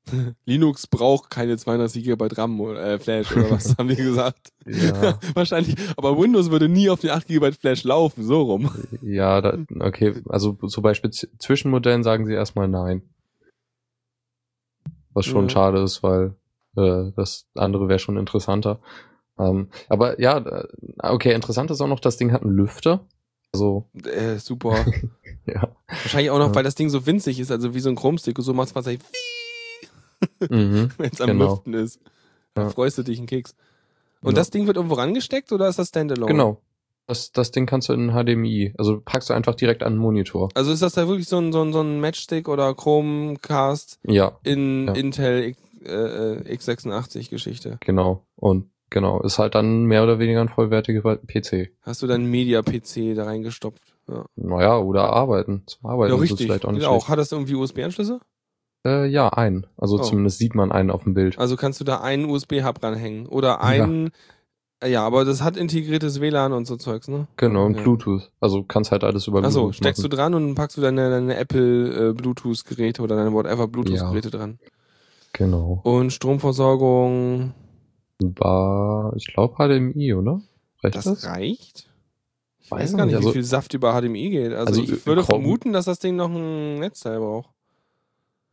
Linux 0.45 0.87
braucht 0.87 1.29
keine 1.29 1.57
200 1.57 1.93
GB 1.93 2.27
RAM 2.35 2.59
oder 2.59 2.83
äh, 2.93 2.99
Flash 2.99 3.31
oder 3.31 3.51
was 3.51 3.77
haben 3.77 3.87
die 3.87 3.95
gesagt? 3.95 4.51
Ja. 4.65 5.17
Wahrscheinlich, 5.33 5.75
aber 5.97 6.17
Windows 6.17 6.51
würde 6.51 6.67
nie 6.69 6.89
auf 6.89 6.99
den 6.99 7.11
8 7.11 7.27
GB 7.27 7.51
Flash 7.53 7.83
laufen, 7.83 8.23
so 8.23 8.41
rum. 8.41 8.69
Ja, 9.01 9.41
da, 9.41 9.57
okay, 9.79 10.13
also 10.29 10.53
zum 10.53 10.83
Beispiel 10.83 11.09
Zwischenmodellen 11.11 12.03
sagen 12.03 12.25
sie 12.25 12.33
erstmal 12.33 12.67
nein. 12.67 13.01
Was 15.13 15.25
schon 15.25 15.45
Ja. 15.45 15.49
schade 15.49 15.81
ist, 15.81 16.01
weil 16.03 16.35
äh, 16.75 17.11
das 17.15 17.45
andere 17.55 17.87
wäre 17.87 17.99
schon 17.99 18.17
interessanter. 18.17 18.79
Ähm, 19.39 19.69
aber 19.89 20.19
ja, 20.19 20.37
äh, 20.37 20.67
okay, 21.01 21.33
interessant 21.33 21.71
ist 21.71 21.81
auch 21.81 21.87
noch, 21.87 21.99
das 21.99 22.17
Ding 22.17 22.31
hat 22.31 22.41
einen 22.43 22.55
Lüfter. 22.55 23.05
Also, 23.53 23.85
Äh, 24.03 24.37
super. 24.39 24.83
ja. 25.45 25.75
Wahrscheinlich 25.87 26.31
auch 26.31 26.39
noch, 26.39 26.47
Ja. 26.49 26.55
weil 26.55 26.63
das 26.63 26.75
Ding 26.75 26.89
so 26.89 27.05
winzig 27.05 27.39
ist, 27.39 27.51
also 27.51 27.73
wie 27.75 27.79
so 27.79 27.89
ein 27.89 27.95
Chromstick 27.95 28.37
und 28.39 28.43
so 28.43 28.53
macht 28.53 28.69
es 28.69 28.75
wahrscheinlich, 28.75 29.03
mhm. 30.49 30.89
wenn 30.97 31.11
es 31.11 31.21
am 31.21 31.27
Genau. 31.27 31.51
Lüften 31.51 31.73
ist. 31.73 31.99
Ja. 32.57 32.69
freust 32.69 32.97
du 32.99 33.03
dich 33.03 33.17
einen 33.17 33.27
Keks. 33.27 33.55
Und 34.21 34.31
Ja. 34.33 34.35
das 34.35 34.49
Ding 34.51 34.67
wird 34.67 34.77
irgendwo 34.77 34.95
rangesteckt 34.95 35.51
oder 35.51 35.67
ist 35.67 35.79
das 35.79 35.89
Standalone? 35.89 36.31
Genau. 36.31 36.61
Das, 37.07 37.31
das 37.33 37.51
Ding 37.51 37.65
kannst 37.65 37.89
du 37.89 37.93
in 37.93 38.11
HDMI, 38.11 38.73
also 38.77 39.01
packst 39.03 39.29
du 39.29 39.33
einfach 39.33 39.55
direkt 39.55 39.83
an 39.83 39.93
den 39.93 39.99
Monitor. 39.99 40.47
Also 40.53 40.71
ist 40.71 40.81
das 40.81 40.93
da 40.93 41.07
wirklich 41.07 41.27
so 41.27 41.37
ein, 41.37 41.51
so 41.51 41.61
ein, 41.61 41.73
so 41.73 41.81
ein 41.81 41.99
Matchstick 41.99 42.47
oder 42.47 42.73
Chromecast 42.73 43.99
Ja, 44.07 44.37
in 44.43 44.87
Ja. 44.87 44.93
Intel 44.93 45.43
X, 45.49 45.59
äh, 45.83 46.55
x86 46.55 47.29
Geschichte? 47.29 47.77
genau. 47.81 48.25
Und 48.37 48.69
genau, 48.89 49.21
ist 49.21 49.37
halt 49.39 49.55
dann 49.55 49.83
mehr 49.85 50.03
oder 50.03 50.19
weniger 50.19 50.39
ein 50.41 50.47
vollwertiger 50.49 51.17
PC. 51.17 51.71
Hast 51.81 52.01
du 52.01 52.07
dann 52.07 52.25
Media-PC 52.25 53.15
da 53.15 53.25
reingestopft? 53.25 53.83
Ja, 54.07 54.25
Naja, 54.35 54.77
oder 54.77 55.11
arbeiten. 55.11 55.63
Zum 55.65 55.85
Arbeiten 55.89 56.11
ja 56.13 56.17
ist 56.17 56.23
es 56.25 56.31
richtig. 56.31 56.47
vielleicht 56.47 56.65
auch 56.65 56.71
nicht 56.71 56.81
Genau. 56.81 56.93
schlecht. 56.93 57.09
Hat 57.09 57.19
das 57.19 57.31
irgendwie 57.31 57.55
USB-Anschlüsse? 57.55 58.19
Äh, 58.85 59.05
ja, 59.07 59.29
einen. 59.29 59.65
Also 59.77 59.97
Oh. 59.99 60.01
zumindest 60.03 60.39
sieht 60.39 60.55
man 60.55 60.71
einen 60.71 60.91
auf 60.91 61.03
dem 61.03 61.13
Bild. 61.13 61.37
Also 61.39 61.55
kannst 61.55 61.79
du 61.79 61.83
da 61.85 62.01
einen 62.01 62.25
USB-Hub 62.29 62.83
ranhängen 62.83 63.27
oder 63.27 63.61
einen. 63.61 64.11
Ja. 64.85 65.05
aber 65.05 65.23
das 65.23 65.41
hat 65.41 65.55
integriertes 65.55 66.19
WLAN 66.19 66.51
und 66.51 66.65
so 66.67 66.75
Zeugs, 66.75 67.07
ne? 67.07 67.27
Genau, 67.37 67.65
und 67.67 67.75
ja. 67.77 67.83
Bluetooth. 67.83 68.29
Also 68.41 68.63
kannst 68.63 68.91
halt 68.91 69.05
alles 69.05 69.27
über 69.27 69.39
Achso, 69.41 69.59
Bluetooth 69.61 69.75
steckst 69.77 70.03
du 70.03 70.07
machen. 70.09 70.17
dran 70.17 70.33
und 70.33 70.55
packst 70.55 70.75
du 70.75 70.81
deine, 70.81 71.09
deine 71.09 71.37
Apple 71.37 72.09
äh, 72.09 72.13
Bluetooth-Geräte 72.13 73.01
oder 73.01 73.15
deine 73.15 73.31
whatever 73.31 73.69
Bluetooth-Geräte 73.69 74.29
dran. 74.29 74.59
Genau. 75.31 75.79
Und 75.83 76.11
Stromversorgung, 76.11 77.53
War, 78.19 79.13
ich 79.15 79.27
glaube 79.33 79.55
HDMI, 79.55 80.13
oder? 80.15 80.41
Reicht 80.83 80.95
das, 80.97 81.05
das? 81.05 81.25
reicht? 81.27 81.89
Ich 82.59 82.69
Weiß 82.71 82.81
weiß 82.91 82.97
gar 82.97 83.05
nicht, 83.05 83.13
nicht, 83.15 83.21
wie 83.21 83.27
also- 83.27 83.31
viel 83.33 83.43
Saft 83.45 83.73
über 83.73 83.93
HDMI 83.93 84.29
geht. 84.31 84.51
Also, 84.51 84.67
Also, 84.67 84.81
ich 84.83 84.91
äh, 84.91 85.05
würde 85.05 85.21
Chrome- 85.21 85.25
vermuten, 85.43 85.71
dass 85.73 85.85
das 85.85 85.99
Ding 85.99 86.17
noch 86.17 86.29
ein 86.29 86.79
Netzteil 86.79 87.19
braucht. 87.19 87.49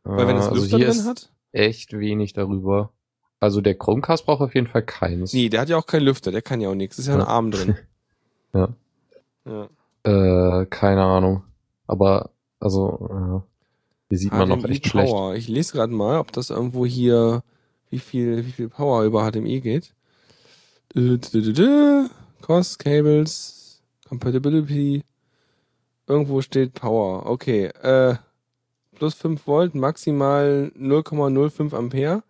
Weil 0.03 0.27
wenn 0.27 0.37
es 0.37 0.47
also 0.47 0.61
Lüfter 0.61 0.77
hier 0.77 0.89
drin 0.89 1.05
hat? 1.05 1.29
echt 1.51 1.93
wenig 1.97 2.33
darüber. 2.33 2.91
Also 3.39 3.61
der 3.61 3.75
Chromecast 3.75 4.25
braucht 4.25 4.41
auf 4.41 4.55
jeden 4.55 4.67
Fall 4.67 4.83
keins. 4.83 5.33
Nee, 5.33 5.49
der 5.49 5.61
hat 5.61 5.69
ja 5.69 5.77
auch 5.77 5.85
keinen 5.87 6.03
Lüfter, 6.03 6.31
der 6.31 6.41
kann 6.41 6.61
ja 6.61 6.69
auch 6.69 6.75
nichts. 6.75 6.99
Ist 6.99 7.07
ja 7.07 7.13
ein 7.15 7.19
Ja. 7.21 7.27
Arm 7.27 7.51
drin. 7.51 7.77
Ja. 8.53 8.67
Ja. 9.45 9.69
Äh, 10.03 10.65
keine 10.65 11.03
Ahnung. 11.03 11.43
Aber, 11.87 12.31
also, 12.59 13.07
ja. 13.09 13.43
Hier 14.09 14.17
sieht 14.17 14.33
man 14.33 14.49
noch 14.49 14.65
echt 14.65 14.87
schlecht. 14.87 15.09
Power. 15.09 15.35
Ich 15.35 15.47
lese 15.47 15.71
gerade 15.71 15.93
mal, 15.93 16.19
ob 16.19 16.33
das 16.33 16.49
irgendwo 16.49 16.85
hier, 16.85 17.43
wie 17.89 17.99
viel, 17.99 18.45
wie 18.45 18.51
viel 18.51 18.67
Power 18.67 19.03
über 19.03 19.23
HDMI 19.31 19.61
geht. 19.61 19.93
Cost, 22.41 22.79
Cables, 22.79 23.81
Compatibility. 24.09 25.05
Irgendwo 26.07 26.41
steht 26.41 26.73
Power. 26.73 27.25
Okay. 27.25 27.67
Äh, 27.67 28.15
plus 29.01 29.15
5 29.15 29.47
Volt, 29.47 29.73
maximal 29.73 30.71
0,05 30.79 31.73
Ampere. 31.75 32.21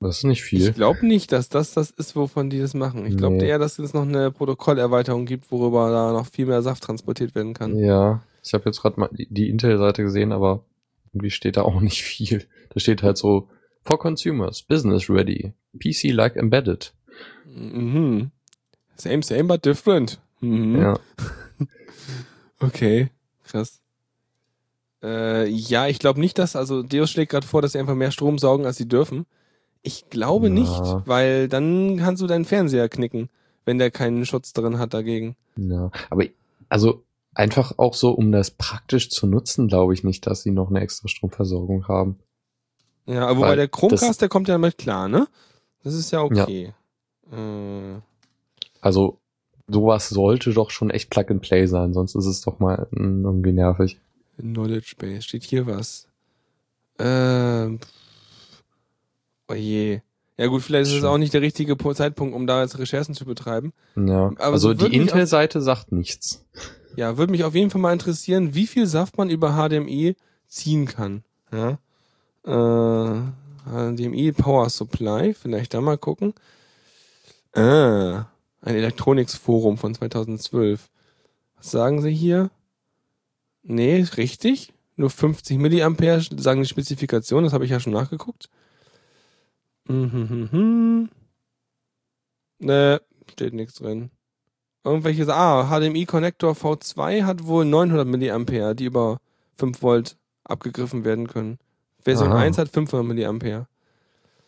Das 0.00 0.16
ist 0.16 0.24
nicht 0.24 0.42
viel. 0.42 0.70
Ich 0.70 0.74
glaube 0.74 1.06
nicht, 1.06 1.32
dass 1.32 1.50
das 1.50 1.74
das 1.74 1.90
ist, 1.90 2.16
wovon 2.16 2.48
die 2.48 2.60
das 2.60 2.72
machen. 2.72 3.04
Ich 3.04 3.18
glaube 3.18 3.36
Nee. 3.36 3.46
eher, 3.46 3.58
dass 3.58 3.78
es 3.78 3.92
noch 3.92 4.06
eine 4.08 4.30
Protokollerweiterung 4.30 5.26
gibt, 5.26 5.52
worüber 5.52 5.90
da 5.90 6.12
noch 6.12 6.26
viel 6.28 6.46
mehr 6.46 6.62
Saft 6.62 6.82
transportiert 6.82 7.34
werden 7.34 7.52
kann. 7.52 7.76
Ja, 7.78 8.22
ich 8.42 8.54
habe 8.54 8.64
jetzt 8.70 8.80
gerade 8.80 8.98
mal 8.98 9.10
die, 9.12 9.26
die 9.28 9.50
Intel-Seite 9.50 10.02
gesehen, 10.02 10.32
aber 10.32 10.64
irgendwie 11.12 11.30
steht 11.30 11.58
da 11.58 11.62
auch 11.64 11.82
nicht 11.82 12.02
viel. 12.02 12.46
Da 12.70 12.80
steht 12.80 13.02
halt 13.02 13.18
so, 13.18 13.50
for 13.84 13.98
consumers, 13.98 14.62
business 14.62 15.10
ready, 15.10 15.52
PC 15.78 16.04
like 16.14 16.36
embedded. 16.36 16.94
Mhm. 17.44 18.30
Same, 18.96 19.22
same, 19.22 19.44
but 19.44 19.62
different. 19.66 20.18
Mhm. 20.40 20.76
Ja, 20.80 20.98
Okay, 22.60 23.10
krass. 23.44 23.79
Äh, 25.02 25.46
ja, 25.48 25.86
ich 25.86 25.98
glaube 25.98 26.20
nicht, 26.20 26.38
dass, 26.38 26.56
also 26.56 26.82
Deus 26.82 27.10
schlägt 27.10 27.32
gerade 27.32 27.46
vor, 27.46 27.62
dass 27.62 27.72
sie 27.72 27.78
einfach 27.78 27.94
mehr 27.94 28.10
Strom 28.10 28.38
saugen, 28.38 28.66
als 28.66 28.76
sie 28.76 28.88
dürfen. 28.88 29.26
Ich 29.82 30.10
glaube 30.10 30.48
Ja. 30.48 30.52
nicht, 30.54 30.82
weil 31.06 31.48
dann 31.48 31.96
kannst 31.98 32.20
du 32.22 32.26
deinen 32.26 32.44
Fernseher 32.44 32.88
knicken, 32.90 33.30
wenn 33.64 33.78
der 33.78 33.90
keinen 33.90 34.26
Schutz 34.26 34.52
drin 34.52 34.78
hat 34.78 34.92
dagegen. 34.94 35.36
ja. 35.56 35.90
Aber 36.10 36.24
also 36.68 37.02
einfach 37.34 37.72
auch 37.78 37.94
so, 37.94 38.10
um 38.12 38.30
das 38.32 38.50
praktisch 38.50 39.08
zu 39.10 39.26
nutzen, 39.26 39.68
glaube 39.68 39.94
ich 39.94 40.04
nicht, 40.04 40.26
dass 40.26 40.42
sie 40.42 40.50
noch 40.50 40.68
eine 40.70 40.80
extra 40.80 41.08
Stromversorgung 41.08 41.88
haben. 41.88 42.18
Ja, 43.06 43.26
aber 43.26 43.38
wobei 43.38 43.56
der 43.56 43.68
Chromecast, 43.68 44.02
das- 44.10 44.18
der 44.18 44.28
kommt 44.28 44.48
ja 44.48 44.54
damit 44.54 44.76
klar, 44.78 45.08
ne? 45.08 45.26
Das 45.82 45.94
ist 45.94 46.10
ja 46.10 46.20
okay. 46.22 46.74
Äh, 47.32 48.00
Also 48.80 49.18
sowas 49.68 50.08
sollte 50.10 50.52
doch 50.52 50.70
schon 50.70 50.90
echt 50.90 51.10
Plug 51.10 51.24
and 51.30 51.42
Play 51.42 51.66
sein, 51.66 51.92
sonst 51.94 52.14
ist 52.14 52.26
es 52.26 52.40
doch 52.42 52.58
mal 52.58 52.86
irgendwie 52.92 53.52
nervig. 53.52 53.98
Knowledge 54.40 54.94
Base, 54.98 55.22
steht 55.22 55.44
hier 55.44 55.66
was? 55.66 56.06
Ähm, 56.98 57.80
oh 59.48 59.54
je. 59.54 60.00
Ja 60.36 60.46
gut, 60.46 60.62
vielleicht 60.62 60.90
ist 60.90 60.96
es 60.96 61.04
auch 61.04 61.18
nicht 61.18 61.34
der 61.34 61.42
richtige 61.42 61.76
Zeitpunkt, 61.76 62.34
um 62.34 62.46
da 62.46 62.62
jetzt 62.62 62.78
Recherchen 62.78 63.14
zu 63.14 63.26
betreiben. 63.26 63.72
Ja, 63.94 64.26
Aber 64.26 64.44
also 64.44 64.68
so 64.68 64.74
die 64.74 64.96
Intel-Seite 64.96 65.60
sagt 65.60 65.92
nichts. 65.92 66.46
Ja, 66.96 67.18
würde 67.18 67.30
mich 67.30 67.44
auf 67.44 67.54
jeden 67.54 67.70
Fall 67.70 67.80
mal 67.80 67.92
interessieren, 67.92 68.54
wie 68.54 68.66
viel 68.66 68.86
Saft 68.86 69.18
man 69.18 69.28
über 69.28 69.52
HDMI 69.52 70.16
ziehen 70.46 70.86
kann. 70.86 71.24
Ja? 71.52 71.78
Äh, 72.46 73.20
HDMI 73.66 74.32
Power 74.32 74.70
Supply, 74.70 75.34
vielleicht 75.34 75.74
da 75.74 75.80
mal 75.80 75.98
gucken. 75.98 76.32
Ah, 77.52 78.26
ein 78.62 78.74
Electronics 78.74 79.34
Forum 79.34 79.76
von 79.76 79.94
2012. 79.94 80.88
Was 81.56 81.70
sagen 81.70 82.00
sie 82.00 82.12
hier? 82.14 82.50
Nee, 83.62 84.06
richtig. 84.16 84.72
Nur 84.96 85.10
50 85.10 85.58
Milliampere 85.58 86.20
sagen 86.20 86.62
die 86.62 86.68
Spezifikation, 86.68 87.44
das 87.44 87.52
habe 87.52 87.64
ich 87.64 87.70
ja 87.70 87.80
schon 87.80 87.92
nachgeguckt. 87.92 88.50
Mhm. 89.88 91.08
Ne, 92.58 93.00
steht 93.30 93.54
nichts 93.54 93.74
drin. 93.74 94.10
Irgendwelche, 94.84 95.26
ah, 95.34 95.68
HDMI-Connector 95.68 96.52
V2 96.52 97.24
hat 97.24 97.46
wohl 97.46 97.64
900 97.64 98.06
Milliampere, 98.06 98.74
die 98.74 98.84
über 98.84 99.18
5 99.58 99.82
Volt 99.82 100.16
abgegriffen 100.44 101.04
werden 101.04 101.28
können. 101.28 101.58
Version 102.02 102.32
Aha. 102.32 102.38
1 102.38 102.58
hat 102.58 102.68
500 102.68 103.06
Milliampere. 103.06 103.66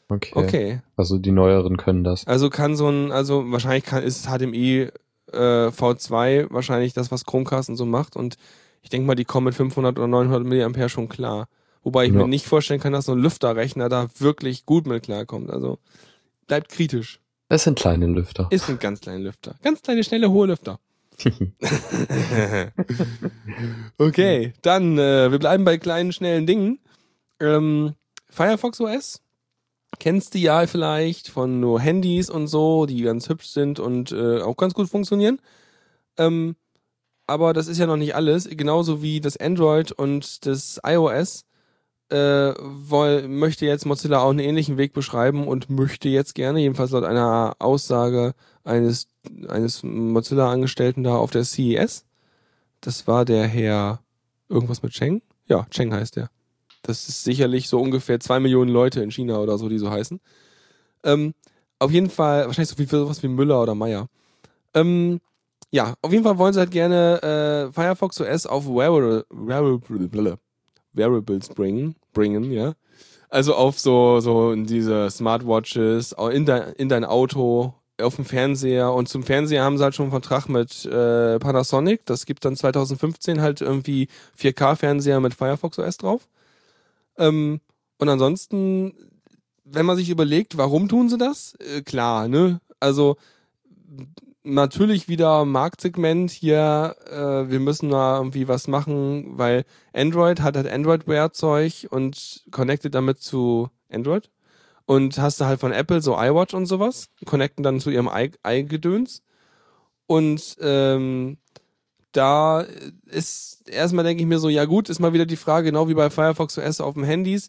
Okay. 0.09 0.33
Okay. 0.35 0.81
Also 0.97 1.19
die 1.19 1.33
neueren 1.33 1.77
können 1.77 2.05
das. 2.05 2.27
Also 2.27 2.51
kann 2.51 2.77
so 2.77 2.89
ein, 2.89 3.13
also 3.13 3.51
wahrscheinlich 3.51 3.85
kann, 3.85 4.03
ist 4.03 4.27
HDMI 4.27 4.89
äh, 5.33 5.69
V2 5.69 6.49
wahrscheinlich 6.51 6.93
das, 6.93 7.11
was 7.11 7.25
Chromecast 7.25 7.71
und 7.71 7.77
so 7.77 7.87
macht 7.87 8.17
und 8.17 8.37
ich 8.83 8.91
denke 8.91 9.07
mal, 9.07 9.15
die 9.15 9.25
kommen 9.25 9.47
mit 9.47 9.55
500 9.55 9.99
oder 9.99 10.09
900 10.09 10.45
Milliampere 10.45 10.89
schon 10.89 11.09
klar. 11.09 11.49
Wobei 11.83 12.05
ich 12.07 12.13
Ja. 12.13 12.19
mir 12.19 12.29
nicht 12.29 12.47
vorstellen 12.47 12.81
kann, 12.81 12.93
dass 12.93 13.07
so 13.07 13.13
ein 13.13 13.19
Lüfterrechner 13.19 13.89
da 13.89 14.09
wirklich 14.19 14.67
gut 14.67 14.87
mit 14.87 15.03
klarkommt. 15.05 15.51
Also 15.51 15.79
bleibt 16.47 16.69
kritisch. 16.71 17.21
Es 17.49 17.65
sind 17.65 17.79
kleine 17.79 18.07
Lüfter. 18.07 18.47
Ist 18.51 18.69
ein 18.69 18.79
ganz 18.79 19.01
kleiner 19.01 19.19
Lüfter. 19.21 19.55
Ganz 19.63 19.83
kleine, 19.83 20.05
schnelle, 20.05 20.31
hohe 20.31 20.47
Lüfter. 20.47 20.79
okay, 23.99 24.53
dann, 24.63 24.99
äh, 24.99 25.31
wir 25.31 25.39
bleiben 25.39 25.65
bei 25.65 25.79
kleinen, 25.79 26.13
schnellen 26.13 26.47
Dingen. 26.47 26.79
Ähm, 27.41 27.95
Firefox 28.31 28.81
OS. 28.81 29.21
Kennst 29.99 30.35
du 30.35 30.39
ja 30.39 30.67
vielleicht 30.67 31.29
von 31.29 31.61
nur 31.61 31.81
Handys 31.81 32.31
und 32.31 32.47
so, 32.47 32.87
die 32.87 33.03
ganz 33.03 33.29
hübsch 33.29 33.49
sind 33.49 33.79
und 33.79 34.11
äh, 34.13 34.41
auch 34.41 34.57
ganz 34.57 34.73
gut 34.75 34.89
funktionieren. 34.89 35.39
Ähm, 36.17 36.57
aber 37.27 37.53
das 37.53 37.69
ist 37.69 37.79
ja 37.79 37.87
noch 37.87 37.97
nicht 37.97 38.15
alles. 38.15 38.49
Genauso 38.51 39.03
wie 39.03 39.21
das 39.21 39.37
Android 39.37 39.93
und 39.93 40.47
das 40.47 40.81
iOS 40.85 41.45
äh, 42.11 42.55
woll, 42.61 43.27
möchte 43.29 43.65
jetzt 43.65 43.87
Mozilla 43.87 44.21
auch 44.21 44.31
einen 44.31 44.41
ähnlichen 44.41 44.77
Weg 44.77 44.93
beschreiben 44.93 45.49
und 45.49 45.71
möchte 45.71 46.09
jetzt 46.09 46.35
gerne, 46.35 46.61
jedenfalls 46.61 46.91
laut 46.91 47.05
einer 47.05 47.57
Aussage 47.59 48.35
eines, 48.65 49.09
eines 49.49 49.83
Mozilla-Angestellten 49.83 51.05
da 51.05 51.17
auf 51.17 51.31
der 51.31 51.45
CES. 51.45 52.05
Das 52.81 53.07
war 53.07 53.25
der 53.25 53.47
Herr 53.47 54.01
irgendwas 54.49 54.83
mit 54.83 54.93
Cheng? 54.93 55.23
Ja, 55.47 55.67
Cheng 55.71 55.93
heißt 55.93 56.17
der. 56.17 56.31
Das 56.83 57.09
ist 57.09 57.25
sicherlich 57.25 57.69
so 57.69 57.81
ungefähr 57.81 58.21
zwei 58.21 58.41
Millionen 58.41 58.71
Leute 58.71 59.03
in 59.03 59.11
China 59.11 59.39
oder 59.39 59.57
so, 59.57 59.69
die 59.69 59.79
so 59.79 59.91
heißen. 59.91 60.21
Ähm, 61.05 61.33
auf 61.79 61.91
jeden 61.91 62.11
Fall, 62.11 62.47
wahrscheinlich 62.47 62.69
so 62.69 62.77
viel 62.77 62.87
für 62.87 62.99
sowas 62.99 63.23
wie 63.23 63.29
Müller 63.29 63.63
oder 63.63 63.75
Meier. 63.75 64.09
Ähm, 64.75 65.21
ja, 65.73 65.95
auf 66.03 66.13
jeden 66.13 66.23
Fall 66.23 66.39
wollen 66.39 66.53
sie 66.53 66.61
halt 66.61 66.71
gerne 66.71 67.23
äh, 67.23 67.73
Firefox 67.73 68.21
OS 68.21 68.47
auf 68.47 68.67
Wearable, 68.67 69.25
Wearable, 69.31 70.39
Wearables 70.93 71.49
bringen, 71.49 71.97
bringen, 72.13 72.53
ja. 72.53 72.75
Also 73.31 73.55
auf 73.55 73.81
so, 73.81 74.21
so 74.21 74.55
diese 74.55 75.11
Smartwatches, 75.11 76.15
in 76.33 76.45
dein, 76.45 76.75
in 76.75 76.91
dein 76.91 77.07
Auto, 77.07 77.73
auf 78.03 78.17
dem 78.17 78.27
Fernseher 78.27 78.93
und 78.93 79.09
zum 79.09 79.23
Fernseher 79.23 79.65
haben 79.65 79.79
sie 79.79 79.85
halt 79.85 79.95
schon 79.95 80.05
einen 80.05 80.13
Vertrag 80.13 80.49
mit 80.49 80.85
äh, 80.85 81.39
Panasonic. 81.39 82.05
Das 82.05 82.27
gibt 82.27 82.45
dann 82.45 82.57
2015 82.57 83.41
halt 83.41 83.61
irgendwie 83.61 84.09
4K-Fernseher 84.39 85.21
mit 85.21 85.35
Firefox 85.35 85.79
OS 85.79 85.97
drauf. 85.97 86.29
Ähm, 87.17 87.61
und 87.99 88.09
ansonsten, 88.09 88.93
wenn 89.65 89.87
man 89.87 89.97
sich 89.97 90.11
überlegt, 90.11 90.59
warum 90.59 90.89
tun 90.89 91.09
sie 91.09 91.19
das? 91.19 91.55
Äh, 91.61 91.83
klar, 91.83 92.29
ne? 92.29 92.61
Also 92.81 93.17
natürlich 94.45 95.09
wieder 95.09 95.45
Marktsegment 95.45 96.31
hier, 96.31 96.97
äh, 97.11 97.51
wir 97.51 97.61
müssen 97.61 97.91
da 97.91 98.19
irgendwie 98.19 98.49
was 98.49 98.69
machen, 98.69 99.39
weil 99.39 99.65
Android 99.93 100.41
hat 100.41 100.57
halt 100.57 100.69
Android-Wear-Zeug 100.69 101.89
und 101.91 102.45
connectet 102.51 102.95
damit 102.95 103.21
zu 103.21 103.71
Android. 103.91 104.31
Und 104.85 105.19
hast 105.19 105.41
du 105.41 105.45
halt 105.45 105.61
von 105.61 105.73
Apple 105.73 106.03
so 106.03 106.17
iWatch 106.17 106.55
und 106.55 106.67
sowas, 106.67 107.09
connecten 107.25 107.63
dann 107.63 107.81
zu 107.81 107.91
ihrem 107.91 108.11
i-Gedöns. 108.47 109.23
Und 110.07 110.57
ähm, 110.61 111.39
da 112.11 112.65
ist 113.07 113.69
erstmal 113.69 114.05
denke 114.05 114.23
ich 114.23 114.29
mir 114.29 114.39
so, 114.39 114.49
ja 114.49 114.65
gut, 114.65 114.89
ist 114.89 114.99
mal 114.99 115.13
wieder 115.13 115.25
die 115.25 115.37
Frage, 115.37 115.67
genau 115.67 115.89
wie 115.89 115.95
bei 115.95 116.11
Firefox 116.11 116.59
OS 116.59 116.81
auf 116.81 116.95
dem 116.95 117.05
Handys, 117.05 117.49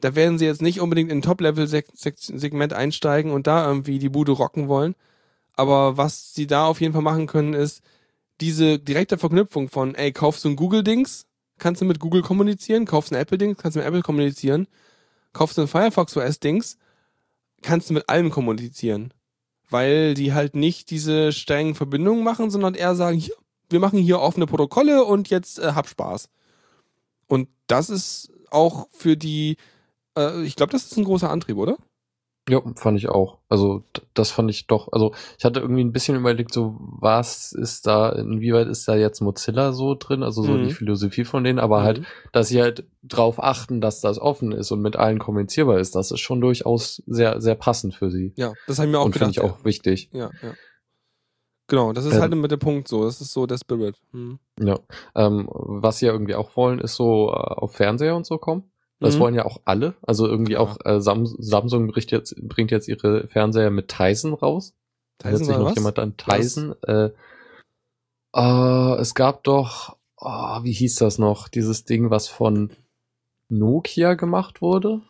da 0.00 0.14
werden 0.14 0.38
sie 0.38 0.44
jetzt 0.44 0.62
nicht 0.62 0.80
unbedingt 0.80 1.10
in 1.10 1.22
Top-Level-Segment 1.22 2.72
einsteigen 2.74 3.32
und 3.32 3.46
da 3.46 3.66
irgendwie 3.66 3.98
die 3.98 4.10
Bude 4.10 4.32
rocken 4.32 4.68
wollen. 4.68 4.94
Aber 5.56 5.96
was 5.96 6.34
sie 6.34 6.46
da 6.46 6.66
auf 6.66 6.80
jeden 6.80 6.92
Fall 6.92 7.02
machen 7.02 7.26
können, 7.26 7.54
ist 7.54 7.82
diese 8.40 8.78
direkte 8.78 9.18
Verknüpfung 9.18 9.68
von, 9.68 9.94
ey, 9.94 10.12
kaufst 10.12 10.44
du 10.44 10.48
ein 10.48 10.56
Google-Dings, 10.56 11.26
kannst 11.58 11.80
du 11.80 11.84
mit 11.84 12.00
Google 12.00 12.22
kommunizieren, 12.22 12.84
kaufst 12.84 13.12
ein 13.12 13.20
Apple-Dings, 13.20 13.58
kannst 13.58 13.76
du 13.76 13.80
mit 13.80 13.86
Apple 13.86 14.02
kommunizieren, 14.02 14.66
kaufst 15.32 15.56
du 15.56 15.62
ein 15.62 15.68
Firefox 15.68 16.16
OS-Dings, 16.16 16.78
kannst 17.62 17.90
du 17.90 17.94
mit 17.94 18.08
allem 18.08 18.30
kommunizieren. 18.30 19.14
Weil 19.70 20.14
die 20.14 20.34
halt 20.34 20.54
nicht 20.54 20.90
diese 20.90 21.32
strengen 21.32 21.74
Verbindungen 21.74 22.24
machen, 22.24 22.50
sondern 22.50 22.74
eher 22.74 22.94
sagen, 22.94 23.16
hier, 23.16 23.34
wir 23.70 23.80
machen 23.80 23.98
hier 23.98 24.20
offene 24.20 24.46
Protokolle 24.46 25.04
und 25.04 25.30
jetzt 25.30 25.58
äh, 25.58 25.72
hab 25.72 25.88
Spaß. 25.88 26.28
Und 27.26 27.48
das 27.66 27.88
ist 27.88 28.30
auch 28.50 28.88
für 28.92 29.16
die, 29.16 29.56
äh, 30.16 30.42
ich 30.42 30.56
glaube, 30.56 30.72
das 30.72 30.84
ist 30.84 30.96
ein 30.98 31.04
großer 31.04 31.30
Antrieb, 31.30 31.56
oder? 31.56 31.78
Ja, 32.46 32.60
fand 32.76 32.98
ich 32.98 33.08
auch. 33.08 33.38
Also 33.48 33.84
das 34.12 34.30
fand 34.30 34.50
ich 34.50 34.66
doch, 34.66 34.92
also 34.92 35.14
ich 35.38 35.46
hatte 35.46 35.60
irgendwie 35.60 35.82
ein 35.82 35.92
bisschen 35.92 36.14
überlegt, 36.16 36.52
so 36.52 36.76
was 36.78 37.52
ist 37.52 37.86
da, 37.86 38.10
inwieweit 38.10 38.66
ist 38.68 38.86
da 38.86 38.96
jetzt 38.96 39.22
Mozilla 39.22 39.72
so 39.72 39.94
drin, 39.94 40.22
also 40.22 40.42
so 40.42 40.52
Mhm. 40.52 40.68
die 40.68 40.74
Philosophie 40.74 41.24
von 41.24 41.42
denen, 41.42 41.58
aber 41.58 41.82
halt, 41.82 42.02
dass 42.32 42.48
sie 42.48 42.60
halt 42.60 42.84
drauf 43.02 43.42
achten, 43.42 43.80
dass 43.80 44.02
das 44.02 44.18
offen 44.18 44.52
ist 44.52 44.70
und 44.72 44.82
mit 44.82 44.96
allen 44.96 45.18
kommunizierbar 45.18 45.78
ist, 45.78 45.94
das 45.94 46.10
ist 46.10 46.20
schon 46.20 46.42
durchaus 46.42 47.02
sehr, 47.06 47.40
sehr 47.40 47.54
passend 47.54 47.94
für 47.94 48.10
sie. 48.10 48.34
Ja, 48.36 48.52
das 48.66 48.78
habe 48.78 48.88
ich 48.88 48.92
mir 48.92 48.98
auch 49.00 49.06
und 49.06 49.12
finde 49.16 49.32
gedacht. 49.32 49.46
ich 49.46 49.50
auch 49.50 49.64
wichtig. 49.64 50.10
Ja, 50.12 50.30
ja. 50.42 50.52
Genau, 51.66 51.94
das 51.94 52.04
ist 52.04 52.14
Ähm, 52.16 52.20
halt 52.20 52.34
mit 52.34 52.50
dem 52.50 52.58
Punkt 52.58 52.88
so. 52.88 53.04
Das 53.04 53.22
ist 53.22 53.32
so 53.32 53.46
der 53.46 53.56
Spirit. 53.56 53.96
Hm. 54.12 54.38
Ja. 54.60 54.78
Ähm, 55.14 55.48
was 55.50 55.98
sie 55.98 56.06
ja 56.06 56.12
irgendwie 56.12 56.34
auch 56.34 56.54
wollen, 56.56 56.78
ist 56.78 56.94
so 56.94 57.28
äh, 57.30 57.32
auf 57.32 57.72
Fernseher 57.74 58.14
und 58.16 58.26
so 58.26 58.36
kommen. 58.36 58.70
Das 59.00 59.16
Mhm. 59.16 59.20
wollen 59.20 59.34
ja 59.34 59.44
auch 59.44 59.60
alle. 59.64 59.94
Also 60.02 60.26
irgendwie 60.26 60.52
Ja. 60.52 60.60
auch 60.60 60.76
äh, 60.84 61.00
Sam 61.00 61.26
Samsung 61.26 61.88
bringt 61.88 62.10
jetzt, 62.10 62.34
bringt 62.48 62.70
jetzt 62.70 62.88
ihre 62.88 63.26
Fernseher 63.28 63.70
mit 63.70 63.88
Tyson 63.88 64.34
raus. 64.34 64.74
Tyson 65.18 65.44
sich 65.44 65.56
noch 65.56 65.66
was? 65.66 65.74
jemand 65.76 65.98
an 65.98 66.16
Tyson? 66.16 66.74
Äh, 66.82 67.10
äh, 68.34 68.94
es 69.00 69.14
gab 69.14 69.44
doch, 69.44 69.96
oh, 70.16 70.62
wie 70.62 70.72
hieß 70.72 70.96
das 70.96 71.18
noch? 71.18 71.48
Dieses 71.48 71.84
Ding, 71.84 72.10
was 72.10 72.28
von 72.28 72.70
Nokia 73.48 74.14
gemacht 74.14 74.60
wurde? 74.62 75.00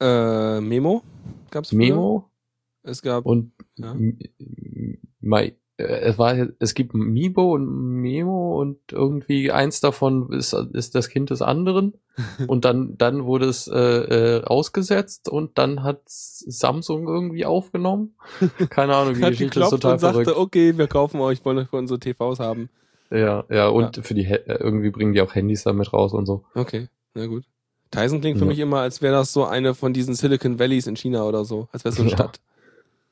Äh, 0.00 0.60
Memo 0.60 1.02
gab's 1.50 1.70
früher. 1.70 1.78
Memo 1.78 2.30
Es 2.82 3.02
gab 3.02 3.26
und 3.26 3.52
Ja. 3.76 3.92
M- 3.92 4.18
M- 4.38 4.98
Mai- 5.20 5.48
äh, 5.48 5.54
es 5.78 6.18
war 6.18 6.34
es 6.58 6.74
gibt 6.74 6.92
Mibo 6.94 7.54
und 7.54 8.00
Memo 8.00 8.60
und 8.60 8.78
irgendwie 8.90 9.52
eins 9.52 9.80
davon 9.80 10.32
ist, 10.32 10.52
ist 10.72 10.94
das 10.96 11.08
Kind 11.08 11.30
des 11.30 11.40
anderen 11.40 11.94
und 12.48 12.64
dann 12.64 12.98
dann 12.98 13.24
wurde 13.24 13.46
es 13.46 13.68
äh, 13.68 13.78
äh, 13.78 14.44
ausgesetzt 14.44 15.28
und 15.28 15.56
dann 15.56 15.84
hat 15.84 16.00
Samsung 16.06 17.06
irgendwie 17.06 17.46
aufgenommen 17.46 18.16
keine 18.70 18.96
Ahnung 18.96 19.14
die 19.14 19.22
hat 19.24 19.30
Geschichte 19.30 19.60
ist 19.60 19.70
total 19.70 19.92
und 19.92 19.98
sagte, 20.00 20.24
verrückt 20.24 20.36
okay, 20.40 20.76
wir 20.76 20.88
kaufen 20.88 21.20
euch, 21.20 21.44
wollen 21.44 21.58
euch 21.58 21.68
für 21.68 21.76
unsere 21.76 22.00
TVs 22.00 22.40
haben. 22.40 22.70
ja 23.10 23.44
ja 23.48 23.68
und 23.68 24.04
für 24.04 24.14
die 24.14 24.24
äh, 24.24 24.58
irgendwie 24.58 24.90
bringen 24.90 25.12
die 25.12 25.20
auch 25.20 25.34
Handys 25.34 25.62
damit 25.62 25.92
raus 25.92 26.12
und 26.12 26.26
so 26.26 26.44
Okay, 26.54 26.88
na 27.14 27.26
gut. 27.26 27.44
Tyson 27.90 28.20
klingt 28.20 28.38
für 28.38 28.44
Ja. 28.44 28.48
mich 28.50 28.58
immer, 28.58 28.80
als 28.80 29.00
wäre 29.00 29.14
das 29.14 29.32
so 29.32 29.44
eine 29.46 29.74
von 29.74 29.92
diesen 29.94 30.14
Silicon 30.14 30.58
Valleys 30.58 30.86
in 30.86 30.94
China 30.96 31.22
oder 31.22 31.46
so. 31.46 31.68
Als 31.72 31.84
wäre 31.86 31.94
so 31.94 32.02
eine 32.02 32.10
Ja. 32.10 32.16
Stadt. 32.16 32.38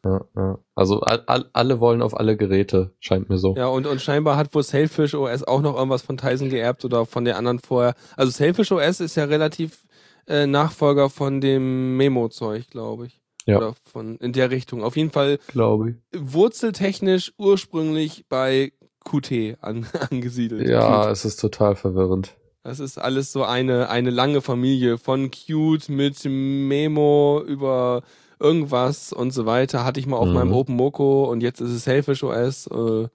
Ja, 0.05 0.24
ja. 0.36 0.59
also 0.74 1.01
all, 1.01 1.22
all, 1.26 1.51
alle 1.53 1.80
wollen 1.80 2.03
auf 2.03 2.16
alle 2.16 2.36
Geräte 2.36 2.94
scheint 3.01 3.28
mir 3.28 3.38
so 3.38 3.55
Ja, 3.57 3.66
und, 3.66 3.86
und 3.86 4.01
scheinbar 4.01 4.36
hat 4.36 4.55
wohl 4.55 4.62
Sailfish 4.62 5.14
OS 5.14 5.42
auch 5.42 5.62
noch 5.62 5.76
irgendwas 5.76 6.03
von 6.03 6.16
Tyson 6.16 6.49
geerbt 6.49 6.84
oder 6.84 7.07
von 7.07 7.24
der 7.24 7.36
anderen 7.36 7.59
vorher. 7.59 7.94
Also 8.16 8.30
Sailfish 8.30 8.70
OS 8.72 9.01
ist 9.01 9.16
ja 9.16 9.24
relativ 9.24 9.86
äh, 10.26 10.47
Nachfolger 10.47 11.11
von 11.11 11.40
dem 11.40 11.97
Memo-Zeug, 11.97 12.70
glaube 12.70 13.07
ich. 13.07 13.20
Ja. 13.47 13.59
Oder 13.59 13.74
von 13.84 14.16
in 14.16 14.32
der 14.32 14.51
Richtung. 14.51 14.82
Auf 14.82 14.97
jeden 14.97 15.11
Fall 15.11 15.38
glaube 15.49 15.90
ich 15.90 15.97
wurzeltechnisch 16.20 17.32
ursprünglich 17.38 18.26
bei 18.28 18.72
Qt 19.05 19.57
an, 19.61 19.86
angesiedelt. 20.11 20.68
ja 20.68 21.05
Qt. 21.05 21.12
es 21.12 21.24
ist 21.24 21.36
total 21.40 21.76
verwirrend 21.76 22.36
Das 22.64 22.80
ist 22.80 22.99
alles 22.99 23.30
so 23.32 23.44
eine, 23.44 23.88
eine 23.88 24.11
lange 24.11 24.40
Familie 24.40 24.99
von 24.99 25.30
Qt 25.30 25.88
mit 25.88 26.24
Memo 26.24 27.40
über 27.47 28.03
irgendwas 28.41 29.12
und 29.12 29.32
so 29.32 29.47
weiter. 29.47 29.84
Hatte 29.84 30.01
ich 30.01 30.07
mal 30.07 30.16
auf 30.16 30.28
Mhm. 30.28 30.34
meinem 30.34 30.53
OpenMoko 30.53 31.30
und 31.30 31.43
jetzt 31.43 31.61
ist 31.61 31.70
es 31.70 31.84
Selfish 31.84 32.22
OS. 32.22 32.66
Äh, 32.68 33.03
ja, 33.03 33.09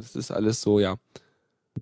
das 0.00 0.14
ist 0.16 0.30
alles 0.30 0.60
so, 0.60 0.78
ja. 0.80 0.96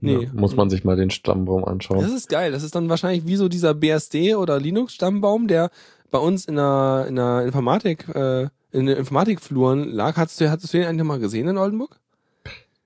Nee. 0.00 0.24
ja, 0.24 0.30
muss 0.34 0.54
man 0.54 0.70
sich 0.70 0.84
mal 0.84 0.96
den 0.96 1.10
Stammbaum 1.10 1.64
anschauen 1.64 2.00
Das 2.00 2.12
ist 2.12 2.28
geil. 2.28 2.52
Das 2.52 2.62
ist 2.62 2.74
dann 2.74 2.88
wahrscheinlich 2.88 3.26
wie 3.26 3.36
so 3.36 3.48
dieser 3.48 3.74
BSD 3.74 4.34
oder 4.36 4.60
Linux-Stammbaum, 4.60 5.48
der 5.48 5.70
bei 6.10 6.18
uns 6.18 6.44
in 6.44 6.56
der, 6.56 7.06
in 7.08 7.16
der 7.16 7.42
Informatik, 7.44 8.06
äh, 8.14 8.48
in 8.70 8.86
den 8.86 8.96
Informatikfluren 8.96 9.84
lag. 9.90 10.16
Hattest 10.16 10.40
du, 10.40 10.50
hattest 10.50 10.72
du 10.74 10.78
den 10.78 10.86
eigentlich 10.86 11.06
mal 11.06 11.18
gesehen 11.18 11.48
in 11.48 11.58
Oldenburg? 11.58 11.98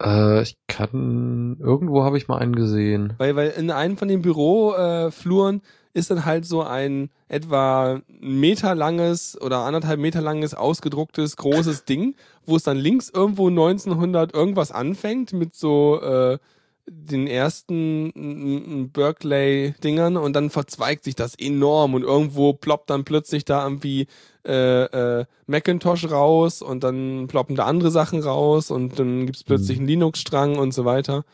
Äh, 0.03 0.43
ich 0.43 0.57
kann. 0.69 1.57
Irgendwo 1.61 2.03
habe 2.05 2.19
ich 2.19 2.29
mal 2.29 2.39
einen 2.39 2.55
gesehen. 2.55 3.13
Weil, 3.19 3.37
weil 3.37 3.51
in 3.51 3.71
einem 3.71 3.97
von 3.97 4.09
den 4.09 4.23
Bürofluren 4.23 5.61
ist 5.95 6.11
dann 6.11 6.25
halt 6.25 6.47
so 6.47 6.63
ein 6.63 7.11
etwa 7.29 8.01
Meter 8.21 8.75
langes 8.75 9.39
oder 9.41 9.59
anderthalb 9.59 10.01
Meter 10.01 10.21
langes 10.23 10.55
ausgedrucktes 10.55 11.37
großes 11.37 11.85
Ding, 11.87 12.15
wo 12.47 12.57
es 12.57 12.63
dann 12.63 12.79
links 12.79 13.11
irgendwo 13.11 13.49
1900 13.49 14.35
irgendwas 14.35 14.73
anfängt 14.73 15.33
mit 15.33 15.55
so 15.55 16.01
äh, 16.01 16.39
den 16.87 17.27
ersten 17.27 18.91
Berkeley-Dingern 18.93 20.17
und 20.17 20.33
dann 20.35 20.51
verzweigt 20.51 21.05
sich 21.05 21.15
das 21.15 21.35
enorm 21.39 21.95
und 21.95 22.03
irgendwo 22.03 22.53
ploppt 22.55 22.91
dann 22.91 23.05
plötzlich 23.05 23.45
da 23.45 23.63
irgendwie 23.65 24.07
äh, 24.47 24.85
äh, 25.21 25.25
Macintosh 25.47 26.11
raus 26.11 26.63
und 26.63 26.83
dann 26.83 27.27
ploppen 27.29 27.55
da 27.55 27.67
andere 27.67 27.91
Sachen 27.91 28.21
raus 28.21 28.71
und 28.71 28.99
dann 28.99 29.27
gibt's 29.27 29.45
plötzlich 29.45 29.79
Mhm. 29.79 29.83
einen 29.83 29.89
Linux-Strang 29.89 30.59
und 30.59 30.75
so 30.75 30.85
weiter. 30.85 31.25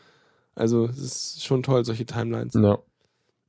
Also 0.55 0.85
es 0.85 0.99
ist 0.99 1.45
schon 1.45 1.63
toll, 1.63 1.83
solche 1.85 2.05
Timelines. 2.05 2.53
Ja. 2.53 2.77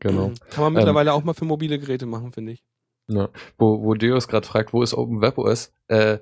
Genau. 0.00 0.28
Mhm. 0.28 0.34
Kann 0.50 0.64
man 0.64 0.72
mittlerweile 0.72 1.12
auch 1.12 1.24
mal 1.24 1.34
für 1.34 1.44
mobile 1.44 1.78
Geräte 1.78 2.06
machen, 2.06 2.32
finde 2.32 2.52
ich. 2.52 2.64
Ja. 3.08 3.28
Wo, 3.58 3.82
wo 3.82 3.94
Deus 3.94 4.28
gerade 4.28 4.46
fragt, 4.46 4.72
wo 4.72 4.82
ist 4.82 4.94
Open 4.94 5.20
Web 5.20 5.38
OS? 5.38 5.72
Äh, 5.88 6.18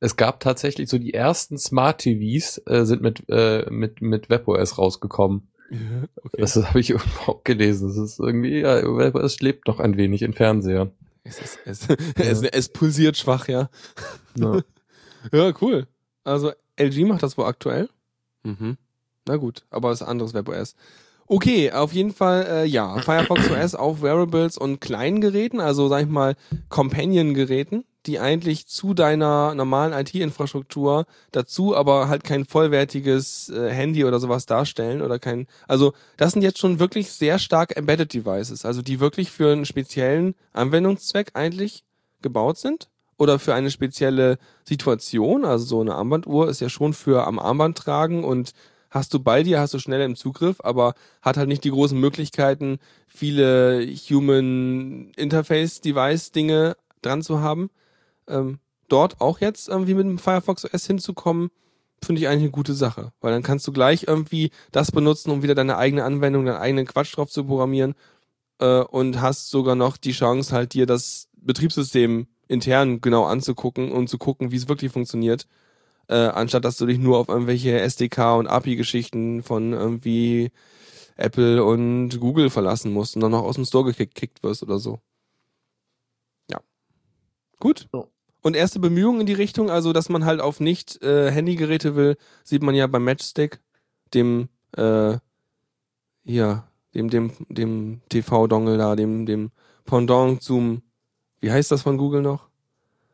es 0.00 0.16
gab 0.16 0.40
tatsächlich 0.40 0.88
so 0.88 0.98
die 0.98 1.14
ersten 1.14 1.58
Smart 1.58 2.00
TVs 2.00 2.62
äh, 2.66 2.84
sind 2.84 3.02
mit, 3.02 3.24
äh, 3.28 3.68
mit, 3.70 4.00
mit 4.00 4.30
WebOS 4.30 4.78
rausgekommen. 4.78 5.48
Okay. 6.22 6.36
Das 6.38 6.54
habe 6.54 6.80
ich 6.80 6.90
irgendwo 6.90 7.32
auch 7.32 7.44
gelesen. 7.44 7.88
Das 7.88 7.96
ist 7.96 8.20
irgendwie, 8.20 8.60
ja, 8.60 8.82
WebOS 8.82 9.40
lebt 9.40 9.68
noch 9.68 9.80
ein 9.80 9.96
wenig 9.96 10.20
in 10.20 10.34
Fernsehern. 10.34 10.92
Es, 11.24 11.38
ist, 11.40 11.58
es, 11.64 11.88
es, 12.16 12.42
es 12.42 12.68
pulsiert 12.68 13.16
schwach, 13.16 13.48
ja. 13.48 13.70
Ja. 14.36 14.60
Ja, 15.32 15.52
cool. 15.62 15.86
Also 16.24 16.52
LG 16.76 17.06
macht 17.06 17.22
das 17.22 17.38
wohl 17.38 17.46
aktuell. 17.46 17.88
Mhm. 18.42 18.76
Na 19.26 19.36
gut, 19.36 19.64
aber 19.70 19.92
es 19.92 20.00
ist 20.02 20.06
anderes 20.06 20.34
WebOS. 20.34 20.74
Okay, 21.32 21.72
auf 21.72 21.94
jeden 21.94 22.12
Fall, 22.12 22.46
äh, 22.46 22.64
ja, 22.66 22.98
Firefox 23.00 23.50
OS 23.50 23.74
auf 23.74 24.02
Wearables 24.02 24.58
und 24.58 24.82
kleinen 24.82 25.22
Geräten, 25.22 25.60
also 25.60 25.88
sag 25.88 26.02
ich 26.02 26.08
mal 26.10 26.36
Companion-Geräten, 26.68 27.86
die 28.04 28.18
eigentlich 28.18 28.66
zu 28.66 28.92
deiner 28.92 29.54
normalen 29.54 29.94
IT-Infrastruktur 29.94 31.06
dazu 31.30 31.74
aber 31.74 32.08
halt 32.08 32.22
kein 32.22 32.44
vollwertiges 32.44 33.48
äh, 33.48 33.70
Handy 33.70 34.04
oder 34.04 34.20
sowas 34.20 34.44
darstellen 34.44 35.00
oder 35.00 35.18
kein, 35.18 35.46
also 35.66 35.94
das 36.18 36.34
sind 36.34 36.42
jetzt 36.42 36.58
schon 36.58 36.78
wirklich 36.78 37.10
sehr 37.10 37.38
stark 37.38 37.78
Embedded 37.78 38.12
Devices, 38.12 38.66
also 38.66 38.82
die 38.82 39.00
wirklich 39.00 39.30
für 39.30 39.52
einen 39.52 39.64
speziellen 39.64 40.34
Anwendungszweck 40.52 41.30
eigentlich 41.32 41.82
gebaut 42.20 42.58
sind 42.58 42.90
oder 43.16 43.38
für 43.38 43.54
eine 43.54 43.70
spezielle 43.70 44.36
Situation, 44.68 45.46
also 45.46 45.64
so 45.64 45.80
eine 45.80 45.94
Armbanduhr 45.94 46.50
ist 46.50 46.60
ja 46.60 46.68
schon 46.68 46.92
für 46.92 47.26
am 47.26 47.38
Armband 47.38 47.78
tragen 47.78 48.22
und 48.22 48.52
hast 48.92 49.14
du 49.14 49.20
bei 49.20 49.42
dir, 49.42 49.58
hast 49.58 49.74
du 49.74 49.78
schneller 49.78 50.04
im 50.04 50.16
Zugriff, 50.16 50.60
aber 50.62 50.94
hat 51.22 51.36
halt 51.36 51.48
nicht 51.48 51.64
die 51.64 51.70
großen 51.70 51.98
Möglichkeiten, 51.98 52.78
viele 53.08 53.86
Human 53.86 55.10
Interface 55.16 55.80
Device 55.80 56.30
Dinge 56.30 56.76
dran 57.00 57.22
zu 57.22 57.40
haben. 57.40 57.70
Ähm, 58.28 58.60
dort 58.88 59.20
auch 59.20 59.40
jetzt 59.40 59.68
irgendwie 59.68 59.94
mit 59.94 60.06
dem 60.06 60.18
Firefox 60.18 60.66
OS 60.66 60.86
hinzukommen, 60.86 61.50
finde 62.04 62.20
ich 62.20 62.28
eigentlich 62.28 62.42
eine 62.42 62.50
gute 62.50 62.74
Sache, 62.74 63.12
weil 63.20 63.32
dann 63.32 63.42
kannst 63.42 63.66
du 63.66 63.72
gleich 63.72 64.04
irgendwie 64.06 64.50
das 64.72 64.92
benutzen, 64.92 65.30
um 65.30 65.42
wieder 65.42 65.54
deine 65.54 65.78
eigene 65.78 66.04
Anwendung, 66.04 66.44
deinen 66.44 66.56
eigenen 66.56 66.86
Quatsch 66.86 67.16
drauf 67.16 67.30
zu 67.30 67.44
programmieren 67.44 67.94
äh, 68.58 68.80
und 68.82 69.20
hast 69.22 69.48
sogar 69.50 69.74
noch 69.74 69.96
die 69.96 70.12
Chance 70.12 70.54
halt 70.54 70.74
dir 70.74 70.84
das 70.84 71.28
Betriebssystem 71.36 72.26
intern 72.46 73.00
genau 73.00 73.24
anzugucken 73.24 73.90
und 73.90 74.08
zu 74.08 74.18
gucken, 74.18 74.52
wie 74.52 74.56
es 74.56 74.68
wirklich 74.68 74.92
funktioniert, 74.92 75.46
äh, 76.08 76.14
anstatt 76.14 76.64
dass 76.64 76.76
du 76.76 76.86
dich 76.86 76.98
nur 76.98 77.18
auf 77.18 77.28
irgendwelche 77.28 77.80
SDK 77.80 78.36
und 78.36 78.46
API-Geschichten 78.46 79.42
von 79.42 79.72
irgendwie 79.72 80.50
Apple 81.16 81.64
und 81.64 82.18
Google 82.20 82.50
verlassen 82.50 82.92
musst 82.92 83.16
und 83.16 83.22
dann 83.22 83.32
noch 83.32 83.42
aus 83.42 83.56
dem 83.56 83.64
Store 83.64 83.92
gekickt 83.92 84.42
wirst 84.42 84.62
oder 84.62 84.78
so. 84.78 85.00
Ja. 86.50 86.60
Gut. 87.58 87.88
So. 87.92 88.08
Und 88.42 88.56
erste 88.56 88.80
Bemühungen 88.80 89.20
in 89.20 89.26
die 89.26 89.32
Richtung, 89.34 89.70
also 89.70 89.92
dass 89.92 90.08
man 90.08 90.24
halt 90.24 90.40
auf 90.40 90.58
nicht 90.58 91.00
äh, 91.02 91.30
Handygeräte 91.30 91.94
will, 91.94 92.16
sieht 92.42 92.62
man 92.62 92.74
ja 92.74 92.88
beim 92.88 93.04
Matchstick, 93.04 93.60
dem 94.14 94.48
äh, 94.76 95.18
ja, 96.24 96.68
dem 96.94 97.08
dem 97.08 97.32
dem 97.48 98.00
TV-Dongle 98.08 98.78
da, 98.78 98.96
dem 98.96 99.26
dem 99.26 99.52
Pendant 99.84 100.42
zum 100.42 100.82
wie 101.40 101.50
heißt 101.50 101.70
das 101.70 101.82
von 101.82 101.98
Google 101.98 102.22
noch? 102.22 102.48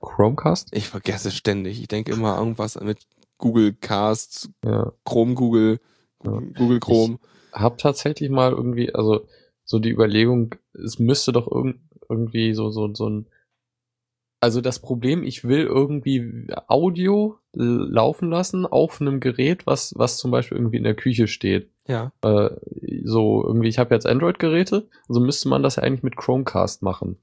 Chromecast? 0.00 0.68
Ich 0.72 0.88
vergesse 0.88 1.30
ständig. 1.30 1.80
Ich 1.80 1.88
denke 1.88 2.12
immer 2.12 2.38
irgendwas 2.38 2.80
mit 2.80 3.06
Google 3.38 3.72
Cast, 3.72 4.50
Ja. 4.64 4.92
Chrome 5.04 5.34
Google, 5.34 5.80
Ja. 6.24 6.40
Google 6.56 6.80
Chrome. 6.80 7.18
Hab 7.52 7.78
tatsächlich 7.78 8.30
mal 8.30 8.52
irgendwie, 8.52 8.94
also 8.94 9.26
so 9.64 9.78
die 9.78 9.90
Überlegung, 9.90 10.54
es 10.72 10.98
müsste 10.98 11.32
doch 11.32 11.50
irgend, 11.50 11.76
irgendwie 12.08 12.54
so, 12.54 12.70
so, 12.70 12.92
so 12.94 13.08
ein, 13.08 13.26
also 14.40 14.60
das 14.60 14.78
Problem, 14.78 15.24
ich 15.24 15.44
will 15.44 15.64
irgendwie 15.64 16.46
Audio 16.68 17.38
laufen 17.52 18.30
lassen 18.30 18.66
auf 18.66 19.00
einem 19.00 19.18
Gerät, 19.20 19.66
was, 19.66 19.94
was 19.96 20.16
zum 20.16 20.30
Beispiel 20.30 20.58
irgendwie 20.58 20.76
in 20.76 20.84
der 20.84 20.94
Küche 20.94 21.26
steht. 21.26 21.70
Ja. 21.88 22.12
Äh, 22.22 22.50
so 23.04 23.44
irgendwie, 23.44 23.68
ich 23.68 23.78
habe 23.78 23.94
jetzt 23.94 24.06
Android-Geräte, 24.06 24.88
also 25.08 25.20
müsste 25.20 25.48
man 25.48 25.62
das 25.62 25.76
ja 25.76 25.82
eigentlich 25.82 26.02
mit 26.04 26.16
Chromecast 26.16 26.82
machen. 26.82 27.18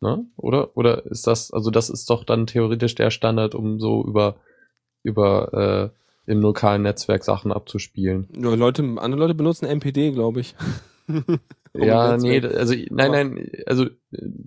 Ne? 0.00 0.26
Oder? 0.36 0.76
Oder 0.76 1.06
ist 1.06 1.26
das, 1.26 1.52
also 1.52 1.70
das 1.70 1.90
ist 1.90 2.08
doch 2.10 2.24
dann 2.24 2.46
theoretisch 2.46 2.94
der 2.94 3.10
Standard, 3.10 3.54
um 3.54 3.80
so 3.80 4.04
über, 4.04 4.36
über 5.02 5.92
äh, 6.26 6.30
im 6.30 6.40
lokalen 6.40 6.82
Netzwerk 6.82 7.24
Sachen 7.24 7.52
abzuspielen. 7.52 8.28
Nur 8.32 8.56
Leute, 8.56 8.82
andere 8.82 9.20
Leute 9.20 9.34
benutzen 9.34 9.66
MPD, 9.66 10.12
glaube 10.12 10.40
ich. 10.40 10.54
Um 11.08 11.24
Ja, 11.74 12.16
nee, 12.16 12.40
also 12.40 12.74
nein, 12.90 13.10
nein, 13.12 13.50
also 13.66 13.86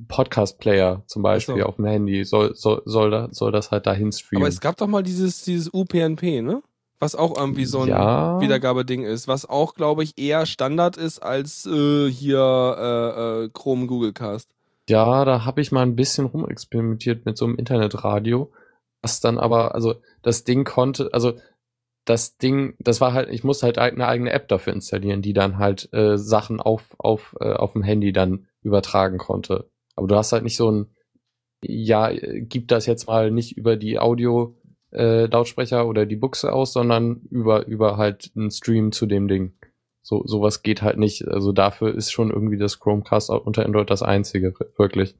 Podcast-Player 0.08 1.04
zum 1.06 1.22
Beispiel 1.22 1.60
so. 1.60 1.66
auf 1.66 1.76
dem 1.76 1.86
Handy 1.86 2.26
soll, 2.26 2.56
soll, 2.56 2.82
soll, 2.86 3.12
da, 3.12 3.30
soll 3.32 3.52
das 3.52 3.72
halt 3.72 3.86
dahin 3.86 4.12
streamen. 4.12 4.44
Aber 4.44 4.50
es 4.50 4.60
gab 4.60 4.78
doch 4.78 4.88
mal 4.88 5.04
dieses, 5.04 5.44
dieses 5.44 5.70
UPnP, 5.72 6.42
ne? 6.42 6.62
Was 7.00 7.16
auch 7.16 7.36
irgendwie 7.36 7.66
so 7.66 7.82
ein 7.82 7.88
ja, 7.88 8.40
Wiedergabeding 8.42 9.04
ist, 9.04 9.28
was 9.28 9.50
auch, 9.50 9.74
glaube 9.74 10.04
ich, 10.04 10.20
eher 10.20 10.46
Standard 10.46 10.98
ist 10.98 11.20
als 11.20 11.66
äh, 11.66 12.10
hier 12.12 12.38
äh, 12.78 13.46
äh, 13.46 13.50
Chrome 13.54 13.88
Google 13.88 14.14
Cast. 14.14 14.50
Ja, 14.90 15.26
da 15.26 15.46
habe 15.46 15.62
ich 15.62 15.72
mal 15.72 15.84
ein 15.84 15.96
bisschen 15.96 16.26
rumexperimentiert 16.26 17.26
mit 17.26 17.38
so 17.38 17.46
einem 17.46 17.56
Internetradio, 17.56 18.52
was 19.02 19.20
dann 19.20 19.38
aber, 19.38 19.76
also 19.76 19.96
das 20.22 20.44
Ding 20.44 20.64
konnte, 20.64 21.10
also 21.14 21.34
das 22.06 22.38
Ding, 22.38 22.76
das 22.80 23.00
war 23.00 23.14
halt, 23.14 23.30
ich 23.30 23.44
musste 23.44 23.68
halt 23.68 23.78
eine 23.78 24.08
eigene 24.08 24.32
App 24.32 24.48
dafür 24.48 24.74
installieren, 24.74 25.22
die 25.22 25.34
dann 25.34 25.60
halt 25.60 25.90
äh, 25.94 26.18
Sachen 26.18 26.60
auf, 26.60 26.96
auf, 26.98 27.36
äh, 27.40 27.54
auf 27.54 27.74
dem 27.74 27.84
Handy 27.84 28.12
dann 28.12 28.48
übertragen 28.64 29.18
konnte. 29.18 29.70
Aber 29.96 30.08
du 30.08 30.16
hast 30.16 30.32
halt 30.32 30.44
nicht 30.44 30.58
so 30.58 30.72
ein, 30.72 30.96
ja, 31.64 32.12
gib 32.12 32.68
das 32.68 32.88
jetzt 32.88 33.06
mal 33.08 33.30
nicht 33.30 33.56
über 33.56 33.78
die 33.78 34.00
Audio 34.00 34.58
äh, 34.92 35.26
Lautsprecher 35.26 35.88
oder 35.88 36.06
die 36.06 36.16
Buchse 36.16 36.52
aus, 36.52 36.74
sondern 36.74 37.22
über, 37.30 37.68
über 37.68 37.98
halt 37.98 38.32
einen 38.36 38.52
Stream 38.52 38.92
zu 38.92 39.06
dem 39.06 39.28
Ding. 39.28 39.54
So, 40.04 40.24
sowas 40.26 40.64
geht 40.64 40.82
halt 40.82 40.98
nicht. 40.98 41.28
Also 41.28 41.52
dafür 41.52 41.94
ist 41.96 42.12
schon 42.12 42.32
irgendwie 42.32 42.58
das 42.58 42.80
Chromecast 42.80 43.30
unter 43.30 43.66
Android 43.66 43.90
das 43.90 44.02
einzige, 44.02 44.54
wirklich. 44.78 45.16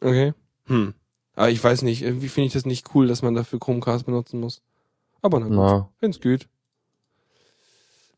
Okay. 0.00 0.32
Hm. 0.66 0.94
Aber 1.34 1.50
ich 1.50 1.62
weiß 1.62 1.82
nicht, 1.82 2.02
irgendwie 2.02 2.28
finde 2.28 2.46
ich 2.48 2.52
das 2.52 2.66
nicht 2.66 2.94
cool, 2.94 3.08
dass 3.08 3.22
man 3.22 3.34
dafür 3.34 3.58
Chromecast 3.58 4.06
benutzen 4.06 4.40
muss. 4.40 4.62
Aber 5.22 5.40
na 5.40 5.46
gut, 5.46 5.56
Na, 5.56 5.88
find's 5.98 6.20
gut. 6.20 6.46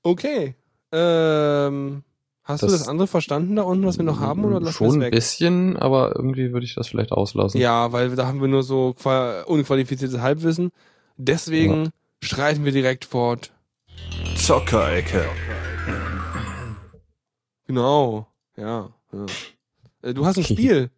Okay. 0.03 0.55
Ähm, 0.93 2.03
hast 2.45 2.63
du 2.63 2.67
Das- 2.67 2.79
das 2.81 2.89
andere 2.89 3.07
verstanden 3.09 3.57
da 3.57 3.63
unten, 3.63 3.87
was 3.87 3.99
wir 3.99 4.05
noch 4.05 4.21
haben, 4.21 4.45
oder 4.45 4.61
lassen 4.61 4.73
schon 4.73 5.01
wir 5.01 5.07
ein 5.07 5.11
bisschen, 5.11 5.77
aber 5.77 6.15
irgendwie 6.17 6.53
würde 6.53 6.65
ich 6.65 6.75
das 6.75 6.89
vielleicht 6.89 7.13
auslassen. 7.13 7.61
Ja, 7.61 7.93
weil 7.93 8.15
da 8.15 8.27
haben 8.27 8.41
wir 8.41 8.49
nur 8.49 8.63
so 8.63 8.95
qua- 8.95 9.43
unqualifiziertes 9.43 10.21
Halbwissen. 10.21 10.71
Deswegen 11.17 11.91
schreiten 12.23 12.65
wir 12.65 12.73
direkt 12.73 13.05
fort. 13.05 13.53
Zockerecke. 14.49 15.27
Genau. 17.67 18.27
Ja. 18.57 18.95
ja. 19.13 19.27
Äh, 20.01 20.15
Du 20.15 20.25
hast 20.25 20.39
ein 20.39 20.45
Spiel. 20.57 20.91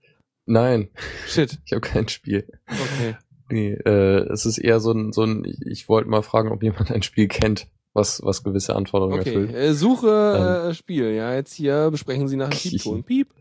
Nein, 0.47 0.89
Shit. 1.27 1.59
ich 1.65 1.73
habe 1.73 1.81
kein 1.81 2.07
Spiel. 2.07 2.47
Okay. 2.69 3.17
Nee, 3.49 3.73
äh, 3.73 4.21
es 4.33 4.47
ist 4.47 4.59
eher 4.59 4.79
so 4.79 4.93
ein, 4.93 5.13
so 5.13 5.25
ein, 5.25 5.45
ich, 5.67 5.89
wollte 5.89 6.09
mal 6.09 6.23
fragen, 6.23 6.53
ob 6.53 6.63
jemand 6.63 6.93
ein 6.93 7.03
Spiel 7.03 7.27
kennt, 7.27 7.67
was, 7.93 8.23
was 8.23 8.45
gewisse 8.45 8.77
Anforderungen 8.77 9.19
Okay. 9.19 9.31
erfüllt. 9.31 9.53
Äh, 9.53 9.75
Suche 9.75 10.69
äh, 10.71 10.75
Spiel. 10.75 11.11
Ja, 11.11 11.35
jetzt 11.35 11.53
hier 11.53 11.91
besprechen 11.91 12.29
Sie 12.29 12.37
nach 12.37 12.51
dem 12.51 12.57
Piepton. 12.71 13.03
Piep. 13.03 13.35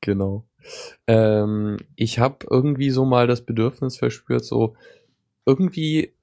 Genau. 0.00 0.42
Ähm, 1.06 1.76
ich 1.94 2.18
habe 2.18 2.44
irgendwie 2.50 2.90
so 2.90 3.04
mal 3.04 3.28
das 3.28 3.42
Bedürfnis 3.42 3.96
verspürt, 3.96 4.44
so 4.44 4.74
irgendwie, 5.46 6.15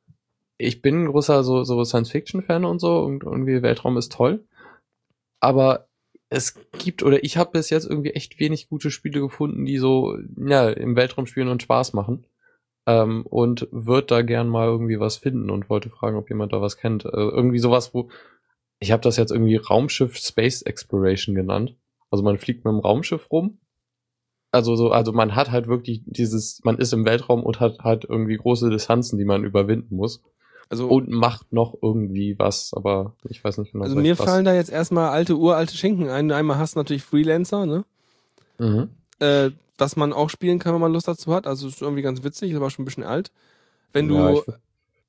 ich 0.64 0.82
bin 0.82 1.04
ein 1.04 1.08
großer 1.08 1.44
so, 1.44 1.64
so 1.64 1.84
Science-Fiction-Fan 1.84 2.66
und 2.66 2.80
so 2.80 3.00
und 3.00 3.24
irgendwie 3.24 3.62
Weltraum 3.62 3.98
ist 3.98 4.12
toll, 4.12 4.46
aber 5.40 5.88
es 6.30 6.56
gibt 6.80 7.04
oder 7.04 7.24
ich 7.24 7.38
habe 7.38 7.52
bis 7.52 7.70
jetzt 7.70 7.86
irgendwie 7.86 8.12
echt 8.12 8.40
wenig 8.40 8.68
gute 8.68 8.90
Spiele 8.92 9.22
gefunden, 9.22 9.66
die 9.66 9.78
so 9.78 10.18
ja 10.38 10.70
im 10.70 10.96
Weltraum 10.96 11.28
spielen 11.28 11.48
und 11.48 11.62
Spaß 11.62 11.94
machen. 11.94 12.26
Ähm, 12.86 13.26
und 13.26 13.68
würde 13.72 14.08
da 14.08 14.22
gern 14.24 14.50
mal 14.50 14.68
irgendwie 14.68 15.00
was 15.00 15.16
finden 15.16 15.50
und 15.50 15.70
wollte 15.70 15.90
fragen, 15.90 16.18
ob 16.18 16.30
jemand 16.30 16.52
da 16.52 16.60
was 16.60 16.76
kennt. 16.76 17.06
Äh, 17.06 17.10
irgendwie 17.12 17.60
sowas, 17.60 17.94
wo 17.94 18.10
ich 18.80 18.92
habe 18.92 19.02
das 19.02 19.16
jetzt 19.16 19.32
irgendwie 19.32 19.56
Raumschiff 19.56 20.18
Space 20.18 20.62
Exploration 20.64 21.36
genannt. 21.36 21.78
Also 22.12 22.24
man 22.24 22.38
fliegt 22.38 22.66
mit 22.66 22.74
dem 22.74 22.80
Raumschiff 22.80 23.32
rum. 23.32 23.60
Also 24.52 24.76
so, 24.76 24.92
also 24.92 25.14
man 25.14 25.36
hat 25.36 25.52
halt 25.52 25.68
wirklich 25.68 26.04
dieses, 26.06 26.62
man 26.64 26.78
ist 26.78 26.94
im 26.94 27.06
Weltraum 27.06 27.44
und 27.44 27.60
hat 27.60 27.80
halt 27.80 28.06
irgendwie 28.06 28.38
große 28.38 28.70
Distanzen, 28.70 29.18
die 29.18 29.26
man 29.26 29.46
überwinden 29.46 29.96
muss. 29.96 30.22
Also, 30.70 30.88
Und 30.88 31.10
macht 31.10 31.52
noch 31.54 31.76
irgendwie 31.82 32.38
was, 32.40 32.74
aber 32.74 33.14
ich 33.30 33.44
weiß 33.44 33.58
nicht 33.60 33.74
genau. 33.74 33.84
also 33.84 33.96
mir 33.96 34.16
fallen 34.16 34.46
da 34.46 34.54
jetzt 34.54 34.72
erstmal 34.72 35.10
alte, 35.10 35.36
uralte 35.36 35.76
Schinken 35.76 36.10
ein. 36.10 36.32
Einmal 36.32 36.58
hast 36.58 36.76
du 36.76 36.80
natürlich 36.80 37.04
Freelancer, 37.04 37.66
ne? 37.66 37.86
Mhm. 38.58 38.90
Äh, 39.20 39.52
was 39.78 39.96
man 39.96 40.14
auch 40.14 40.30
spielen 40.30 40.60
kann, 40.60 40.74
wenn 40.74 40.82
man 40.82 40.94
Lust 40.94 41.08
dazu 41.08 41.34
hat. 41.34 41.46
Also 41.48 41.68
ist 41.68 41.82
irgendwie 41.82 42.02
ganz 42.02 42.24
witzig, 42.24 42.52
ist 42.52 42.58
aber 42.58 42.70
schon 42.70 42.84
ein 42.84 42.86
bisschen 42.86 43.04
alt. 43.04 43.32
Wenn 43.92 44.08
du 44.08 44.16
Ja, 44.16 44.32
ich- 44.34 44.44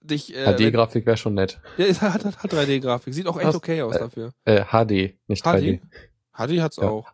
dich. 0.00 0.36
Äh, 0.36 0.44
HD-Grafik 0.52 1.06
wäre 1.06 1.16
schon 1.16 1.34
nett. 1.34 1.60
ja, 1.78 1.86
es 1.86 2.02
hat, 2.02 2.24
hat, 2.24 2.42
hat 2.42 2.52
3D-Grafik. 2.52 3.14
Sieht 3.14 3.26
auch 3.26 3.38
echt 3.38 3.48
Was? 3.48 3.54
okay 3.54 3.80
aus 3.82 3.96
Äh, 3.96 3.98
dafür. 4.00 4.32
Äh, 4.44 4.64
HD, 4.64 5.14
nicht 5.28 5.44
3D. 5.46 5.80
HD? 5.80 5.82
HD 6.58 6.60
hat's 6.60 6.76
Ja. 6.76 6.88
auch. 6.90 7.08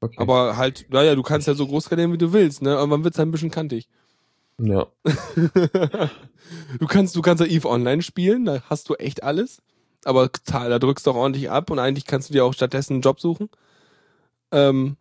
Okay. 0.00 0.16
Aber 0.18 0.56
halt, 0.56 0.86
naja, 0.90 1.14
du 1.14 1.22
kannst 1.22 1.46
ja 1.48 1.54
so 1.54 1.66
groß 1.66 1.84
skalieren, 1.84 2.12
wie 2.12 2.18
du 2.18 2.32
willst, 2.32 2.62
ne? 2.62 2.70
Irgendwann 2.74 3.02
wird's 3.04 3.18
halt 3.18 3.28
ein 3.28 3.32
bisschen 3.32 3.50
kantig. 3.50 3.88
Ja. 4.60 4.86
du 6.78 6.86
kannst, 6.86 7.16
du 7.16 7.22
kannst 7.22 7.42
ja 7.42 7.46
Eve 7.46 7.68
Online 7.68 8.02
spielen, 8.02 8.44
da 8.44 8.62
hast 8.68 8.88
du 8.88 8.94
echt 8.94 9.22
alles. 9.22 9.62
Aber 10.04 10.30
da 10.52 10.78
drückst 10.78 11.06
du 11.06 11.10
auch 11.10 11.16
ordentlich 11.16 11.50
ab 11.50 11.70
und 11.70 11.78
eigentlich 11.80 12.06
kannst 12.06 12.28
du 12.28 12.32
dir 12.32 12.44
auch 12.44 12.54
stattdessen 12.54 12.94
einen 12.94 13.02
Job 13.02 13.20
suchen. 13.20 13.50
Ähm, 14.52 14.96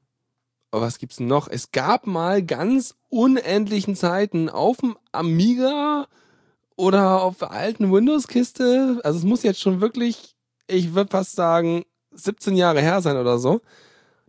aber 0.71 0.87
was 0.87 0.97
gibt's 0.97 1.17
denn 1.17 1.27
noch? 1.27 1.47
Es 1.47 1.71
gab 1.71 2.07
mal 2.07 2.43
ganz 2.43 2.95
unendlichen 3.09 3.95
Zeiten 3.95 4.49
auf 4.49 4.77
dem 4.77 4.97
Amiga 5.11 6.07
oder 6.75 7.21
auf 7.21 7.37
der 7.37 7.51
alten 7.51 7.91
Windows-Kiste. 7.91 8.99
Also 9.03 9.19
es 9.19 9.25
muss 9.25 9.43
jetzt 9.43 9.61
schon 9.61 9.79
wirklich, 9.79 10.35
ich 10.67 10.93
würde 10.93 11.11
fast 11.11 11.35
sagen, 11.35 11.85
17 12.11 12.55
Jahre 12.55 12.81
her 12.81 13.01
sein 13.01 13.17
oder 13.17 13.37
so. 13.37 13.61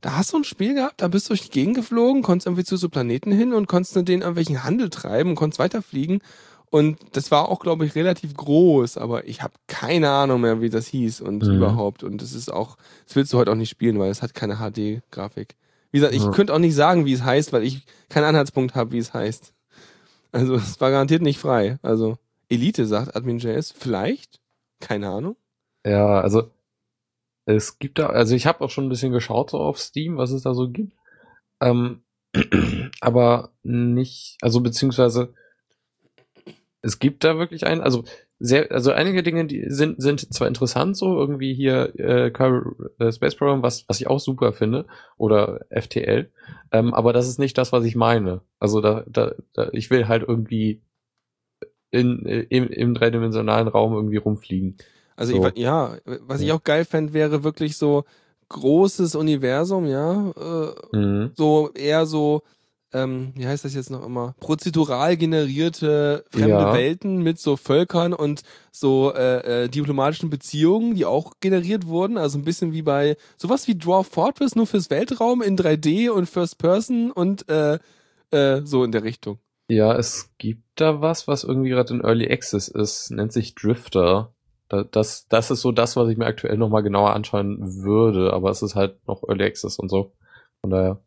Da 0.06 0.18
hast 0.18 0.32
du 0.32 0.36
ein 0.36 0.44
Spiel 0.44 0.72
gehabt, 0.74 1.02
da 1.02 1.08
bist 1.08 1.26
du 1.26 1.30
durch 1.30 1.42
die 1.42 1.50
Gegend 1.50 1.74
geflogen, 1.74 2.22
konntest 2.22 2.46
irgendwie 2.46 2.62
zu 2.62 2.76
so 2.76 2.88
Planeten 2.88 3.32
hin 3.32 3.52
und 3.52 3.66
konntest 3.66 3.96
mit 3.96 4.06
denen 4.06 4.22
irgendwelchen 4.22 4.62
Handel 4.62 4.88
treiben, 4.88 5.34
konntest 5.34 5.58
weiterfliegen. 5.58 6.20
Und 6.70 6.98
das 7.14 7.32
war 7.32 7.48
auch, 7.48 7.58
glaube 7.58 7.84
ich, 7.86 7.96
relativ 7.96 8.34
groß, 8.34 8.98
aber 8.98 9.26
ich 9.26 9.42
habe 9.42 9.54
keine 9.66 10.10
Ahnung 10.10 10.42
mehr, 10.42 10.60
wie 10.60 10.70
das 10.70 10.86
hieß 10.86 11.22
und 11.22 11.42
Mhm. 11.48 11.54
überhaupt. 11.56 12.04
Und 12.04 12.22
das 12.22 12.34
ist 12.34 12.52
auch, 12.52 12.76
das 13.04 13.16
willst 13.16 13.32
du 13.32 13.38
heute 13.38 13.50
auch 13.50 13.56
nicht 13.56 13.68
spielen, 13.68 13.98
weil 13.98 14.08
es 14.08 14.22
hat 14.22 14.32
keine 14.32 14.58
HD-Grafik. 14.58 15.56
Wie 15.90 15.98
gesagt, 15.98 16.14
ich 16.14 16.22
Ja. 16.22 16.30
könnte 16.30 16.54
auch 16.54 16.60
nicht 16.60 16.76
sagen, 16.76 17.04
wie 17.04 17.12
es 17.12 17.24
heißt, 17.24 17.52
weil 17.52 17.64
ich 17.64 17.84
keinen 18.08 18.26
Anhaltspunkt 18.26 18.76
habe, 18.76 18.92
wie 18.92 18.98
es 18.98 19.12
heißt. 19.12 19.52
Also 20.30 20.54
es 20.54 20.80
war 20.80 20.92
garantiert 20.92 21.22
nicht 21.22 21.40
frei. 21.40 21.80
Also 21.82 22.16
Elite 22.48 22.86
sagt 22.86 23.16
Admin.js, 23.16 23.74
vielleicht, 23.76 24.38
keine 24.78 25.08
Ahnung. 25.08 25.34
Ja, 25.84 26.20
also 26.20 26.48
es 27.46 27.78
gibt 27.78 27.98
da, 27.98 28.08
also 28.08 28.34
ich 28.34 28.46
habe 28.46 28.62
auch 28.62 28.70
schon 28.70 28.86
ein 28.86 28.90
bisschen 28.90 29.12
geschaut 29.12 29.50
so 29.50 29.58
auf 29.58 29.78
Steam, 29.78 30.18
was 30.18 30.32
es 30.32 30.42
da 30.42 30.52
so 30.52 30.68
gibt. 30.68 30.92
Ähm, 31.60 32.02
aber 33.00 33.52
nicht, 33.62 34.36
also 34.42 34.60
beziehungsweise 34.60 35.32
es 36.82 36.98
gibt 36.98 37.24
da 37.24 37.38
wirklich 37.38 37.66
einen, 37.66 37.80
also 37.80 38.04
sehr, 38.38 38.70
also 38.70 38.92
einige 38.92 39.22
Dinge, 39.22 39.46
die 39.46 39.64
sind, 39.68 40.02
sind 40.02 40.32
zwar 40.34 40.46
interessant, 40.46 40.96
so 40.96 41.16
irgendwie 41.18 41.54
hier 41.54 41.92
äh, 41.98 42.28
äh, 42.28 43.12
Space 43.12 43.34
Program, 43.34 43.62
was, 43.62 43.88
was 43.88 44.00
ich 44.00 44.08
auch 44.08 44.20
super 44.20 44.52
finde, 44.52 44.86
oder 45.16 45.64
FTL, 45.70 46.30
ähm, 46.72 46.92
aber 46.94 47.12
das 47.12 47.28
ist 47.28 47.38
nicht 47.38 47.56
das, 47.56 47.72
was 47.72 47.84
ich 47.84 47.96
meine. 47.96 48.42
Also 48.58 48.80
da, 48.80 49.04
da, 49.06 49.34
da 49.54 49.70
ich 49.72 49.90
will 49.90 50.06
halt 50.06 50.24
irgendwie 50.28 50.82
in, 51.90 52.26
äh, 52.26 52.42
im, 52.50 52.68
im 52.68 52.94
dreidimensionalen 52.94 53.68
Raum 53.68 53.94
irgendwie 53.94 54.18
rumfliegen. 54.18 54.76
Also 55.16 55.32
So. 55.36 55.48
ich, 55.48 55.58
ja, 55.58 55.96
was 56.04 56.40
ich 56.40 56.52
auch 56.52 56.62
geil 56.62 56.84
fände, 56.84 57.12
wäre 57.12 57.42
wirklich 57.42 57.76
so 57.76 58.04
großes 58.48 59.14
Universum, 59.16 59.86
ja, 59.86 60.30
äh, 60.30 60.96
Mhm. 60.96 61.32
so 61.34 61.70
eher 61.74 62.06
so, 62.06 62.42
ähm, 62.92 63.32
wie 63.34 63.46
heißt 63.46 63.64
das 63.64 63.74
jetzt 63.74 63.90
noch 63.90 64.06
immer, 64.06 64.34
prozedural 64.38 65.16
generierte 65.16 66.24
fremde 66.30 66.48
Ja. 66.64 66.72
Welten 66.72 67.22
mit 67.22 67.40
so 67.40 67.56
Völkern 67.56 68.12
und 68.12 68.42
so 68.70 69.12
äh, 69.12 69.64
äh, 69.64 69.68
diplomatischen 69.68 70.30
Beziehungen, 70.30 70.94
die 70.94 71.04
auch 71.04 71.32
generiert 71.40 71.86
wurden. 71.88 72.18
Also 72.18 72.38
ein 72.38 72.44
bisschen 72.44 72.72
wie 72.72 72.82
bei 72.82 73.16
sowas 73.36 73.66
wie 73.66 73.74
Dwarf 73.74 74.06
Fortress, 74.08 74.54
nur 74.54 74.66
fürs 74.68 74.90
Weltraum 74.90 75.42
in 75.42 75.56
3D 75.56 76.08
und 76.10 76.26
First 76.28 76.58
Person 76.58 77.10
und 77.10 77.48
äh, 77.48 77.78
äh, 78.30 78.60
so 78.64 78.84
in 78.84 78.92
der 78.92 79.02
Richtung. 79.02 79.38
Ja, 79.68 79.96
es 79.96 80.30
gibt 80.38 80.62
da 80.76 81.00
was, 81.00 81.26
was 81.26 81.42
irgendwie 81.42 81.70
gerade 81.70 81.92
in 81.92 82.00
Early 82.02 82.30
Access 82.30 82.68
ist, 82.68 83.10
nennt 83.10 83.32
sich 83.32 83.56
Drifter. 83.56 84.32
Da, 84.68 84.82
das, 84.84 85.26
das 85.28 85.50
ist 85.50 85.60
so 85.60 85.70
das, 85.72 85.96
was 85.96 86.08
ich 86.08 86.16
mir 86.18 86.26
aktuell 86.26 86.56
nochmal 86.56 86.82
genauer 86.82 87.12
anschauen 87.12 87.58
würde, 87.84 88.32
aber 88.32 88.50
es 88.50 88.62
ist 88.62 88.74
halt 88.74 89.06
noch 89.06 89.22
Early 89.28 89.44
Access 89.44 89.78
und 89.78 89.88
so. 89.88 90.12
Von 90.60 90.70
daher 90.70 90.98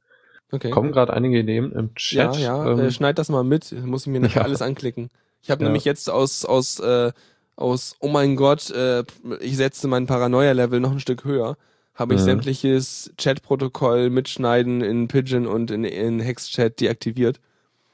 Okay. 0.52 0.72
kommen 0.72 0.92
gerade 0.92 1.14
einige 1.14 1.40
Ideen 1.40 1.72
im 1.74 1.90
ja, 2.10 2.32
Chat. 2.32 2.38
ja, 2.40 2.72
ähm, 2.72 2.80
äh, 2.80 2.92
schneid 2.92 3.20
das 3.20 3.30
mal 3.30 3.44
mit, 3.44 3.72
muss 3.86 4.04
ich 4.08 4.12
mir 4.12 4.20
nachher 4.20 4.38
Ja. 4.38 4.44
alles 4.44 4.62
anklicken. 4.62 5.10
Ich 5.42 5.52
habe 5.52 5.62
Ja. 5.62 5.68
nämlich 5.68 5.86
jetzt 5.86 6.10
aus 6.10 6.46
aus 6.46 6.80
äh, 6.80 7.12
aus 7.56 7.98
oh 8.00 8.08
mein 8.08 8.36
Gott, 8.38 8.70
äh, 8.72 9.04
ich 9.42 9.58
setze 9.58 9.88
mein 9.88 10.08
Paranoia 10.08 10.54
Level 10.54 10.80
noch 10.80 10.92
ein 10.92 11.00
Stück 11.02 11.26
höher. 11.26 11.58
Habe 11.94 12.14
ich 12.16 12.22
Mhm. 12.22 12.26
sämtliches 12.26 13.12
Chat-Protokoll 13.18 14.10
mitschneiden 14.10 14.80
in 14.82 15.10
Pigeon 15.10 15.46
und 15.46 15.70
in, 15.70 15.84
in 15.84 16.22
Hex-Chat 16.22 16.80
deaktiviert. 16.80 17.42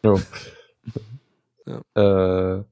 jo. 0.03 0.22
Ja. 1.66 1.82
Äh, 2.59 2.63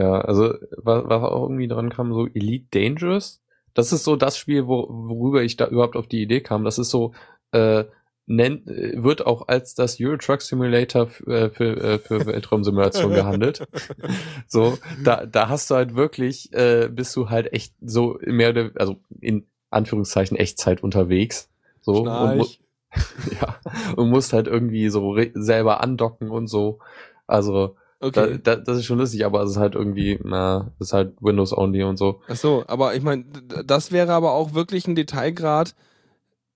ja, 0.00 0.18
also 0.18 0.54
was, 0.78 1.04
was 1.04 1.22
auch 1.22 1.42
irgendwie 1.42 1.68
dran 1.68 1.90
kam, 1.90 2.14
so 2.14 2.26
Elite 2.26 2.66
Dangerous. 2.70 3.42
Das 3.74 3.92
ist 3.92 4.04
so 4.04 4.16
das 4.16 4.38
Spiel, 4.38 4.66
wo, 4.66 4.86
worüber 4.88 5.42
ich 5.42 5.56
da 5.56 5.66
überhaupt 5.66 5.94
auf 5.94 6.06
die 6.06 6.22
Idee 6.22 6.40
kam. 6.40 6.64
Das 6.64 6.78
ist 6.78 6.90
so, 6.90 7.12
äh, 7.52 7.84
nennt, 8.26 8.66
äh, 8.66 9.02
wird 9.02 9.26
auch 9.26 9.46
als 9.48 9.74
das 9.74 10.00
Euro 10.00 10.16
Truck 10.16 10.40
Simulator 10.40 11.10
äh, 11.26 11.50
für, 11.50 11.76
äh, 11.76 11.98
für 11.98 12.24
Weltraumsimulation 12.24 13.12
gehandelt. 13.12 13.66
So, 14.48 14.78
da, 15.04 15.26
da 15.26 15.48
hast 15.48 15.70
du 15.70 15.74
halt 15.74 15.94
wirklich, 15.94 16.52
äh, 16.54 16.88
bist 16.90 17.14
du 17.14 17.28
halt 17.28 17.52
echt 17.52 17.74
so 17.80 18.18
mehr 18.24 18.50
oder, 18.50 18.70
also 18.76 18.96
in 19.20 19.46
Anführungszeichen 19.68 20.36
Echtzeit 20.36 20.82
unterwegs. 20.82 21.50
So, 21.82 22.02
und, 22.02 22.06
Schnarch. 22.06 22.60
ja, 23.40 23.60
und 23.96 24.08
musst 24.08 24.32
halt 24.32 24.48
irgendwie 24.48 24.88
so 24.88 25.16
selber 25.34 25.82
andocken 25.82 26.30
und 26.30 26.46
so. 26.48 26.78
Also, 27.26 27.76
Okay. 28.02 28.38
da, 28.42 28.56
da, 28.56 28.62
das 28.62 28.78
ist 28.78 28.86
schon 28.86 28.98
lustig, 28.98 29.26
aber 29.26 29.42
es 29.42 29.50
ist 29.50 29.56
halt 29.58 29.74
irgendwie, 29.74 30.18
na, 30.24 30.72
es 30.78 30.88
ist 30.88 30.92
halt 30.94 31.12
Windows 31.20 31.56
only 31.56 31.82
und 31.82 31.98
so. 31.98 32.22
Ach 32.28 32.36
so, 32.36 32.64
aber 32.66 32.94
ich 32.94 33.02
meine, 33.02 33.24
das 33.64 33.92
wäre 33.92 34.12
aber 34.12 34.32
auch 34.32 34.54
wirklich 34.54 34.86
ein 34.88 34.94
Detailgrad. 34.94 35.74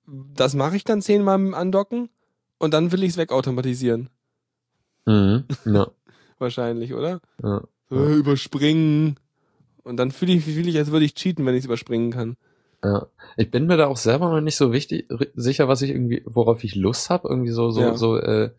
Das 0.07 0.55
mache 0.55 0.76
ich 0.76 0.84
dann 0.84 1.03
zehnmal 1.03 1.38
im 1.38 1.55
Andocken 1.55 2.09
und 2.59 2.72
dann 2.72 2.92
will 2.92 3.03
ich 3.03 3.11
es 3.11 3.16
wegautomatisieren. 3.18 4.09
Mhm. 5.07 5.45
Ja, 5.66 5.88
Wahrscheinlich, 6.38 6.95
oder? 6.95 7.20
ja. 7.42 7.62
Äh, 7.90 8.14
überspringen. 8.14 9.16
Und 9.82 9.99
dann 9.99 10.11
fühle 10.11 10.32
ich, 10.32 10.45
fühle 10.45 10.70
ich, 10.70 10.78
als 10.78 10.90
würde 10.90 11.05
ich 11.05 11.14
cheaten, 11.14 11.45
wenn 11.45 11.55
ich 11.55 11.61
es 11.61 11.66
überspringen 11.66 12.11
kann. 12.11 12.36
Ja, 12.82 13.07
ich 13.36 13.51
bin 13.51 13.66
mir 13.66 13.76
da 13.76 13.86
auch 13.86 13.99
selber 13.99 14.30
noch 14.30 14.40
nicht 14.40 14.57
so 14.57 14.72
wichtig, 14.72 15.09
sicher, 15.34 15.68
was 15.68 15.82
ich 15.82 15.90
irgendwie, 15.90 16.22
worauf 16.26 16.64
ich 16.64 16.74
Lust 16.74 17.11
habe, 17.11 17.28
irgendwie 17.28 17.51
so, 17.53 17.70
so, 17.70 17.80
Ja. 17.80 17.97
so, 17.97 18.16
äh, 18.16 18.51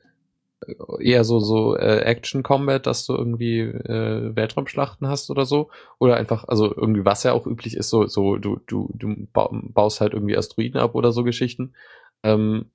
eher 1.00 1.24
so, 1.24 1.40
so 1.40 1.76
äh, 1.76 2.00
Action 2.00 2.44
Combat, 2.44 2.86
dass 2.86 3.06
du 3.06 3.14
irgendwie 3.14 3.60
äh, 3.60 4.36
Weltraumschlachten 4.36 5.08
hast 5.08 5.30
oder 5.30 5.46
so. 5.46 5.70
Oder 6.00 6.18
einfach, 6.18 6.48
also 6.48 6.76
irgendwie, 6.76 7.06
was 7.06 7.24
ja 7.24 7.34
auch 7.34 7.46
üblich 7.48 7.76
ist, 7.76 7.90
so, 7.90 8.08
so, 8.08 8.38
du, 8.38 8.60
du, 8.68 8.90
du 8.94 9.28
bau- 9.34 9.52
baust 9.52 10.02
halt 10.02 10.14
irgendwie 10.14 10.38
Asteroiden 10.38 10.80
ab 10.80 10.96
oder 10.96 11.12
so 11.12 11.24
Geschichten. 11.24 11.74
Ähm, 12.24 12.72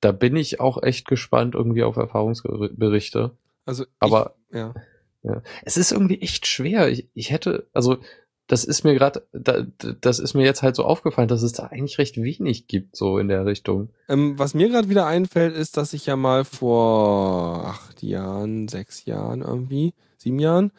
da 0.00 0.12
bin 0.12 0.36
ich 0.36 0.60
auch 0.60 0.82
echt 0.82 1.06
gespannt 1.08 1.54
irgendwie 1.54 1.82
auf 1.82 1.96
Erfahrungsberichte. 1.96 3.32
Also, 3.66 3.84
Aber 3.98 4.34
ich, 4.50 4.56
ja. 4.56 4.74
ja. 5.22 5.42
Es 5.62 5.76
ist 5.76 5.92
irgendwie 5.92 6.20
echt 6.20 6.46
schwer. 6.46 6.88
Ich, 6.90 7.08
ich 7.14 7.30
hätte, 7.30 7.66
also 7.72 7.98
das 8.46 8.64
ist 8.64 8.84
mir 8.84 8.94
gerade, 8.94 9.26
da, 9.32 9.64
das 10.00 10.18
ist 10.18 10.34
mir 10.34 10.44
jetzt 10.44 10.62
halt 10.62 10.76
so 10.76 10.84
aufgefallen, 10.84 11.28
dass 11.28 11.42
es 11.42 11.52
da 11.52 11.64
eigentlich 11.66 11.98
recht 11.98 12.16
wenig 12.16 12.66
gibt, 12.66 12.94
so 12.96 13.18
in 13.18 13.28
der 13.28 13.46
Richtung. 13.46 13.88
Ähm, 14.08 14.38
was 14.38 14.52
mir 14.54 14.68
gerade 14.68 14.88
wieder 14.90 15.06
einfällt, 15.06 15.54
ist, 15.54 15.76
dass 15.76 15.92
ich 15.94 16.06
ja 16.06 16.16
mal 16.16 16.44
vor 16.44 17.64
acht 17.66 18.02
Jahren, 18.02 18.68
sechs 18.68 19.06
Jahren 19.06 19.40
irgendwie, 19.40 19.94
sieben 20.18 20.38
Jahren, 20.38 20.72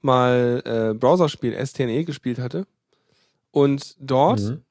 mal 0.00 0.62
äh, 0.64 0.94
Browserspiel 0.94 1.54
STNE 1.66 2.04
gespielt 2.04 2.38
hatte. 2.38 2.66
Und 3.50 3.96
dort 3.98 4.40
Mhm. 4.40 4.62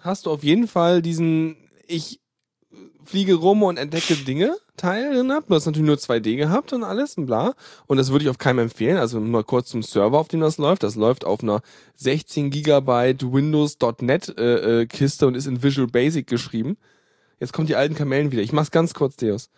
hast 0.00 0.26
du 0.26 0.30
auf 0.30 0.44
jeden 0.44 0.68
Fall 0.68 1.02
diesen 1.02 1.56
ich 1.88 2.20
fliege 3.04 3.34
rum 3.34 3.62
und 3.62 3.76
entdecke 3.78 4.14
Dinge 4.16 4.56
Teil 4.76 5.14
drin 5.14 5.28
gehabt. 5.28 5.50
Du 5.50 5.54
hast 5.54 5.66
natürlich 5.66 5.86
nur 5.86 5.96
2D 5.96 6.36
gehabt 6.36 6.72
und 6.72 6.84
alles 6.84 7.16
und 7.16 7.26
bla. 7.26 7.54
Und 7.86 7.96
das 7.96 8.10
würde 8.10 8.24
ich 8.24 8.30
auf 8.30 8.38
keinem 8.38 8.60
empfehlen. 8.60 8.96
Also 8.96 9.18
nur 9.18 9.44
kurz 9.44 9.68
zum 9.70 9.82
Server, 9.82 10.18
auf 10.18 10.28
dem 10.28 10.40
das 10.40 10.58
läuft. 10.58 10.82
Das 10.82 10.96
läuft 10.96 11.24
auf 11.24 11.42
einer 11.42 11.62
16 11.96 12.50
Gigabyte 12.50 13.32
Windows.NET 13.32 14.38
äh, 14.38 14.82
äh, 14.82 14.86
Kiste 14.86 15.26
und 15.26 15.34
ist 15.34 15.46
in 15.46 15.62
Visual 15.62 15.88
Basic 15.88 16.26
geschrieben. 16.26 16.76
Jetzt 17.40 17.52
kommt 17.52 17.68
die 17.68 17.76
alten 17.76 17.94
Kamellen 17.94 18.32
wieder. 18.32 18.42
Ich 18.42 18.52
mach's 18.52 18.70
ganz 18.70 18.94
kurz, 18.94 19.16
Deus. 19.16 19.50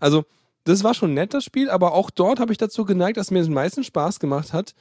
Also, 0.00 0.24
das 0.64 0.82
war 0.82 0.94
schon 0.94 1.14
nett, 1.14 1.32
das 1.32 1.44
Spiel, 1.44 1.70
aber 1.70 1.92
auch 1.92 2.10
dort 2.10 2.40
habe 2.40 2.50
ich 2.50 2.58
dazu 2.58 2.84
geneigt, 2.84 3.18
dass 3.18 3.30
mir 3.30 3.42
den 3.42 3.54
meisten 3.54 3.84
Spaß 3.84 4.18
gemacht 4.18 4.52
hat, 4.52 4.74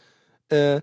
äh, 0.49 0.81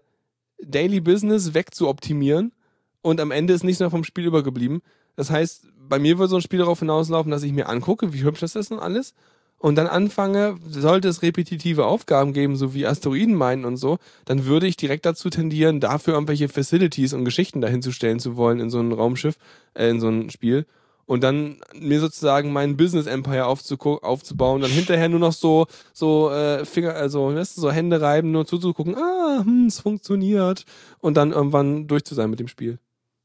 Daily 0.63 1.01
Business 1.01 1.55
wegzuoptimieren 1.55 2.53
und 3.01 3.21
am 3.21 3.33
Ende 3.33 3.53
ist 3.53 3.65
nichts 3.65 3.81
mehr 3.81 3.91
vom 3.91 4.05
Spiel 4.05 4.27
übergeblieben, 4.27 4.81
Das 5.17 5.31
heißt, 5.31 5.67
bei 5.89 5.99
mir 5.99 6.19
wird 6.19 6.31
so 6.31 6.37
ein 6.37 6.43
Spiel 6.43 6.61
darauf 6.61 6.79
hinauslaufen, 6.79 7.31
dass 7.31 7.43
ich 7.43 7.53
mir 7.53 7.69
angucke, 7.69 8.13
wie 8.13 8.23
hübsch 8.23 8.41
das 8.41 8.57
ist 8.57 8.73
und 8.73 8.79
alles. 8.79 9.15
Und 9.59 9.77
dann 9.77 9.87
anfange, 9.87 10.57
sollte 10.69 11.07
es 11.07 11.23
repetitive 11.23 11.87
Aufgaben 11.87 12.33
geben, 12.33 12.57
so 12.57 12.75
wie 12.75 12.85
Asteroiden 12.85 13.37
meinen 13.37 13.65
und 13.65 13.77
so, 13.77 13.99
dann 14.25 14.45
würde 14.45 14.67
ich 14.67 14.77
direkt 14.77 15.07
dazu 15.07 15.31
tendieren, 15.31 15.79
dafür 15.79 16.15
irgendwelche 16.15 16.49
Facilities 16.49 17.13
und 17.13 17.25
Geschichten 17.25 17.61
dahinzustellen 17.61 18.19
zu 18.19 18.37
wollen 18.37 18.59
in 18.59 18.71
so 18.71 18.81
ein 18.81 18.91
Raumschiff, 18.91 19.37
äh, 19.75 19.89
in 19.89 20.01
so 20.01 20.09
ein 20.09 20.31
Spiel. 20.31 20.67
Und 21.07 21.23
dann 21.23 21.61
mir 21.79 22.01
sozusagen 22.01 22.53
mein 22.53 22.77
Business 22.77 23.07
Empire 23.07 23.47
aufzubauen, 23.47 24.63
dann 24.63 24.71
hinterher 24.71 25.09
nur 25.09 25.21
noch 25.21 25.33
so, 25.33 25.67
so 25.93 26.31
äh, 26.31 26.65
Finger, 26.65 26.95
also 26.95 27.33
weißt 27.33 27.57
du, 27.57 27.61
so 27.61 27.71
Hände 27.71 28.01
reiben, 28.01 28.33
nur 28.33 28.47
zuzugucken, 28.47 28.97
ah, 28.97 29.43
hm, 29.45 29.67
es 29.67 29.79
funktioniert. 29.79 30.65
Und 30.99 31.17
dann 31.17 31.31
irgendwann 31.31 31.87
durch 31.87 32.05
zu 32.05 32.17
sein 32.17 32.31
mit 32.31 32.41
dem 32.41 32.49
Spiel. 32.49 32.81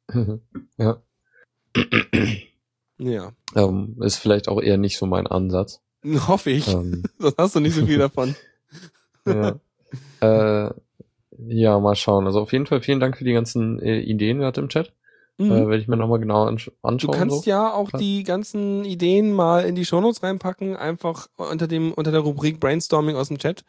ja. 0.77 1.01
Ja. 2.99 3.32
Ähm, 3.55 3.95
ist 4.01 4.18
vielleicht 4.18 4.47
auch 4.47 4.61
eher 4.61 4.78
nicht 4.78 4.97
so 4.97 5.05
mein 5.05 5.28
Ansatz. 5.28 5.82
Hoffe 6.28 6.51
ich. 6.51 6.68
Ähm. 6.68 7.03
Sonst 7.20 7.38
hast 7.38 7.55
du 7.55 7.59
nicht 7.59 7.76
so 7.76 7.86
viel 7.86 7.99
davon. 7.99 8.36
ja. 9.26 9.59
Äh, 10.20 10.72
ja, 11.39 11.80
mal 11.80 11.95
schauen. 11.95 12.26
Also 12.26 12.41
auf 12.41 12.51
jeden 12.51 12.65
Fall 12.65 12.82
vielen 12.82 12.99
Dank 12.99 13.18
für 13.18 13.24
die 13.24 13.34
ganzen 13.34 13.80
äh, 13.80 13.99
Ideen 13.99 14.39
gerade 14.39 14.59
im 14.61 14.70
Chat. 14.70 14.93
Mhm. 15.38 15.51
Äh, 15.51 15.68
Werde 15.68 15.78
ich 15.78 15.88
mir 15.88 15.97
nochmal 15.97 16.20
genau 16.20 16.45
ansch 16.45 16.72
anschauen. 16.82 17.11
Du 17.11 17.18
kannst 17.18 17.43
so. 17.43 17.49
ja 17.49 17.72
auch 17.72 17.93
ja. 17.93 17.99
die 17.99 18.24
ganzen 18.24 18.84
Ideen 18.86 19.34
mal 19.34 19.65
in 19.65 19.76
die 19.76 19.86
Shownotes 19.86 20.24
reinpacken, 20.24 20.76
einfach 20.76 21.28
unter 21.36 21.68
dem 21.68 21.93
unter 21.93 22.11
der 22.11 22.22
Rubrik 22.22 22.59
Brainstorming 22.59 23.15
aus 23.15 23.28
dem 23.28 23.38
Chat, 23.38 23.63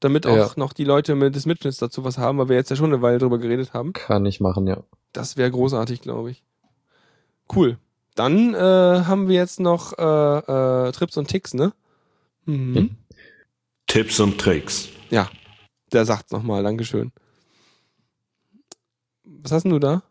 damit 0.00 0.26
auch 0.26 0.36
ja. 0.36 0.50
noch 0.56 0.74
die 0.74 0.84
Leute 0.84 1.14
mit 1.14 1.34
des 1.34 1.46
Mitschnitts 1.46 1.78
dazu 1.78 2.04
was 2.04 2.18
haben, 2.18 2.36
weil 2.36 2.50
wir 2.50 2.56
jetzt 2.56 2.68
ja 2.68 2.76
schon 2.76 2.92
eine 2.92 3.00
Weile 3.00 3.16
drüber 3.16 3.38
geredet 3.38 3.72
haben. 3.72 3.94
Kann 3.94 4.26
ich 4.26 4.40
machen, 4.40 4.66
ja. 4.66 4.82
Das 5.14 5.38
wäre 5.38 5.50
großartig, 5.50 6.02
glaube 6.02 6.32
ich. 6.32 6.42
Cool. 7.54 7.78
Dann 8.14 8.54
äh, 8.54 8.58
haben 8.58 9.28
wir 9.28 9.36
jetzt 9.36 9.60
noch 9.60 9.92
äh, 9.98 10.38
äh, 10.88 10.92
Trips 10.92 11.16
und 11.16 11.28
Ticks, 11.28 11.54
ne? 11.54 11.72
Mhm. 12.46 12.74
Hm? 12.74 12.96
Tipps 13.86 14.18
und 14.20 14.38
Tricks. 14.38 14.88
Ja, 15.10 15.28
der 15.92 16.04
sagt's 16.04 16.32
nochmal, 16.32 16.62
Dankeschön. 16.62 17.12
Was 19.24 19.52
hast 19.52 19.62
denn 19.64 19.72
du 19.72 19.78
da? 19.78 20.02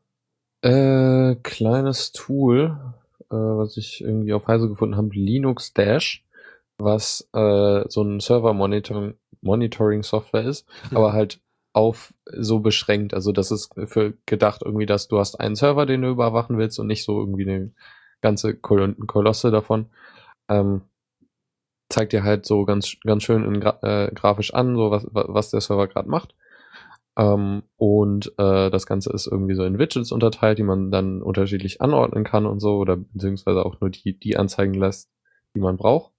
Äh, 0.61 1.35
kleines 1.43 2.11
Tool, 2.11 2.77
äh, 3.29 3.35
was 3.35 3.75
ich 3.77 4.01
irgendwie 4.01 4.33
auf 4.33 4.47
Heise 4.47 4.69
gefunden 4.69 4.95
habe, 4.95 5.09
Linux 5.13 5.73
Dash, 5.73 6.23
was 6.77 7.27
äh, 7.33 7.83
so 7.89 8.03
ein 8.03 8.19
Server-Monitoring 8.19 9.15
Monitoring 9.41 10.01
Software 10.01 10.45
ist, 10.45 10.65
hm. 10.89 10.97
aber 10.97 11.13
halt 11.13 11.39
auf 11.75 12.13
so 12.25 12.59
beschränkt. 12.59 13.13
Also 13.13 13.33
das 13.33 13.51
ist 13.51 13.73
für 13.85 14.13
gedacht 14.25 14.61
irgendwie, 14.63 14.85
dass 14.85 15.09
du 15.09 15.19
hast 15.19 15.39
einen 15.39 15.55
Server, 15.55 15.85
den 15.85 16.01
du 16.01 16.09
überwachen 16.09 16.57
willst 16.57 16.79
und 16.79 16.87
nicht 16.87 17.03
so 17.03 17.19
irgendwie 17.19 17.47
eine 17.47 17.71
ganze 18.21 18.55
Kol 18.55 18.95
Kolosse 19.07 19.51
davon. 19.51 19.87
Ähm, 20.47 20.83
zeigt 21.89 22.13
dir 22.13 22.23
halt 22.23 22.45
so 22.45 22.63
ganz, 22.63 22.95
ganz 23.03 23.23
schön 23.23 23.43
in 23.43 23.61
äh, 23.61 24.09
grafisch 24.15 24.53
an, 24.53 24.75
so 24.75 24.89
was, 24.89 25.05
was 25.11 25.51
der 25.51 25.59
Server 25.59 25.87
gerade 25.87 26.09
macht. 26.09 26.33
Ähm, 27.17 27.63
und 27.75 28.33
äh, 28.37 28.69
das 28.69 28.85
Ganze 28.87 29.11
ist 29.11 29.27
irgendwie 29.27 29.55
so 29.55 29.65
in 29.65 29.77
Widgets 29.77 30.13
unterteilt, 30.13 30.57
die 30.57 30.63
man 30.63 30.91
dann 30.91 31.21
unterschiedlich 31.21 31.81
anordnen 31.81 32.23
kann 32.23 32.45
und 32.45 32.61
so, 32.61 32.77
oder 32.77 32.95
beziehungsweise 32.95 33.65
auch 33.65 33.81
nur 33.81 33.89
die, 33.89 34.17
die 34.17 34.37
anzeigen 34.37 34.73
lässt, 34.75 35.09
die 35.55 35.59
man 35.59 35.75
braucht. 35.75 36.13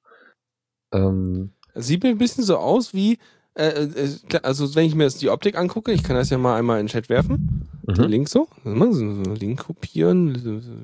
Ähm, 0.92 1.54
Sieht 1.74 2.02
mir 2.02 2.10
ein 2.10 2.18
bisschen 2.18 2.44
so 2.44 2.58
aus 2.58 2.94
wie, 2.94 3.18
äh, 3.56 3.84
äh, 3.84 4.40
also 4.42 4.74
wenn 4.74 4.84
ich 4.84 4.94
mir 4.94 5.04
jetzt 5.04 5.22
die 5.22 5.30
Optik 5.30 5.56
angucke, 5.56 5.92
ich 5.92 6.02
kann 6.02 6.16
das 6.16 6.30
ja 6.30 6.38
mal 6.38 6.56
einmal 6.56 6.78
in 6.78 6.86
den 6.86 6.92
Chat 6.92 7.08
werfen. 7.08 7.68
Mhm. 7.86 7.94
Den 7.94 8.10
Link 8.10 8.28
so. 8.28 8.48
so. 8.64 8.70
Link 8.70 9.64
kopieren, 9.66 10.34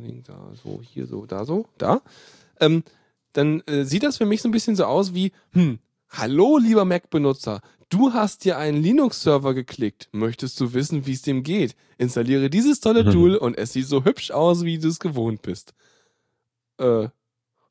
Link 0.03 0.25
da, 0.25 0.53
so, 0.63 0.81
hier 0.83 1.07
so, 1.07 1.27
da 1.27 1.45
so, 1.45 1.67
da. 1.77 2.01
Ähm, 2.61 2.83
dann 3.35 3.61
äh, 3.67 3.85
sieht 3.85 4.03
das 4.03 4.17
für 4.17 4.27
mich 4.27 4.43
so 4.43 4.49
ein 4.49 4.53
bisschen 4.53 4.77
so 4.77 4.85
aus 4.85 5.15
wie, 5.15 5.33
hm, 5.53 5.79
hallo 6.11 6.59
lieber 6.59 6.85
Mac-Benutzer, 6.85 7.61
du 7.91 8.13
hast 8.13 8.45
dir 8.45 8.57
einen 8.57 8.83
Linux-Server 8.83 9.53
geklickt. 9.53 10.09
Möchtest 10.13 10.59
du 10.59 10.73
wissen, 10.73 11.07
wie 11.07 11.13
es 11.13 11.23
dem 11.23 11.43
geht? 11.43 11.77
Installiere 11.99 12.49
dieses 12.49 12.81
tolle 12.81 13.05
mhm. 13.05 13.11
Tool 13.11 13.37
und 13.37 13.59
es 13.59 13.73
sieht 13.73 13.87
so 13.87 14.05
hübsch 14.05 14.31
aus, 14.31 14.65
wie 14.65 14.79
du 14.79 14.89
es 14.89 14.99
gewohnt 14.99 15.43
bist. 15.43 15.75
Äh, 16.79 17.09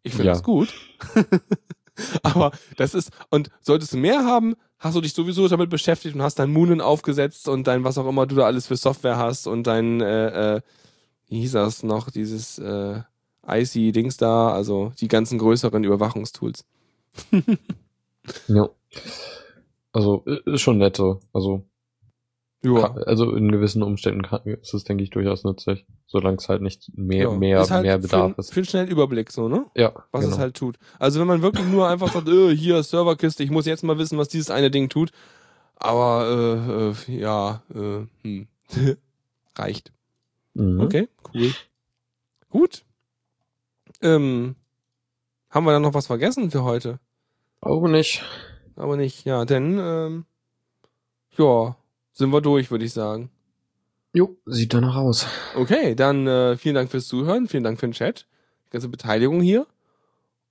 ich 0.04 0.14
finde 0.14 0.28
ja. 0.28 0.34
das 0.34 0.43
gut. 0.43 0.74
Aber 2.24 2.52
das 2.78 2.93
ist, 2.93 3.12
und 3.30 3.49
solltest 3.62 3.93
du 3.93 3.97
mehr 3.97 4.26
haben, 4.26 4.56
hast 4.80 4.95
du 4.95 5.02
dich 5.02 5.14
sowieso 5.14 5.47
damit 5.47 5.70
beschäftigt 5.70 6.16
und 6.16 6.22
hast 6.22 6.39
dein 6.39 6.52
Moonen 6.52 6.82
aufgesetzt 6.82 7.47
und 7.47 7.68
dein, 7.68 7.84
was 7.84 7.97
auch 7.97 8.08
immer 8.08 8.26
du 8.26 8.36
da 8.36 8.45
alles 8.45 8.68
für 8.68 8.78
Software 8.78 9.18
hast 9.18 9.47
und 9.47 9.68
dein, 9.68 10.02
äh, 10.02 10.56
äh, 10.56 10.62
wie 11.28 11.39
hieß 11.41 11.54
das 11.54 11.84
noch, 11.84 12.10
dieses 12.10 12.60
äh, 12.60 13.02
IC-Dings 13.47 14.18
da, 14.18 14.52
also 14.52 14.91
die 14.99 15.08
ganzen 15.08 15.38
größeren 15.38 15.84
Überwachungstools. 15.84 16.66
ja. 18.47 18.70
Also 19.93 20.24
ist 20.26 20.62
schon 20.62 20.78
nett 20.78 20.97
so. 20.97 21.20
Also 21.34 21.64
ja. 22.64 22.93
Also 23.05 23.36
in 23.36 23.51
gewissen 23.51 23.82
Umständen 23.82 24.22
kann, 24.22 24.41
ist 24.43 24.74
es, 24.74 24.84
denke 24.84 25.03
ich, 25.03 25.09
durchaus 25.09 25.43
nützlich, 25.43 25.86
solange 26.05 26.38
es 26.38 26.47
halt 26.47 26.62
nicht 26.62 26.91
mehr, 26.95 27.24
ja. 27.24 27.32
mehr, 27.32 27.68
halt 27.68 27.84
mehr 27.84 27.97
Bedarf 27.97 28.36
für, 28.36 28.39
ist. 28.39 28.53
Für 28.53 28.59
einen 28.59 28.66
schnellen 28.66 28.88
Überblick, 28.88 29.32
so, 29.32 29.47
ne? 29.47 29.66
Ja. 29.76 29.93
Was 30.12 30.22
genau. 30.22 30.34
es 30.34 30.39
halt 30.39 30.55
tut. 30.55 30.78
Also 30.99 31.20
wenn 31.20 31.28
man 31.28 31.41
wirklich 31.41 31.68
nur 31.68 31.88
einfach 31.88 32.12
sagt, 32.12 32.28
äh, 32.30 32.55
hier 32.55 32.84
Serverkiste, 32.84 33.43
ich 33.43 33.49
muss 33.49 33.66
jetzt 33.66 33.84
mal 33.84 33.97
wissen, 33.97 34.18
was 34.18 34.30
dieses 34.30 34.51
eine 34.51 34.70
Ding 34.70 34.89
tut. 34.89 35.12
Aber 35.76 36.93
äh, 37.09 37.14
äh, 37.14 37.20
ja, 37.20 37.64
äh, 37.74 38.05
hm. 38.22 38.47
reicht. 39.57 39.91
Mhm. 40.53 40.82
Okay, 40.82 41.07
cool. 41.34 41.51
Gut. 42.49 42.84
Ähm, 44.01 44.55
haben 45.49 45.66
wir 45.66 45.72
dann 45.72 45.82
noch 45.82 45.93
was 45.93 46.07
vergessen 46.07 46.51
für 46.51 46.64
heute? 46.64 46.99
Auch 47.59 47.88
nicht. 47.88 48.24
Aber 48.76 48.97
nicht, 48.97 49.26
ja, 49.26 49.45
denn 49.45 49.80
ähm, 49.80 50.26
ja, 51.38 51.76
sind 52.12 52.32
wir 52.32 52.41
durch, 52.41 52.72
würde 52.72 52.86
ich 52.86 52.93
sagen. 52.93 53.30
Jo, 54.14 54.38
sieht 54.45 54.74
danach 54.74 54.95
aus. 54.95 55.26
Okay, 55.55 55.95
dann 55.95 56.28
äh, 56.28 56.57
vielen 56.57 56.76
Dank 56.76 56.91
fürs 56.91 57.07
Zuhören, 57.07 57.47
vielen 57.47 57.64
Dank 57.64 57.80
für 57.80 57.88
den 57.88 57.93
Chat, 57.93 58.28
die 58.68 58.72
ganze 58.72 58.89
Beteiligung 58.89 59.41
hier. 59.41 59.68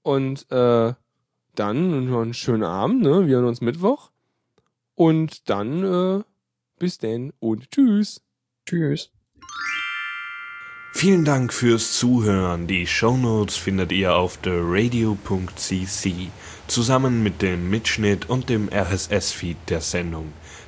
Und 0.03 0.51
äh, 0.51 0.95
dann 1.55 2.07
noch 2.07 2.23
einen 2.23 2.35
schönen 2.35 2.63
Abend, 2.63 3.03
ne? 3.03 3.27
Wir 3.27 3.37
hören 3.37 3.45
uns 3.45 3.61
Mittwoch. 3.61 4.11
Und 4.95 5.51
dann 5.51 5.85
äh, 5.85 6.23
bis 6.79 6.99
denn 6.99 7.33
und 7.39 7.71
tschüss. 7.71 8.23
Tschüss. 8.67 9.11
Vielen 10.93 11.25
Dank 11.25 11.53
fürs 11.53 11.99
Zuhören. 11.99 12.67
Die 12.67 12.87
Shownotes 12.87 13.57
findet 13.57 13.93
ihr 13.93 14.15
auf 14.15 14.39
theradio.cc 14.39 16.31
zusammen 16.67 17.23
mit 17.23 17.43
dem 17.43 17.71
Mitschnitt 17.71 18.29
und 18.29 18.49
dem 18.49 18.69
RSS-Feed 18.69 19.57
der 19.69 19.81
Sendung. 19.81 20.33